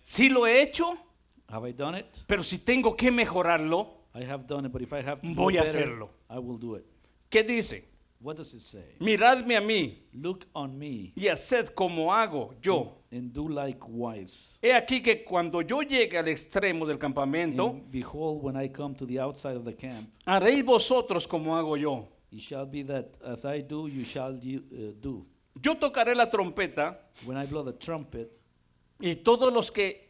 Sí 0.03 0.29
lo 0.29 0.45
he 0.45 0.61
hecho, 0.61 0.97
Have 1.47 1.67
I 1.69 1.73
done 1.73 1.95
it? 1.99 2.05
pero 2.27 2.43
si 2.43 2.57
tengo 2.59 2.95
que 2.95 3.11
mejorarlo, 3.11 3.87
I 4.13 4.23
have 4.23 4.47
done 4.47 4.65
it, 4.67 4.71
but 4.71 4.81
if 4.81 4.93
I 4.93 5.01
have 5.01 5.21
to 5.21 5.27
do 5.27 5.33
Voy 5.35 5.57
a 5.57 5.63
better, 5.63 5.79
hacerlo. 5.83 6.09
I 6.29 6.39
will 6.39 6.57
do 6.57 6.75
it. 6.75 6.85
¿qué 7.29 7.43
dice? 7.43 7.89
What 8.21 8.37
does 8.37 8.53
it 8.53 8.61
say? 8.61 8.95
Miradme 8.99 9.55
a 9.57 9.61
mí 9.61 9.99
Look 10.13 10.45
on 10.53 10.79
me 10.79 11.11
y 11.15 11.27
haced 11.27 11.75
como 11.75 12.11
hago 12.13 12.53
yo. 12.61 12.93
and 13.11 13.31
do 13.33 13.47
likewise. 13.47 14.57
He 14.61 14.71
aquí 14.73 15.01
que 15.03 15.23
cuando 15.23 15.61
yo 15.61 15.81
llegue 15.81 16.17
al 16.17 16.27
extremo 16.27 16.85
del 16.85 16.97
campamento, 16.97 17.69
And 17.71 17.91
behold, 17.91 18.41
when 18.43 18.55
I 18.55 18.69
come 18.69 18.95
to 18.95 19.05
the 19.05 19.19
outside 19.19 19.55
of 19.57 19.65
the 19.65 19.75
camp, 19.75 20.07
haréis 20.25 20.63
vosotros 20.63 21.27
como 21.27 21.55
hago 21.55 21.77
yo. 21.77 22.07
it 22.31 22.39
shall 22.41 22.65
be 22.65 22.83
that 22.83 23.17
as 23.23 23.45
I 23.45 23.61
do, 23.61 23.87
you 23.87 24.03
shall 24.05 24.39
you, 24.41 24.63
uh, 24.71 24.93
do. 24.99 25.25
Yo 25.61 25.75
tocaré 25.75 26.15
la 26.15 26.29
trompeta 26.29 26.97
When 27.25 27.37
I 27.37 27.45
blow 27.45 27.63
the 27.63 27.73
trumpet, 27.73 28.31
y 28.99 29.15
todos 29.15 29.51
los 29.51 29.71
que 29.71 30.05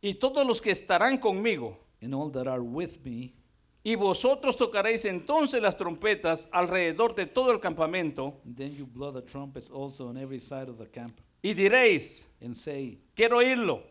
y 0.00 0.14
todos 0.14 0.46
los 0.46 0.60
que 0.60 0.70
estarán 0.70 1.18
conmigo 1.18 1.76
and 2.00 2.14
all 2.14 2.30
that 2.30 2.46
are 2.46 2.62
with 2.62 3.00
me, 3.04 3.34
y 3.82 3.96
vosotros 3.96 4.56
tocaréis 4.56 5.04
entonces 5.04 5.60
las 5.60 5.76
trompetas 5.76 6.48
alrededor 6.52 7.14
de 7.14 7.26
todo 7.26 7.50
el 7.50 7.60
campamento 7.60 8.40
and 8.44 8.56
then 8.56 8.72
you 8.76 8.86
blow 8.86 9.12
the 9.12 9.22
trumpets 9.22 9.70
also 9.70 10.08
on 10.08 10.16
every 10.16 10.40
side 10.40 10.68
of 10.68 10.78
the 10.78 10.88
camp, 10.88 11.18
y 11.42 11.54
diréis, 11.54 12.26
and 12.40 12.54
say, 12.54 13.00
quiero 13.14 13.38
oírlo 13.38 13.82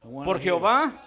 por 0.00 0.38
Jehová 0.38 1.02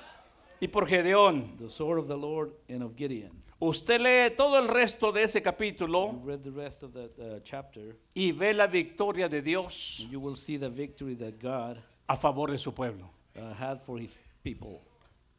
y 0.59 0.67
por 0.67 0.87
Gedeón. 0.87 1.57
the 1.57 1.69
sword 1.69 1.99
of 1.99 2.07
the 2.07 2.17
Lord 2.17 2.51
and 2.67 2.83
of 2.83 2.95
Gideon. 2.95 3.43
Usted 3.61 3.99
lee 3.99 4.35
todo 4.37 4.57
el 4.57 4.69
resto 4.69 5.11
de 5.11 5.23
ese 5.23 5.41
capítulo 5.41 6.21
that 6.25 7.19
uh, 7.19 7.39
chapter, 7.43 7.97
y 8.13 8.31
ve 8.31 8.53
la 8.53 8.67
victoria 8.67 9.27
de 9.27 9.41
Dios 9.41 10.05
you 10.09 10.19
will 10.19 10.35
see 10.35 10.57
the 10.57 10.69
victory 10.69 11.13
that 11.15 11.39
God 11.39 11.77
a 12.09 12.15
favor 12.17 12.51
de 12.51 12.57
su 12.57 12.73
pueblo. 12.73 13.09
uh, 13.37 13.53
had 13.53 13.79
for 13.81 13.97
his 13.99 14.17
people. 14.43 14.81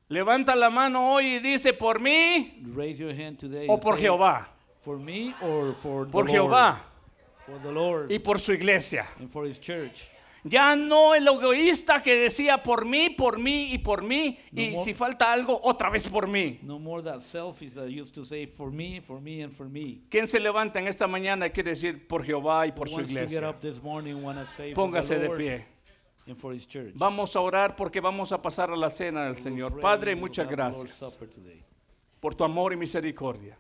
Levanta 0.09 0.57
la 0.57 0.71
mano 0.71 1.13
hoy 1.15 1.35
y 1.37 1.39
dice, 1.41 1.73
por 1.73 2.01
mí 2.01 2.63
Raise 2.75 2.99
your 2.99 3.13
hand 3.15 3.39
today 3.39 3.67
o 3.69 3.75
and 3.75 3.83
por 3.83 3.95
say, 3.97 4.03
Jehová, 4.05 4.49
For 4.81 4.99
me 4.99 5.35
or 5.43 5.75
for 5.75 6.07
the 6.07 6.11
por 6.13 6.25
Lord? 6.25 6.31
Jehová 6.31 6.81
For 7.47 7.59
the 7.61 7.71
Lord 7.73 8.11
y 8.13 8.19
por 8.19 8.39
su 8.39 8.53
iglesia. 8.53 9.07
and 9.19 9.29
for 9.31 9.45
his 9.47 9.59
church. 9.61 10.09
Ya 10.43 10.75
no 10.75 11.15
el 11.15 11.29
egoísta 11.29 12.03
que 12.03 12.17
decía 12.17 12.63
por 12.63 12.87
mí, 12.87 13.11
por 13.11 13.39
mí 13.39 13.73
y 13.75 13.79
por 13.79 14.03
mí, 14.03 14.39
No 14.51 14.63
y 14.63 14.71
more. 14.71 14.85
si 14.85 14.95
falta 14.95 15.31
algo, 15.31 15.61
otra 15.63 15.91
vez 15.91 16.09
por 16.09 16.27
mí. 16.27 16.59
No 16.63 16.79
more 16.79 17.03
that 17.03 17.21
selfish 17.21 17.75
that 17.75 17.89
used 17.91 18.15
to 18.15 18.25
say 18.25 18.47
for 18.47 18.71
me, 18.73 19.01
for 19.03 19.21
me, 19.21 19.43
and 19.43 19.53
for 19.53 19.69
me. 19.69 20.01
¿Quién 20.09 20.27
se 20.27 20.41
levanta 20.41 20.79
en 20.79 20.89
esta 20.89 21.07
mañana 21.07 21.47
y 21.47 21.51
quiere 21.51 21.71
decir 21.73 22.09
por 22.09 22.25
Jehová 22.25 22.67
y 22.67 22.73
por 22.73 22.87
Who 22.89 22.93
su 22.93 22.97
wants 22.97 23.11
to 23.13 23.19
get 23.19 23.25
iglesia? 23.29 23.49
up 23.51 23.61
this 23.61 23.83
morning 23.83 24.23
wanna 24.23 24.47
say 24.47 24.73
Póngase 24.73 25.09
for 25.09 25.15
the 25.17 25.21
de 25.21 25.29
Lord 25.29 25.39
pie. 25.39 25.67
And 26.31 26.39
for 26.39 26.55
his 26.55 26.67
church. 26.67 26.93
Vamos 26.95 27.35
a 27.37 27.41
orar 27.41 27.77
porque 27.77 28.01
vamos 28.01 28.33
a 28.33 28.41
pasar 28.41 28.71
a 28.71 28.77
la 28.77 28.91
cena 28.91 29.25
del 29.25 29.39
Señor. 29.39 29.81
Padre, 29.81 30.17
muchas 30.17 30.49
gracias 30.49 31.19
por 32.21 32.35
tu 32.35 32.45
amor 32.45 32.73
y 32.73 32.77
misericordia. 32.77 33.59